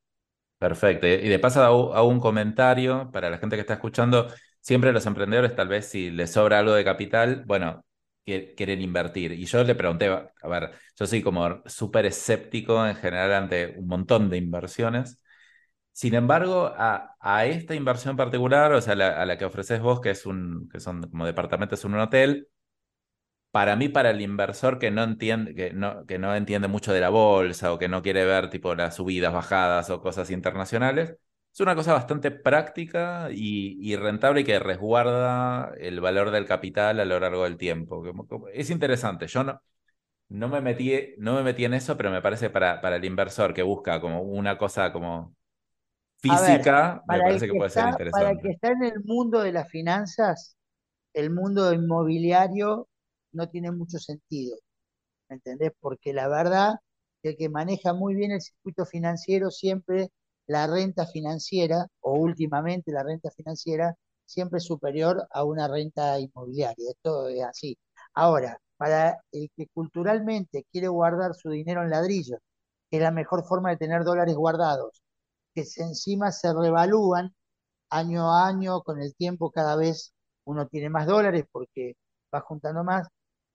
Perfecto. 0.57 1.07
Y 1.07 1.27
de 1.29 1.39
paso 1.39 1.61
hago 1.61 2.07
un 2.07 2.19
comentario 2.19 3.11
para 3.11 3.29
la 3.29 3.37
gente 3.37 3.55
que 3.55 3.61
está 3.61 3.73
escuchando. 3.73 4.27
Siempre 4.61 4.93
los 4.93 5.05
emprendedores, 5.05 5.55
tal 5.55 5.67
vez 5.67 5.87
si 5.89 6.09
les 6.09 6.31
sobra 6.31 6.59
algo 6.59 6.73
de 6.73 6.85
capital, 6.85 7.43
bueno, 7.45 7.83
quieren 8.25 8.81
invertir. 8.81 9.33
Y 9.33 9.45
yo 9.45 9.63
le 9.63 9.75
pregunté, 9.75 10.07
a 10.07 10.47
ver, 10.47 10.71
yo 10.95 11.05
soy 11.05 11.21
como 11.21 11.61
súper 11.65 12.05
escéptico 12.05 12.85
en 12.87 12.95
general 12.95 13.33
ante 13.33 13.75
un 13.77 13.87
montón 13.87 14.29
de 14.29 14.37
inversiones. 14.37 15.19
Sin 15.93 16.15
embargo, 16.15 16.73
a, 16.75 17.45
esta 17.45 17.75
inversión 17.75 18.17
particular, 18.17 18.73
o 18.73 18.81
sea, 18.81 18.93
a 18.93 19.25
la 19.25 19.37
que 19.37 19.45
ofreces 19.45 19.79
vos, 19.79 20.01
que, 20.01 20.09
es 20.09 20.25
un, 20.25 20.67
que 20.69 20.79
son 20.79 21.03
como 21.09 21.25
departamentos 21.25 21.85
en 21.85 21.93
un 21.93 21.99
hotel, 22.01 22.49
para 23.51 23.75
mí, 23.75 23.87
para 23.89 24.09
el 24.09 24.21
inversor 24.21 24.79
que 24.79 24.89
no 24.91 25.03
entiende, 25.03 25.53
que 25.53 25.73
no, 25.73 26.05
que 26.07 26.17
no 26.17 26.35
entiende 26.35 26.67
mucho 26.67 26.91
de 26.93 27.01
la 27.01 27.09
bolsa 27.09 27.71
o 27.71 27.77
que 27.79 27.87
no 27.87 28.01
quiere 28.01 28.25
ver 28.25 28.49
tipo 28.49 28.73
las 28.75 28.95
subidas, 28.95 29.31
bajadas 29.33 29.89
o 29.91 30.01
cosas 30.01 30.31
internacionales, 30.31 31.15
es 31.53 31.59
una 31.59 31.75
cosa 31.75 31.93
bastante 31.93 32.31
práctica 32.31 33.29
y, 33.31 33.95
rentable 33.95 34.41
y 34.41 34.43
que 34.43 34.57
resguarda 34.59 35.71
el 35.77 36.01
valor 36.01 36.31
del 36.31 36.45
capital 36.47 36.99
a 36.99 37.05
lo 37.05 37.19
largo 37.19 37.43
del 37.43 37.57
tiempo. 37.57 38.03
Es 38.51 38.71
interesante. 38.71 39.27
Yo 39.27 39.43
no, 39.43 39.61
no, 40.29 40.49
me, 40.49 40.61
metí, 40.61 41.15
no 41.19 41.35
me 41.35 41.43
metí 41.43 41.65
en 41.65 41.75
eso, 41.75 41.97
pero 41.97 42.11
me 42.11 42.21
parece 42.21 42.49
para, 42.49 42.81
para 42.81 42.97
el 42.97 43.05
inversor 43.05 43.53
que 43.53 43.63
busca 43.63 44.01
como 44.01 44.23
una 44.23 44.57
cosa 44.57 44.91
como 44.93 45.35
física, 46.23 47.03
me 47.07 47.17
parece 47.19 47.47
que, 47.47 47.53
puede 47.53 47.69
ser 47.69 47.89
interesante. 47.89 48.11
Para 48.11 48.31
el 48.31 48.41
que 48.41 48.51
está 48.51 48.69
en 48.69 48.83
el 48.83 49.03
mundo 49.03 49.41
de 49.41 49.51
las 49.51 49.69
finanzas, 49.69 50.55
el 51.13 51.29
mundo 51.31 51.73
inmobiliario 51.73 52.87
no 53.33 53.49
tiene 53.49 53.71
mucho 53.71 53.99
sentido, 53.99 54.57
¿me 55.29 55.35
entendés? 55.35 55.73
Porque 55.79 56.13
la 56.13 56.27
verdad, 56.29 56.75
el 57.23 57.35
que 57.35 57.49
maneja 57.49 57.93
muy 57.93 58.15
bien 58.15 58.31
el 58.31 58.41
circuito 58.41 58.85
financiero 58.85 59.51
siempre 59.51 60.09
la 60.47 60.67
renta 60.67 61.05
financiera, 61.05 61.87
o 62.01 62.13
últimamente 62.13 62.91
la 62.91 63.03
renta 63.03 63.29
financiera, 63.31 63.95
siempre 64.25 64.57
es 64.59 64.65
superior 64.65 65.27
a 65.31 65.43
una 65.43 65.67
renta 65.67 66.19
inmobiliaria. 66.19 66.91
Esto 66.91 67.27
es 67.27 67.43
así. 67.43 67.77
Ahora, 68.13 68.57
para 68.77 69.19
el 69.31 69.49
que 69.55 69.67
culturalmente 69.73 70.65
quiere 70.71 70.87
guardar 70.87 71.35
su 71.35 71.49
dinero 71.49 71.83
en 71.83 71.89
ladrillo, 71.89 72.37
que 72.89 72.97
es 72.97 73.03
la 73.03 73.11
mejor 73.11 73.45
forma 73.45 73.71
de 73.71 73.77
tener 73.77 74.03
dólares 74.03 74.35
guardados, 74.35 75.02
que 75.53 75.63
encima 75.77 76.31
se 76.31 76.53
revalúan 76.53 77.33
año 77.89 78.31
a 78.31 78.47
año, 78.47 78.81
con 78.83 79.01
el 79.01 79.15
tiempo 79.15 79.51
cada 79.51 79.75
vez 79.75 80.13
uno 80.45 80.67
tiene 80.67 80.89
más 80.89 81.07
dólares 81.07 81.45
porque 81.51 81.95
va 82.33 82.41
juntando 82.41 82.83
más, 82.83 83.07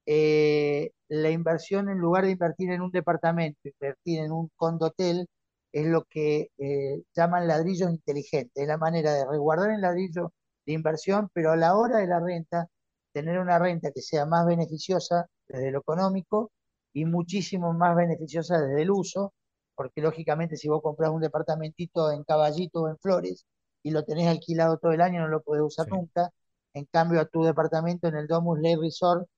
eh, 0.06 0.92
la 1.08 1.30
inversión 1.30 1.88
en 1.90 1.98
lugar 1.98 2.24
de 2.24 2.32
invertir 2.32 2.70
en 2.70 2.82
un 2.82 2.90
departamento, 2.90 3.60
invertir 3.64 4.20
en 4.20 4.32
un 4.32 4.50
condotel, 4.56 5.26
es 5.72 5.86
lo 5.86 6.04
que 6.04 6.48
eh, 6.58 7.02
llaman 7.14 7.46
ladrillos 7.46 7.90
inteligentes, 7.90 8.52
es 8.54 8.68
la 8.68 8.78
manera 8.78 9.12
de 9.14 9.26
resguardar 9.26 9.70
el 9.70 9.82
ladrillo 9.82 10.32
de 10.66 10.72
inversión, 10.72 11.28
pero 11.32 11.52
a 11.52 11.56
la 11.56 11.76
hora 11.76 11.98
de 11.98 12.06
la 12.06 12.20
renta, 12.20 12.68
tener 13.12 13.38
una 13.38 13.58
renta 13.58 13.90
que 13.92 14.02
sea 14.02 14.26
más 14.26 14.46
beneficiosa 14.46 15.26
desde 15.48 15.70
lo 15.70 15.80
económico 15.80 16.52
y 16.92 17.04
muchísimo 17.04 17.72
más 17.74 17.96
beneficiosa 17.96 18.60
desde 18.60 18.82
el 18.82 18.90
uso, 18.90 19.32
porque 19.78 20.02
lógicamente 20.02 20.56
si 20.56 20.68
vos 20.68 20.82
compras 20.82 21.10
un 21.10 21.20
departamentito 21.20 22.10
en 22.10 22.24
Caballito 22.24 22.82
o 22.82 22.88
en 22.88 22.98
Flores 22.98 23.46
y 23.84 23.92
lo 23.92 24.04
tenés 24.04 24.26
alquilado 24.26 24.76
todo 24.78 24.90
el 24.90 25.00
año, 25.00 25.20
no 25.20 25.28
lo 25.28 25.40
podés 25.40 25.62
usar 25.62 25.88
nunca, 25.88 26.30
en 26.74 26.84
cambio 26.86 27.20
a 27.20 27.26
tu 27.26 27.44
departamento 27.44 28.08
en 28.08 28.16
el 28.16 28.26
Domus 28.26 28.58
Lake 28.58 28.80
Resort 28.82 29.28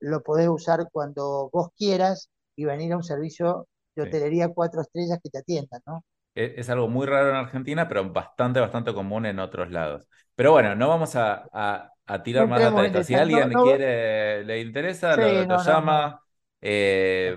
lo 0.00 0.22
podés 0.22 0.48
usar 0.48 0.88
cuando 0.90 1.50
vos 1.52 1.68
quieras 1.76 2.30
y 2.56 2.64
venir 2.64 2.94
a 2.94 2.96
un 2.96 3.02
servicio 3.02 3.68
de 3.94 4.04
hotelería 4.04 4.48
cuatro 4.48 4.80
estrellas 4.80 5.18
que 5.22 5.28
te 5.28 5.38
atiendan, 5.40 5.82
¿no? 5.86 6.02
E, 6.34 6.54
es, 6.56 6.70
algo 6.70 6.88
muy 6.88 7.06
raro 7.06 7.28
en 7.28 7.36
Argentina, 7.36 7.86
pero 7.86 8.10
bastante, 8.10 8.58
bastante 8.58 8.94
común 8.94 9.26
en 9.26 9.38
otros 9.38 9.70
lados. 9.70 10.08
Pero 10.34 10.52
bueno, 10.52 10.74
no 10.74 10.88
vamos 10.88 11.14
a, 11.16 11.92
tirar 12.24 12.48
más 12.48 12.62
data 12.62 12.80
de 12.80 12.86
esto. 12.86 13.04
Si 13.04 13.14
alguien 13.14 13.52
quiere, 13.52 14.44
le 14.44 14.60
interesa, 14.62 15.14
lo, 15.16 15.62
llama, 15.62 16.22
eh, 16.62 17.36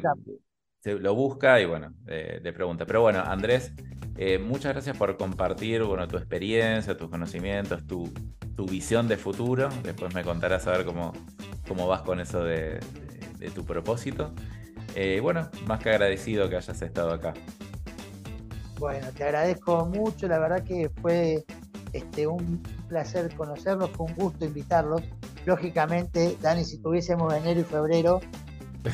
lo 0.86 1.16
busca 1.16 1.60
y 1.62 1.66
bueno, 1.66 1.94
eh, 2.08 2.40
le 2.42 2.54
pregunta. 2.54 2.86
Pero 2.86 3.02
bueno, 3.02 3.22
Andrés, 3.26 3.72
eh, 4.18 4.38
muchas 4.38 4.74
gracias 4.74 4.98
por 4.98 5.16
compartir 5.18 5.84
bueno, 5.84 6.08
tu 6.08 6.18
experiencia, 6.18 6.98
tus 6.98 7.10
conocimientos, 7.10 7.86
tu, 7.88 8.12
tu 8.56 8.66
visión 8.66 9.08
de 9.08 9.18
futuro. 9.18 9.70
Después 9.84 10.14
me 10.14 10.24
contarás 10.24 10.68
a 10.68 10.72
ver 10.72 10.86
cómo, 10.86 11.14
cómo 11.68 11.88
vas 11.88 12.02
con 12.02 12.20
eso 12.20 12.44
de, 12.44 12.80
tu 13.56 13.66
propósito. 13.66 14.32
Eh, 14.96 15.20
bueno, 15.22 15.50
más 15.66 15.82
que 15.82 15.90
agradecido 15.90 16.50
que 16.50 16.56
hayas 16.56 16.82
estado 16.82 17.12
acá. 17.12 17.34
Bueno, 18.80 19.08
te 19.16 19.24
agradezco 19.24 19.86
mucho, 19.86 20.28
la 20.28 20.40
verdad 20.40 20.64
que 20.64 20.90
fue 21.02 21.44
este, 21.94 22.28
un 22.28 22.62
placer 22.88 23.34
conocerlos, 23.36 23.90
fue 23.92 24.08
un 24.08 24.16
gusto 24.16 24.46
invitarlos. 24.46 25.02
Lógicamente, 25.46 26.38
Dani, 26.42 26.64
si 26.64 26.78
tuviésemos 26.82 27.34
enero 27.34 27.60
y 27.62 27.64
febrero, 27.64 28.22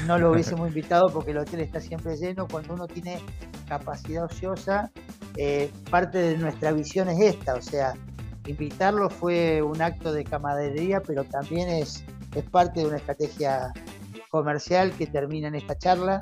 no 0.06 0.18
lo 0.18 0.32
hubiésemos 0.34 0.68
invitado 0.68 1.12
porque 1.12 1.32
el 1.32 1.38
hotel 1.38 1.62
está 1.62 1.80
siempre 1.80 2.16
lleno. 2.18 2.48
Cuando 2.48 2.74
uno 2.74 2.88
tiene 2.88 3.20
capacidad 3.68 4.26
ociosa, 4.26 4.92
eh, 5.36 5.72
parte 5.90 6.18
de 6.18 6.38
nuestra 6.38 6.72
visión 6.72 7.10
es 7.10 7.36
esta, 7.36 7.56
o 7.56 7.62
sea, 7.62 7.94
invitarlo 8.48 9.10
fue 9.10 9.62
un 9.62 9.82
acto 9.82 10.12
de 10.12 10.24
camaradería, 10.24 11.02
pero 11.02 11.24
también 11.24 11.70
es, 11.70 12.04
es 12.36 12.44
parte 12.46 12.82
de 12.82 12.88
una 12.88 12.98
estrategia 12.98 13.72
comercial 14.30 14.92
que 14.92 15.08
termina 15.08 15.48
en 15.48 15.56
esta 15.56 15.78
charla. 15.78 16.22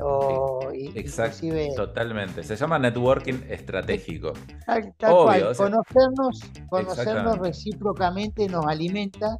O, 0.00 0.70
Exacto, 0.72 1.46
totalmente. 1.76 2.42
Se 2.42 2.56
llama 2.56 2.78
networking 2.78 3.44
estratégico. 3.48 4.32
Conocernos, 4.98 6.40
conocernos 6.68 7.38
recíprocamente 7.38 8.48
nos 8.48 8.66
alimenta 8.66 9.36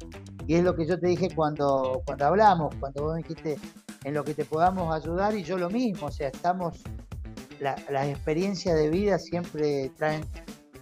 y 0.47 0.55
es 0.55 0.63
lo 0.63 0.75
que 0.75 0.85
yo 0.85 0.99
te 0.99 1.07
dije 1.07 1.29
cuando, 1.35 2.01
cuando 2.05 2.25
hablamos, 2.27 2.75
cuando 2.79 3.03
vos 3.03 3.15
me 3.15 3.23
dijiste 3.23 3.57
en 4.03 4.13
lo 4.13 4.23
que 4.23 4.33
te 4.33 4.45
podamos 4.45 4.93
ayudar 4.93 5.33
y 5.35 5.43
yo 5.43 5.57
lo 5.57 5.69
mismo, 5.69 6.07
o 6.07 6.11
sea, 6.11 6.27
estamos, 6.27 6.83
las 7.59 8.07
experiencias 8.07 8.75
de 8.75 8.89
vida 8.89 9.17
siempre 9.17 9.89
traen 9.97 10.23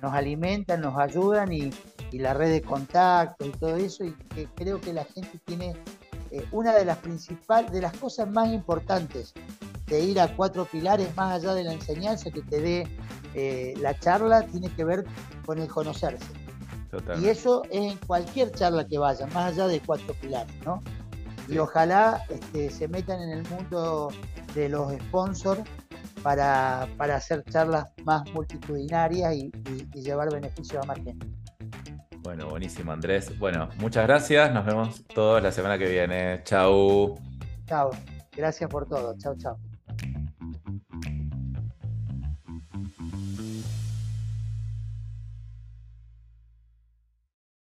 nos 0.02 0.14
alimentan, 0.14 0.81
nos 0.81 0.98
ayudan 0.98 1.52
y, 1.53 1.72
la 2.11 2.34
red 2.34 2.52
de 2.52 2.61
contacto 2.61 3.45
y 3.45 3.52
todo 3.52 3.77
eso, 3.77 4.03
y 4.03 4.11
que 4.35 4.45
creo 4.56 4.81
que 4.81 4.91
la 4.91 5.06
gente 5.06 5.39
tiene 5.45 5.73
eh, 6.31 6.45
una 6.51 6.73
de 6.73 6.85
las 6.85 6.97
principales, 6.97 7.71
de 7.71 7.81
las 7.81 7.95
cosas 7.97 8.29
más 8.29 8.49
importantes 8.49 9.33
de 9.87 9.99
ir 9.99 10.19
a 10.19 10.35
cuatro 10.35 10.65
pilares 10.65 11.15
más 11.15 11.35
allá 11.35 11.53
de 11.53 11.65
la 11.65 11.73
enseñanza 11.73 12.31
que 12.31 12.41
te 12.41 12.61
dé 12.61 12.87
eh, 13.33 13.73
la 13.81 13.97
charla, 13.99 14.43
tiene 14.43 14.69
que 14.73 14.85
ver 14.85 15.05
con 15.45 15.59
el 15.59 15.67
conocerse. 15.67 16.25
Y 17.21 17.27
eso 17.27 17.63
es 17.69 17.93
en 17.93 17.97
cualquier 17.99 18.51
charla 18.51 18.85
que 18.85 18.97
vaya, 18.97 19.25
más 19.27 19.53
allá 19.53 19.67
de 19.67 19.79
cuatro 19.79 20.13
pilares, 20.15 20.53
¿no? 20.65 20.81
Y 21.47 21.57
ojalá 21.57 22.23
este, 22.29 22.69
se 22.69 22.87
metan 22.87 23.21
en 23.21 23.29
el 23.29 23.49
mundo 23.49 24.09
de 24.55 24.69
los 24.69 24.93
sponsors 24.93 25.61
para, 26.21 26.83
hacer 26.99 27.43
charlas 27.45 27.87
más 28.03 28.23
multitudinarias 28.33 29.35
y, 29.35 29.51
llevar 29.93 30.31
beneficio 30.31 30.81
a 30.81 30.85
más 30.85 30.97
gente. 30.97 31.27
Bueno, 32.22 32.48
buenísimo 32.48 32.91
Andrés. 32.91 33.38
Bueno, 33.39 33.69
muchas 33.80 34.06
gracias. 34.06 34.53
Nos 34.53 34.65
vemos 34.65 35.03
todos 35.07 35.41
la 35.41 35.52
semana 35.52 35.77
que 35.77 35.89
viene. 35.89 36.41
Chau. 36.43 37.19
Chau. 37.65 37.89
Gracias 38.35 38.69
por 38.69 38.88
todo. 38.88 39.18
Chau, 39.18 39.35
chau. 39.38 39.70